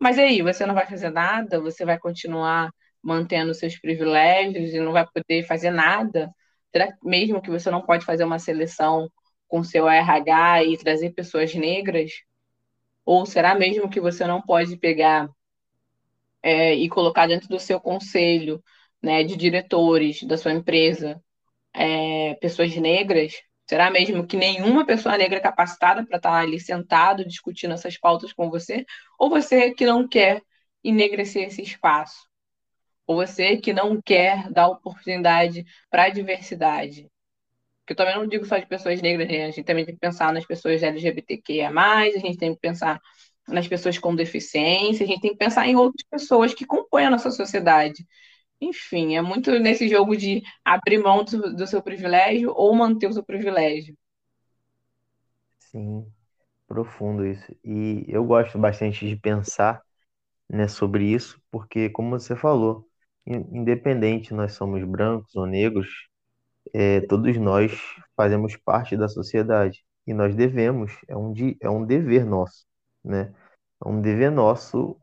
Mas 0.00 0.18
aí, 0.18 0.42
você 0.42 0.64
não 0.66 0.74
vai 0.74 0.86
fazer 0.86 1.10
nada, 1.10 1.60
você 1.60 1.84
vai 1.84 1.98
continuar 1.98 2.70
mantendo 3.02 3.54
seus 3.54 3.78
privilégios 3.78 4.72
e 4.74 4.80
não 4.80 4.92
vai 4.92 5.06
poder 5.06 5.44
fazer 5.46 5.70
nada. 5.70 6.30
Será 6.72 6.96
mesmo 7.02 7.40
que 7.42 7.50
você 7.50 7.70
não 7.70 7.82
pode 7.82 8.04
fazer 8.04 8.24
uma 8.24 8.38
seleção 8.38 9.10
com 9.48 9.62
seu 9.64 9.88
RH 9.88 10.64
e 10.64 10.78
trazer 10.78 11.10
pessoas 11.12 11.54
negras? 11.54 12.12
Ou 13.04 13.26
será 13.26 13.54
mesmo 13.54 13.90
que 13.90 14.00
você 14.00 14.26
não 14.26 14.40
pode 14.42 14.76
pegar 14.78 15.28
é, 16.42 16.74
e 16.74 16.88
colocar 16.88 17.26
dentro 17.26 17.48
do 17.48 17.58
seu 17.60 17.80
conselho 17.80 18.62
né, 19.02 19.22
de 19.24 19.36
diretores 19.36 20.22
da 20.24 20.36
sua 20.36 20.52
empresa 20.52 21.22
é, 21.74 22.34
pessoas 22.36 22.74
negras? 22.76 23.34
Será 23.70 23.88
mesmo 23.88 24.26
que 24.26 24.36
nenhuma 24.36 24.84
pessoa 24.84 25.16
negra 25.16 25.38
é 25.38 25.40
capacitada 25.40 26.04
para 26.04 26.16
estar 26.16 26.34
ali 26.34 26.58
sentado 26.58 27.24
discutindo 27.24 27.72
essas 27.72 27.96
pautas 27.96 28.32
com 28.32 28.50
você? 28.50 28.84
Ou 29.16 29.30
você 29.30 29.70
que 29.72 29.86
não 29.86 30.08
quer 30.08 30.42
enegrecer 30.82 31.44
esse 31.46 31.62
espaço? 31.62 32.26
Ou 33.06 33.14
você 33.14 33.58
que 33.58 33.72
não 33.72 34.02
quer 34.02 34.50
dar 34.50 34.66
oportunidade 34.66 35.64
para 35.88 36.06
a 36.06 36.08
diversidade? 36.08 37.08
Porque 37.82 37.92
eu 37.92 37.96
também 37.96 38.16
não 38.16 38.26
digo 38.26 38.44
só 38.44 38.58
de 38.58 38.66
pessoas 38.66 39.00
negras, 39.00 39.28
né? 39.28 39.44
a 39.44 39.50
gente 39.52 39.62
também 39.62 39.84
tem 39.84 39.94
que 39.94 40.00
pensar 40.00 40.32
nas 40.32 40.44
pessoas 40.44 40.82
LGBTQIA, 40.82 41.70
a 41.70 42.08
gente 42.18 42.38
tem 42.38 42.52
que 42.52 42.60
pensar 42.60 43.00
nas 43.46 43.68
pessoas 43.68 43.96
com 43.98 44.16
deficiência, 44.16 45.04
a 45.04 45.06
gente 45.06 45.20
tem 45.20 45.30
que 45.30 45.38
pensar 45.38 45.68
em 45.68 45.76
outras 45.76 46.04
pessoas 46.10 46.52
que 46.52 46.66
compõem 46.66 47.06
a 47.06 47.10
nossa 47.10 47.30
sociedade. 47.30 48.04
Enfim, 48.60 49.16
é 49.16 49.22
muito 49.22 49.50
nesse 49.58 49.88
jogo 49.88 50.16
de 50.16 50.42
abrir 50.64 50.98
mão 50.98 51.24
do, 51.24 51.54
do 51.54 51.66
seu 51.66 51.82
privilégio 51.82 52.52
ou 52.54 52.74
manter 52.74 53.06
o 53.08 53.12
seu 53.12 53.24
privilégio. 53.24 53.96
Sim, 55.58 56.06
profundo 56.66 57.26
isso. 57.26 57.54
E 57.64 58.04
eu 58.08 58.24
gosto 58.24 58.58
bastante 58.58 59.08
de 59.08 59.16
pensar 59.16 59.82
né, 60.48 60.68
sobre 60.68 61.04
isso, 61.06 61.40
porque, 61.50 61.90
como 61.90 62.10
você 62.18 62.36
falou, 62.36 62.88
independente 63.26 64.34
nós 64.34 64.54
somos 64.54 64.84
brancos 64.84 65.34
ou 65.36 65.46
negros, 65.46 65.88
é, 66.74 67.00
todos 67.02 67.36
nós 67.38 67.72
fazemos 68.16 68.56
parte 68.56 68.96
da 68.96 69.08
sociedade 69.08 69.84
e 70.06 70.14
nós 70.14 70.34
devemos, 70.36 70.92
é 71.08 71.16
um, 71.16 71.32
é 71.60 71.70
um 71.70 71.84
dever 71.86 72.26
nosso, 72.26 72.66
né? 73.04 73.34
É 73.84 73.88
um 73.88 74.00
dever 74.02 74.30
nosso 74.32 74.98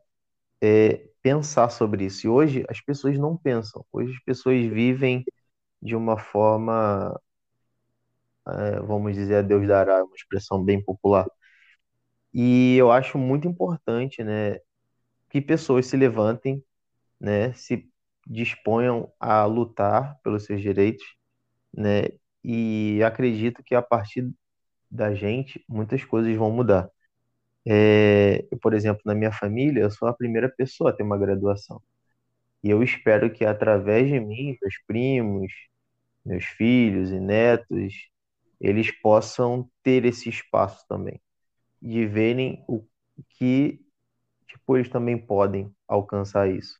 é, 0.62 1.07
pensar 1.22 1.70
sobre 1.70 2.06
isso. 2.06 2.26
E 2.26 2.30
hoje 2.30 2.64
as 2.68 2.80
pessoas 2.80 3.18
não 3.18 3.36
pensam. 3.36 3.84
Hoje 3.92 4.12
as 4.14 4.22
pessoas 4.24 4.60
vivem 4.66 5.24
de 5.82 5.96
uma 5.96 6.18
forma, 6.18 7.18
é, 8.46 8.80
vamos 8.80 9.14
dizer, 9.14 9.36
a 9.36 9.42
Deus 9.42 9.66
dará, 9.66 10.02
uma 10.04 10.14
expressão 10.14 10.62
bem 10.64 10.82
popular. 10.82 11.26
E 12.32 12.76
eu 12.76 12.90
acho 12.92 13.18
muito 13.18 13.48
importante, 13.48 14.22
né, 14.22 14.58
que 15.30 15.40
pessoas 15.42 15.86
se 15.86 15.96
levantem, 15.96 16.64
né, 17.20 17.52
se 17.54 17.88
disponham 18.26 19.12
a 19.20 19.44
lutar 19.46 20.18
pelos 20.22 20.44
seus 20.46 20.60
direitos, 20.62 21.04
né, 21.74 22.04
e 22.44 23.02
acredito 23.04 23.62
que 23.64 23.74
a 23.74 23.82
partir 23.82 24.30
da 24.90 25.14
gente 25.14 25.64
muitas 25.68 26.04
coisas 26.04 26.36
vão 26.36 26.50
mudar. 26.52 26.90
É, 27.66 28.46
eu, 28.50 28.58
por 28.58 28.74
exemplo, 28.74 29.02
na 29.04 29.14
minha 29.14 29.32
família, 29.32 29.82
eu 29.82 29.90
sou 29.90 30.08
a 30.08 30.14
primeira 30.14 30.48
pessoa 30.48 30.90
a 30.90 30.92
ter 30.92 31.02
uma 31.02 31.18
graduação. 31.18 31.82
E 32.62 32.70
eu 32.70 32.82
espero 32.82 33.32
que 33.32 33.44
através 33.44 34.08
de 34.08 34.20
mim, 34.20 34.56
meus 34.62 34.74
primos, 34.86 35.52
meus 36.24 36.44
filhos 36.44 37.10
e 37.10 37.20
netos, 37.20 37.94
eles 38.60 38.90
possam 39.02 39.70
ter 39.82 40.04
esse 40.04 40.28
espaço 40.28 40.86
também, 40.88 41.20
de 41.82 42.06
verem 42.06 42.64
o 42.68 42.84
que 43.30 43.80
tipo, 44.48 44.76
eles 44.76 44.88
também 44.90 45.18
podem 45.18 45.72
alcançar 45.86 46.48
isso. 46.50 46.78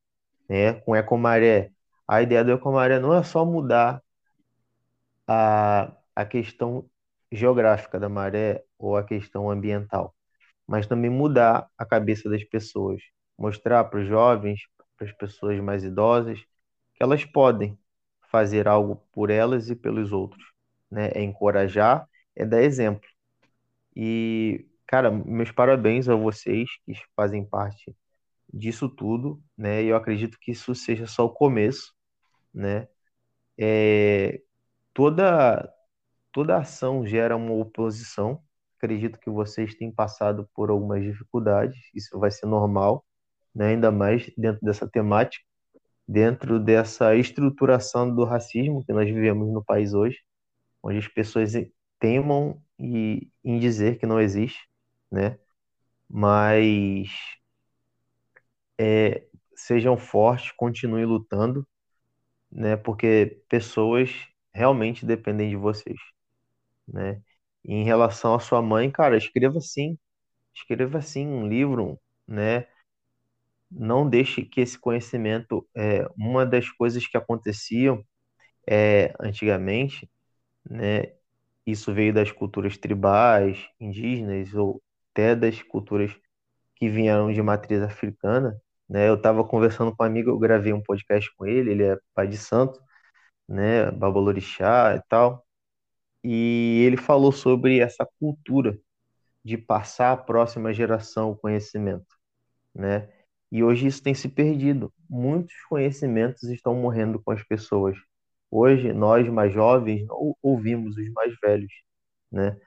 Né? 0.49 0.75
Com 0.75 0.97
Ecomaré, 0.97 1.73
a 2.09 2.23
ideia 2.23 2.45
do 2.45 2.53
Ecomaré 2.53 2.99
não 3.01 3.15
é 3.15 3.23
só 3.23 3.45
mudar 3.45 4.03
a, 5.27 5.93
a 6.15 6.25
questão 6.25 6.89
geográfica 7.31 7.99
da 8.01 8.09
maré 8.09 8.65
ou 8.79 8.97
a 8.97 9.05
questão 9.05 9.51
ambiental, 9.51 10.15
mas 10.69 10.87
também 10.89 11.11
mudar 11.11 11.71
a 11.79 11.87
cabeça 11.87 12.31
das 12.31 12.45
pessoas, 12.45 13.03
mostrar 13.39 13.85
para 13.87 14.01
os 14.01 14.09
jovens, 14.09 14.63
para 14.99 15.09
as 15.09 15.15
pessoas 15.17 15.61
mais 15.61 15.85
idosas, 15.85 16.41
que 16.95 17.03
elas 17.05 17.25
podem 17.27 17.79
fazer 18.31 18.69
algo 18.69 18.97
por 19.13 19.31
elas 19.31 19.71
e 19.71 19.77
pelos 19.77 20.13
outros, 20.13 20.45
né? 20.91 21.11
É 21.15 21.23
encorajar, 21.23 22.09
é 22.37 22.47
dar 22.47 22.63
exemplo. 22.63 23.09
E, 23.97 24.67
cara, 24.87 25.11
meus 25.11 25.51
parabéns 25.53 26.09
a 26.09 26.15
vocês 26.15 26.69
que 26.87 26.95
fazem 27.17 27.45
parte 27.45 27.97
disso 28.53 28.89
tudo, 28.89 29.43
né? 29.57 29.83
Eu 29.85 29.97
acredito 29.97 30.39
que 30.41 30.53
isso 30.53 30.75
seja 30.75 31.07
só 31.07 31.27
o 31.27 31.31
começo, 31.35 31.95
né? 32.55 32.89
É, 33.59 34.43
toda 34.95 35.73
toda 36.33 36.59
ação 36.59 37.07
gera 37.07 37.37
uma 37.37 37.53
oposição. 37.55 38.43
Acredito 38.79 39.19
que 39.21 39.31
vocês 39.31 39.75
têm 39.77 39.93
passado 39.93 40.49
por 40.55 40.71
algumas 40.71 41.03
dificuldades, 41.05 41.79
isso 41.95 42.19
vai 42.19 42.31
ser 42.31 42.47
normal, 42.47 43.05
né? 43.55 43.69
ainda 43.71 43.91
mais 43.93 44.31
dentro 44.37 44.61
dessa 44.65 44.89
temática, 44.89 45.45
dentro 46.09 46.61
dessa 46.61 47.17
estruturação 47.17 48.15
do 48.15 48.25
racismo 48.25 48.85
que 48.85 48.93
nós 48.93 49.07
vivemos 49.09 49.53
no 49.53 49.65
país 49.65 49.95
hoje, 49.95 50.19
onde 50.83 50.99
as 50.99 51.09
pessoas 51.09 51.53
temam 52.01 52.63
e, 52.79 53.31
em 53.45 53.59
dizer 53.59 53.99
que 53.99 54.07
não 54.07 54.21
existe, 54.21 54.61
né? 55.11 55.39
Mas 56.09 57.11
é, 58.79 59.27
sejam 59.55 59.97
fortes, 59.97 60.53
continuem 60.53 61.05
lutando, 61.05 61.67
né? 62.51 62.77
Porque 62.77 63.43
pessoas 63.49 64.11
realmente 64.55 65.07
dependem 65.07 65.51
de 65.51 65.57
vocês 65.57 65.99
né? 66.89 67.23
Em 67.69 67.85
relação 67.85 68.35
à 68.37 68.41
sua 68.41 68.63
mãe, 68.63 68.91
cara, 68.93 69.19
escreva 69.19 69.61
sim, 69.61 69.99
escreva 70.55 71.03
sim 71.03 71.27
um 71.29 71.49
livro, 71.49 72.01
né? 72.29 72.67
Não 73.71 74.09
deixe 74.09 74.43
que 74.45 74.61
esse 74.63 74.79
conhecimento, 74.79 75.69
é, 75.77 76.07
uma 76.17 76.47
das 76.47 76.71
coisas 76.71 77.07
que 77.07 77.17
aconteciam 77.17 78.03
é, 78.69 79.15
antigamente, 79.21 80.11
né? 80.71 81.15
Isso 81.67 81.95
veio 81.95 82.15
das 82.15 82.33
culturas 82.33 82.79
tribais, 82.79 83.59
indígenas 83.81 84.55
ou 84.55 84.83
até 85.13 85.37
das 85.37 85.63
culturas 85.63 86.13
que 86.77 86.89
vieram 86.91 87.33
de 87.33 87.43
matriz 87.43 87.83
africana, 87.83 88.61
né? 88.89 89.09
Eu 89.09 89.17
estava 89.17 89.45
conversando 89.45 89.95
com 89.97 90.05
um 90.05 90.07
amigo, 90.07 90.31
eu 90.31 90.39
gravei 90.39 90.73
um 90.75 90.83
podcast 90.83 91.35
com 91.37 91.47
ele, 91.47 91.73
ele 91.73 91.85
é 91.85 91.99
pai 92.15 92.29
de 92.29 92.39
santo, 92.39 92.81
né? 93.49 93.91
Babalorixá 93.93 94.97
e 94.97 95.03
tal 95.09 95.48
e 96.25 96.83
ele 96.87 96.97
falou 96.97 97.33
sobre 97.33 97.81
essa 97.81 98.07
cultura 98.19 98.79
de 99.45 99.57
passar 99.59 100.13
à 100.13 100.17
próxima 100.17 100.73
geração 100.73 101.33
o 101.33 101.37
conhecimento, 101.37 102.07
né? 102.75 103.09
E 103.51 103.63
hoje 103.65 103.87
isso 103.87 104.03
tem 104.03 104.15
se 104.15 104.29
perdido. 104.29 104.93
Muitos 105.09 105.55
conhecimentos 105.69 106.45
estão 106.45 106.75
morrendo 106.75 107.21
com 107.23 107.31
as 107.33 107.43
pessoas. 107.45 107.97
Hoje 108.51 108.93
nós 108.93 109.29
mais 109.29 109.53
jovens 109.53 110.07
não 110.07 110.37
ouvimos 110.43 110.97
os 110.97 111.11
mais 111.13 111.35
velhos, 111.43 111.73
né? 112.31 112.59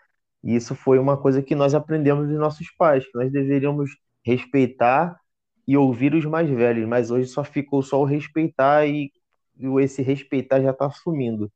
E 0.44 0.56
isso 0.56 0.76
foi 0.76 1.00
uma 1.00 1.18
coisa 1.22 1.42
que 1.44 1.56
nós 1.56 1.74
aprendemos 1.76 2.28
dos 2.28 2.38
nossos 2.40 2.70
pais, 2.78 3.06
que 3.06 3.18
nós 3.18 3.32
deveríamos 3.32 3.92
respeitar 4.26 5.20
e 5.68 5.78
ouvir 5.78 6.14
os 6.16 6.26
mais 6.26 6.50
velhos, 6.50 6.88
mas 6.88 7.12
hoje 7.12 7.28
só 7.28 7.44
ficou 7.44 7.82
só 7.84 8.02
o 8.02 8.06
respeitar 8.06 8.88
e, 8.88 9.12
e 9.58 9.68
esse 9.82 10.02
respeitar 10.02 10.62
já 10.62 10.72
está 10.72 10.90
sumindo. 10.92 11.52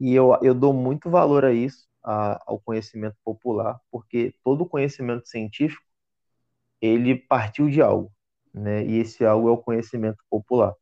E 0.00 0.14
eu, 0.14 0.36
eu 0.42 0.54
dou 0.54 0.72
muito 0.72 1.10
valor 1.10 1.44
a 1.44 1.52
isso, 1.52 1.86
a, 2.04 2.42
ao 2.46 2.58
conhecimento 2.60 3.16
popular, 3.24 3.80
porque 3.90 4.34
todo 4.44 4.66
conhecimento 4.66 5.28
científico, 5.28 5.82
ele 6.80 7.16
partiu 7.16 7.68
de 7.68 7.82
algo, 7.82 8.12
né? 8.54 8.84
E 8.86 8.98
esse 8.98 9.24
algo 9.24 9.48
é 9.48 9.52
o 9.52 9.58
conhecimento 9.58 10.22
popular. 10.30 10.74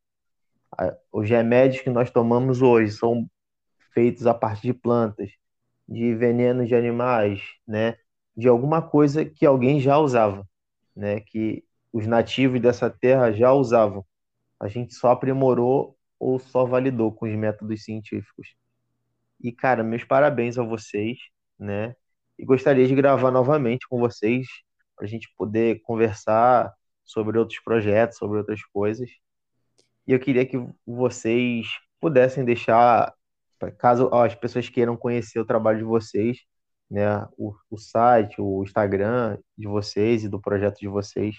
Os 1.12 1.28
remédios 1.28 1.82
que 1.82 1.90
nós 1.90 2.10
tomamos 2.10 2.62
hoje 2.62 2.92
são 2.92 3.28
feitos 3.94 4.26
a 4.26 4.34
partir 4.34 4.68
de 4.68 4.74
plantas, 4.74 5.30
de 5.88 6.14
venenos 6.14 6.68
de 6.68 6.74
animais, 6.74 7.42
né? 7.66 7.96
De 8.36 8.48
alguma 8.48 8.82
coisa 8.82 9.24
que 9.24 9.46
alguém 9.46 9.80
já 9.80 9.98
usava, 9.98 10.46
né? 10.94 11.20
Que 11.20 11.64
os 11.92 12.06
nativos 12.06 12.60
dessa 12.60 12.90
terra 12.90 13.32
já 13.32 13.52
usavam. 13.52 14.04
A 14.60 14.68
gente 14.68 14.94
só 14.94 15.10
aprimorou 15.12 15.96
ou 16.18 16.38
só 16.38 16.66
validou 16.66 17.12
com 17.12 17.26
os 17.26 17.34
métodos 17.36 17.84
científicos. 17.84 18.54
E, 19.40 19.52
cara, 19.52 19.82
meus 19.82 20.04
parabéns 20.04 20.58
a 20.58 20.62
vocês, 20.62 21.18
né? 21.58 21.94
E 22.38 22.44
gostaria 22.44 22.86
de 22.86 22.94
gravar 22.94 23.30
novamente 23.30 23.86
com 23.88 23.98
vocês, 23.98 24.46
para 24.96 25.06
a 25.06 25.08
gente 25.08 25.28
poder 25.36 25.80
conversar 25.82 26.72
sobre 27.04 27.38
outros 27.38 27.60
projetos, 27.60 28.18
sobre 28.18 28.38
outras 28.38 28.62
coisas. 28.72 29.08
E 30.06 30.12
eu 30.12 30.20
queria 30.20 30.46
que 30.46 30.56
vocês 30.86 31.66
pudessem 32.00 32.44
deixar, 32.44 33.12
caso 33.78 34.08
as 34.14 34.34
pessoas 34.34 34.68
queiram 34.68 34.96
conhecer 34.96 35.38
o 35.40 35.44
trabalho 35.44 35.78
de 35.78 35.84
vocês, 35.84 36.38
né, 36.90 37.26
o, 37.36 37.54
o 37.70 37.76
site, 37.78 38.40
o 38.40 38.62
Instagram 38.62 39.38
de 39.58 39.66
vocês 39.66 40.24
e 40.24 40.28
do 40.28 40.40
projeto 40.40 40.78
de 40.78 40.88
vocês. 40.88 41.36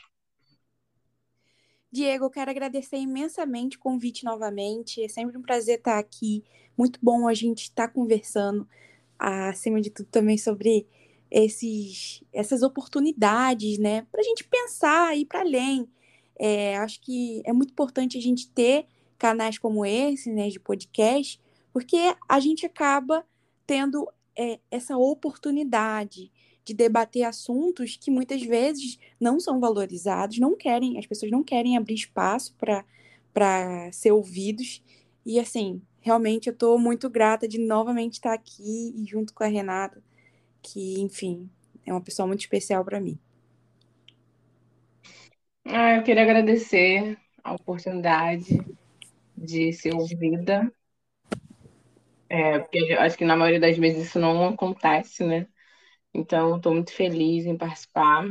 Diego, 1.91 2.25
eu 2.25 2.29
quero 2.29 2.51
agradecer 2.51 2.97
imensamente 2.97 3.77
o 3.77 3.79
convite 3.79 4.25
novamente. 4.25 5.01
É 5.03 5.07
sempre 5.07 5.37
um 5.37 5.41
prazer 5.41 5.77
estar 5.77 5.97
aqui. 5.97 6.43
Muito 6.77 6.99
bom 7.01 7.27
a 7.27 7.33
gente 7.33 7.63
estar 7.63 7.87
conversando, 7.87 8.67
acima 9.17 9.81
de 9.81 9.89
tudo, 9.89 10.07
também 10.07 10.37
sobre 10.37 10.85
esses, 11.31 12.23
essas 12.31 12.61
oportunidades, 12.61 13.77
né? 13.79 14.05
Para 14.11 14.21
a 14.21 14.23
gente 14.23 14.43
pensar 14.43 15.15
e 15.15 15.21
ir 15.21 15.25
para 15.25 15.41
além. 15.41 15.87
É, 16.39 16.77
acho 16.77 17.01
que 17.01 17.41
é 17.45 17.53
muito 17.53 17.71
importante 17.71 18.17
a 18.17 18.21
gente 18.21 18.49
ter 18.49 18.85
canais 19.17 19.57
como 19.57 19.85
esse, 19.85 20.31
né, 20.31 20.47
de 20.49 20.59
podcast, 20.59 21.41
porque 21.73 21.97
a 22.29 22.39
gente 22.39 22.65
acaba 22.65 23.25
tendo 23.65 24.07
é, 24.37 24.59
essa 24.69 24.95
oportunidade 24.95 26.31
de 26.67 26.73
debater 26.73 27.23
assuntos 27.23 27.95
que 27.95 28.11
muitas 28.11 28.43
vezes 28.43 28.99
não 29.17 29.39
são 29.39 29.57
valorizados, 29.57 30.37
não 30.37 30.53
querem, 30.53 30.99
as 30.99 31.05
pessoas 31.05 31.31
não 31.31 31.41
querem 31.41 31.77
abrir 31.77 31.93
espaço 31.93 32.53
para 32.57 33.89
ser 33.93 34.11
ouvidos. 34.11 34.83
E 35.25 35.39
assim, 35.39 35.81
realmente 36.01 36.47
eu 36.47 36.53
estou 36.53 36.77
muito 36.77 37.09
grata 37.09 37.47
de 37.47 37.57
novamente 37.57 38.15
estar 38.15 38.33
aqui 38.33 38.93
e 38.97 39.05
junto 39.05 39.33
com 39.33 39.45
a 39.45 39.47
Renata, 39.47 40.03
que, 40.61 40.99
enfim, 40.99 41.49
é 41.85 41.93
uma 41.93 42.01
pessoa 42.01 42.27
muito 42.27 42.41
especial 42.41 42.83
para 42.83 42.99
mim. 42.99 43.17
Ah, 45.65 45.95
eu 45.95 46.03
queria 46.03 46.23
agradecer 46.23 47.17
a 47.41 47.53
oportunidade 47.53 48.59
de 49.37 49.71
ser 49.71 49.93
ouvida. 49.95 50.69
É, 52.29 52.59
porque 52.59 52.93
acho 52.99 53.17
que 53.17 53.23
na 53.23 53.37
maioria 53.37 53.61
das 53.61 53.77
vezes 53.77 54.07
isso 54.07 54.19
não 54.19 54.49
acontece, 54.49 55.23
né? 55.23 55.47
Então, 56.17 56.57
estou 56.57 56.73
muito 56.73 56.91
feliz 56.93 57.45
em 57.45 57.55
participar. 57.57 58.25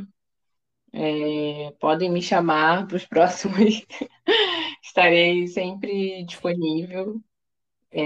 É, 0.92 1.72
podem 1.80 2.10
me 2.10 2.22
chamar 2.22 2.86
para 2.86 2.96
os 2.96 3.04
próximos. 3.06 3.86
Estarei 4.82 5.46
sempre 5.46 6.24
disponível. 6.24 7.20
É, 7.92 8.02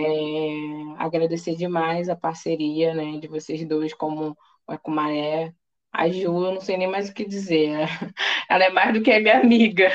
agradecer 0.99 1.57
demais 1.57 2.09
a 2.09 2.17
parceria 2.17 2.95
né, 2.95 3.19
de 3.19 3.29
vocês 3.29 3.67
dois, 3.67 3.95
como 3.95 4.37
o 4.67 4.73
Ecumaré. 4.73 5.55
A 5.93 6.09
Ju, 6.09 6.45
eu 6.47 6.55
não 6.55 6.61
sei 6.61 6.77
nem 6.77 6.89
mais 6.89 7.09
o 7.11 7.15
que 7.15 7.25
dizer. 7.27 7.71
Ela 8.51 8.65
é 8.67 8.71
mais 8.71 8.93
do 8.95 9.03
que 9.03 9.19
minha 9.21 9.41
amiga 9.41 9.91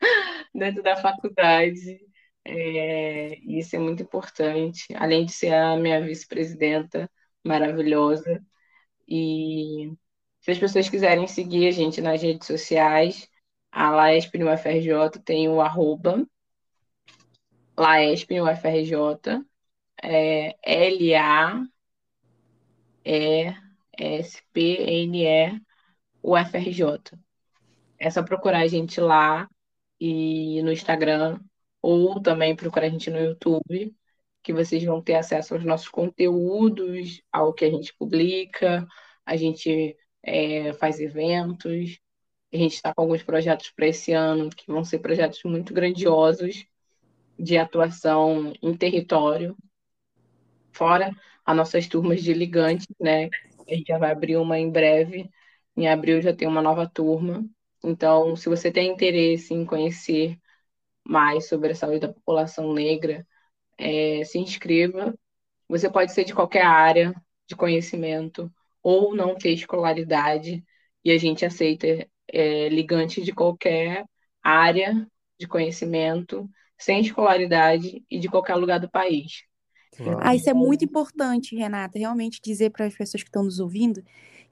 dentro 0.54 0.82
da 0.82 0.96
faculdade. 0.96 2.00
É, 2.44 3.38
isso 3.40 3.76
é 3.76 3.78
muito 3.78 4.02
importante. 4.02 4.86
Além 4.96 5.24
de 5.26 5.32
ser 5.32 5.54
a 5.54 5.76
minha 5.76 6.00
vice-presidenta 6.00 7.10
maravilhosa, 7.44 8.44
e 9.08 9.92
se 10.40 10.50
as 10.50 10.58
pessoas 10.58 10.88
quiserem 10.88 11.26
seguir 11.26 11.68
a 11.68 11.70
gente 11.70 12.00
nas 12.00 12.22
redes 12.22 12.46
sociais, 12.46 13.28
a 13.70 13.90
Laesp 13.90 14.36
no 14.38 14.52
UFRJ 14.52 15.20
tem 15.24 15.48
o 15.48 15.60
arroba 15.60 16.26
Laesp 17.76 18.30
no 18.38 18.50
UFRJ, 18.50 19.44
é 20.02 20.56
L-A-E-S-P-N-E 20.62 21.72
UFRJ. 26.22 27.18
É 27.98 28.10
só 28.10 28.22
procurar 28.22 28.60
a 28.60 28.66
gente 28.66 29.00
lá 29.00 29.48
e 30.00 30.62
no 30.62 30.72
Instagram, 30.72 31.40
ou 31.80 32.20
também 32.20 32.54
procurar 32.56 32.86
a 32.86 32.90
gente 32.90 33.10
no 33.10 33.18
YouTube, 33.18 33.94
que 34.42 34.52
vocês 34.52 34.84
vão 34.84 35.00
ter 35.02 35.14
acesso 35.14 35.54
aos 35.54 35.64
nossos 35.64 35.88
conteúdos, 35.88 37.22
ao 37.32 37.52
que 37.52 37.64
a 37.64 37.70
gente 37.70 37.94
publica, 37.96 38.86
a 39.24 39.36
gente 39.36 39.96
é, 40.22 40.72
faz 40.74 41.00
eventos, 41.00 41.98
a 42.52 42.56
gente 42.56 42.74
está 42.74 42.94
com 42.94 43.02
alguns 43.02 43.22
projetos 43.22 43.70
para 43.70 43.86
esse 43.86 44.12
ano, 44.12 44.50
que 44.50 44.66
vão 44.66 44.84
ser 44.84 44.98
projetos 44.98 45.40
muito 45.44 45.72
grandiosos 45.72 46.66
de 47.38 47.56
atuação 47.58 48.52
em 48.62 48.76
território, 48.76 49.56
fora 50.72 51.10
as 51.44 51.56
nossas 51.56 51.86
turmas 51.88 52.22
de 52.22 52.32
ligantes, 52.32 52.86
né? 53.00 53.28
A 53.66 53.74
gente 53.74 53.86
já 53.88 53.98
vai 53.98 54.12
abrir 54.12 54.36
uma 54.36 54.58
em 54.58 54.70
breve. 54.70 55.30
Em 55.76 55.88
abril 55.88 56.20
já 56.20 56.34
tem 56.34 56.46
uma 56.48 56.62
nova 56.62 56.88
turma. 56.88 57.44
Então, 57.84 58.36
se 58.36 58.48
você 58.48 58.70
tem 58.70 58.92
interesse 58.92 59.54
em 59.54 59.64
conhecer 59.64 60.38
mais 61.04 61.48
sobre 61.48 61.72
a 61.72 61.74
saúde 61.74 62.00
da 62.00 62.12
população 62.12 62.72
negra, 62.72 63.26
é, 63.82 64.24
se 64.24 64.38
inscreva. 64.38 65.14
Você 65.68 65.90
pode 65.90 66.12
ser 66.12 66.24
de 66.24 66.34
qualquer 66.34 66.64
área 66.64 67.14
de 67.46 67.56
conhecimento 67.56 68.50
ou 68.82 69.14
não 69.14 69.34
ter 69.34 69.52
escolaridade, 69.52 70.64
e 71.04 71.10
a 71.10 71.18
gente 71.18 71.44
aceita 71.44 72.06
é, 72.28 72.68
ligante 72.68 73.22
de 73.22 73.32
qualquer 73.32 74.04
área 74.42 75.06
de 75.38 75.46
conhecimento, 75.46 76.48
sem 76.78 77.00
escolaridade 77.00 78.04
e 78.10 78.18
de 78.18 78.28
qualquer 78.28 78.54
lugar 78.56 78.80
do 78.80 78.90
país. 78.90 79.42
Ah, 80.20 80.34
isso 80.34 80.48
é 80.48 80.54
muito 80.54 80.84
importante, 80.84 81.54
Renata, 81.54 81.98
realmente 81.98 82.40
dizer 82.42 82.70
para 82.70 82.86
as 82.86 82.96
pessoas 82.96 83.22
que 83.22 83.28
estão 83.28 83.44
nos 83.44 83.60
ouvindo 83.60 84.02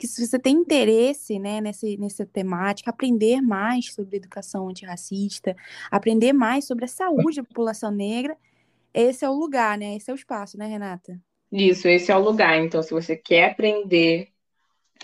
que 0.01 0.07
se 0.07 0.27
você 0.27 0.39
tem 0.39 0.57
interesse 0.57 1.39
né, 1.39 1.61
nessa, 1.61 1.87
nessa 1.99 2.25
temática, 2.25 2.89
aprender 2.91 3.43
mais 3.43 3.93
sobre 3.93 4.17
educação 4.17 4.69
antirracista, 4.69 5.55
aprender 5.91 6.33
mais 6.33 6.65
sobre 6.65 6.87
a 6.87 6.89
saúde 6.89 7.37
da 7.37 7.45
população 7.45 7.91
negra, 7.91 8.37
esse 8.95 9.25
é 9.25 9.29
o 9.29 9.35
lugar, 9.35 9.79
né? 9.79 9.97
Esse 9.97 10.11
é 10.11 10.15
o 10.15 10.17
espaço, 10.17 10.59
né, 10.59 10.67
Renata? 10.67 11.21
Isso, 11.53 11.89
esse 11.89 12.13
é 12.13 12.17
o 12.17 12.21
lugar. 12.21 12.59
Então, 12.59 12.83
se 12.83 12.91
você 12.93 13.17
quer 13.17 13.51
aprender, 13.51 14.29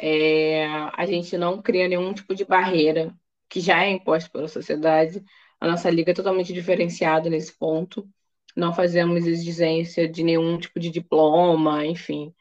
é, 0.00 0.66
a 0.66 1.06
gente 1.06 1.36
não 1.36 1.60
cria 1.60 1.88
nenhum 1.88 2.12
tipo 2.12 2.34
de 2.34 2.44
barreira 2.44 3.14
que 3.48 3.60
já 3.60 3.84
é 3.84 3.90
imposto 3.90 4.30
pela 4.30 4.48
sociedade. 4.48 5.24
A 5.60 5.66
nossa 5.68 5.90
liga 5.90 6.10
é 6.12 6.14
totalmente 6.14 6.52
diferenciada 6.52 7.30
nesse 7.30 7.56
ponto. 7.56 8.08
Não 8.56 8.72
fazemos 8.74 9.26
exigência 9.26 10.08
de 10.08 10.22
nenhum 10.22 10.58
tipo 10.58 10.80
de 10.80 10.90
diploma, 10.90 11.84
enfim 11.86 12.34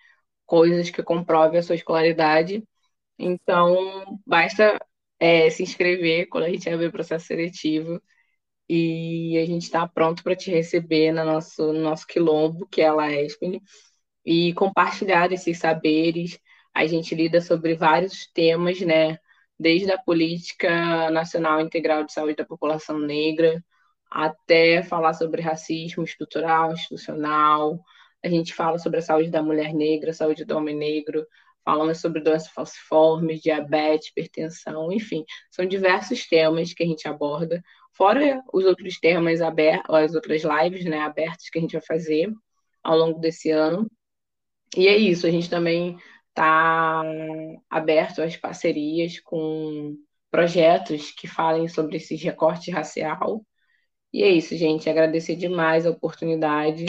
coisas 0.46 0.90
que 0.90 1.04
comprovem 1.04 1.60
a 1.60 1.64
sua 1.64 1.76
escolaridade. 1.76 2.64
Então, 3.18 4.20
basta 4.26 4.80
é, 5.20 5.50
se 5.50 5.64
inscrever 5.64 6.28
quando 6.28 6.46
a 6.46 6.50
gente 6.50 6.70
abrir 6.70 6.88
o 6.88 6.92
processo 6.92 7.26
seletivo 7.28 8.02
e 8.70 9.38
a 9.38 9.46
gente 9.46 9.64
está 9.64 9.88
pronto 9.88 10.24
para 10.24 10.36
te 10.36 10.52
receber 10.52 11.12
no 11.12 11.24
nosso, 11.26 11.74
no 11.74 11.82
nosso 11.82 12.08
quilombo, 12.08 12.68
que 12.68 12.82
é 12.82 12.88
a 12.88 12.94
LAESP, 12.94 13.62
e 14.26 14.54
compartilhar 14.54 15.32
esses 15.32 15.60
saberes. 15.60 16.40
A 16.74 16.86
gente 16.88 17.16
lida 17.16 17.42
sobre 17.42 17.76
vários 17.76 18.28
temas, 18.34 18.82
né? 18.82 19.20
Desde 19.58 19.92
a 19.92 19.98
política 19.98 21.10
nacional 21.12 21.62
integral 21.62 22.04
de 22.04 22.12
saúde 22.12 22.36
da 22.36 22.46
população 22.46 23.00
negra, 23.00 23.64
até 24.12 24.84
falar 24.84 25.14
sobre 25.14 25.42
racismo 25.42 26.04
estrutural, 26.04 26.74
institucional, 26.74 27.80
a 28.24 28.30
gente 28.30 28.54
fala 28.54 28.80
sobre 28.80 29.00
a 29.00 29.02
saúde 29.02 29.30
da 29.30 29.42
mulher 29.42 29.74
negra, 29.74 30.12
saúde 30.12 30.46
do 30.46 30.58
homem 30.58 30.76
negro, 30.76 31.26
falamos 31.64 32.00
sobre 32.00 32.22
doenças 32.22 32.50
falciformes, 32.50 33.42
diabetes, 33.42 34.10
hipertensão, 34.10 34.92
enfim, 34.92 35.24
são 35.52 35.66
diversos 35.66 36.28
temas 36.28 36.74
que 36.74 36.84
a 36.84 36.86
gente 36.88 37.08
aborda, 37.08 37.62
fora 37.96 38.42
os 38.54 38.66
outros 38.66 39.00
temas 39.00 39.42
abertos, 39.42 39.94
as 39.96 40.16
outras 40.16 40.44
lives 40.44 40.86
né, 40.86 41.00
abertas 41.00 41.50
que 41.50 41.60
a 41.60 41.62
gente 41.62 41.74
vai 41.74 41.82
fazer 41.82 42.32
ao 42.84 42.98
longo 42.98 43.20
desse 43.20 43.52
ano. 43.52 43.90
E 44.76 44.88
é 44.88 44.98
isso, 44.98 45.26
a 45.28 45.32
gente 45.32 45.50
também 45.50 45.98
está 46.30 47.04
aberto 47.70 48.22
às 48.22 48.36
parcerias 48.38 49.20
com 49.22 49.96
projetos 50.30 51.12
que 51.12 51.28
falem 51.28 51.68
sobre 51.68 51.98
esse 51.98 52.16
recorte 52.16 52.72
racial. 52.72 53.46
E 54.14 54.24
é 54.24 54.30
isso, 54.30 54.56
gente. 54.58 54.90
Agradecer 54.90 55.36
demais 55.36 55.86
a 55.86 55.92
oportunidade 55.92 56.86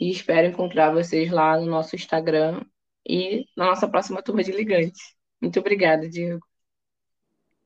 e 0.00 0.10
espero 0.10 0.48
encontrar 0.48 0.92
vocês 0.92 1.30
lá 1.30 1.58
no 1.60 1.66
nosso 1.66 1.96
Instagram 1.96 2.62
e 3.08 3.44
na 3.56 3.66
nossa 3.66 3.88
próxima 3.88 4.22
turma 4.22 4.42
de 4.44 4.52
ligantes. 4.52 5.14
Muito 5.40 5.60
obrigada, 5.60 6.08
Diego. 6.08 6.47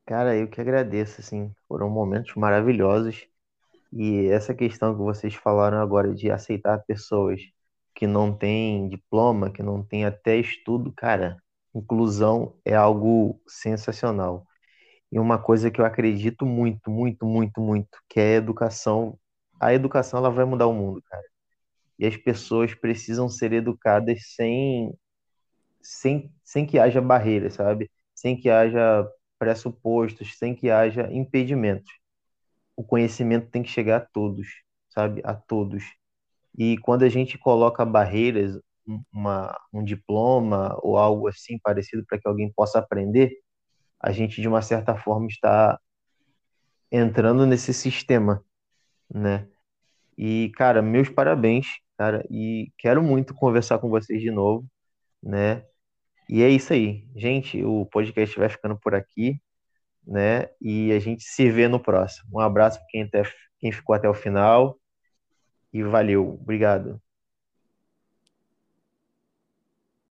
Cara, 0.05 0.35
eu 0.35 0.47
que 0.49 0.59
agradeço, 0.61 1.21
assim, 1.21 1.53
foram 1.67 1.89
momentos 1.89 2.35
maravilhosos. 2.35 3.27
E 3.93 4.27
essa 4.27 4.53
questão 4.55 4.95
que 4.95 5.01
vocês 5.01 5.35
falaram 5.35 5.79
agora 5.81 6.13
de 6.15 6.31
aceitar 6.31 6.83
pessoas 6.85 7.41
que 7.95 8.07
não 8.07 8.35
têm 8.37 8.89
diploma, 8.89 9.51
que 9.51 9.63
não 9.63 9.83
têm 9.83 10.05
até 10.05 10.37
estudo, 10.37 10.93
cara, 10.93 11.37
inclusão 11.75 12.57
é 12.65 12.75
algo 12.75 13.41
sensacional. 13.47 14.45
E 15.11 15.19
uma 15.19 15.39
coisa 15.39 15.71
que 15.71 15.81
eu 15.81 15.85
acredito 15.85 16.45
muito, 16.45 16.91
muito, 16.91 17.25
muito, 17.25 17.61
muito, 17.61 17.99
que 18.09 18.19
é 18.19 18.35
a 18.35 18.37
educação. 18.37 19.19
A 19.59 19.73
educação 19.73 20.19
ela 20.19 20.31
vai 20.31 20.45
mudar 20.45 20.67
o 20.67 20.73
mundo, 20.73 21.01
cara 21.03 21.23
e 21.99 22.05
as 22.05 22.17
pessoas 22.17 22.73
precisam 22.75 23.29
ser 23.29 23.53
educadas 23.53 24.19
sem, 24.35 24.93
sem, 25.81 26.33
sem 26.43 26.65
que 26.65 26.79
haja 26.79 27.01
barreiras, 27.01 27.55
sabe? 27.55 27.91
Sem 28.15 28.39
que 28.39 28.49
haja 28.49 29.07
pressupostos, 29.43 30.37
sem 30.37 30.55
que 30.55 30.69
haja 30.69 31.11
impedimentos. 31.11 31.91
O 32.75 32.83
conhecimento 32.83 33.49
tem 33.49 33.61
que 33.61 33.69
chegar 33.69 33.97
a 33.97 33.99
todos, 33.99 34.47
sabe? 34.89 35.21
A 35.25 35.33
todos. 35.33 35.83
E 36.57 36.77
quando 36.79 37.03
a 37.03 37.09
gente 37.09 37.37
coloca 37.37 37.83
barreiras, 37.85 38.57
uma, 39.11 39.57
um 39.73 39.83
diploma 39.83 40.77
ou 40.81 40.97
algo 40.97 41.27
assim 41.27 41.59
parecido 41.59 42.05
para 42.05 42.19
que 42.19 42.27
alguém 42.27 42.51
possa 42.53 42.79
aprender, 42.79 43.37
a 43.99 44.11
gente 44.11 44.41
de 44.41 44.47
uma 44.47 44.61
certa 44.61 44.95
forma 44.95 45.27
está 45.27 45.79
entrando 46.91 47.45
nesse 47.45 47.73
sistema, 47.73 48.43
né? 49.13 49.47
E 50.17 50.51
cara, 50.55 50.81
meus 50.81 51.09
parabéns 51.09 51.67
cara, 51.97 52.25
e 52.29 52.71
quero 52.77 53.03
muito 53.03 53.33
conversar 53.33 53.79
com 53.79 53.89
vocês 53.89 54.21
de 54.21 54.31
novo, 54.31 54.65
né? 55.21 55.65
E 56.29 56.43
é 56.43 56.49
isso 56.49 56.73
aí. 56.73 57.05
Gente, 57.15 57.63
o 57.63 57.85
podcast 57.85 58.37
vai 58.37 58.49
ficando 58.49 58.77
por 58.77 58.95
aqui, 58.95 59.41
né? 60.05 60.49
E 60.61 60.91
a 60.93 60.99
gente 60.99 61.23
se 61.23 61.49
vê 61.49 61.67
no 61.67 61.79
próximo. 61.79 62.29
Um 62.33 62.39
abraço 62.39 62.79
para 62.79 62.87
quem, 62.89 63.09
quem 63.59 63.71
ficou 63.71 63.95
até 63.95 64.09
o 64.09 64.13
final 64.13 64.77
e 65.73 65.83
valeu. 65.83 66.39
Obrigado. 66.41 67.02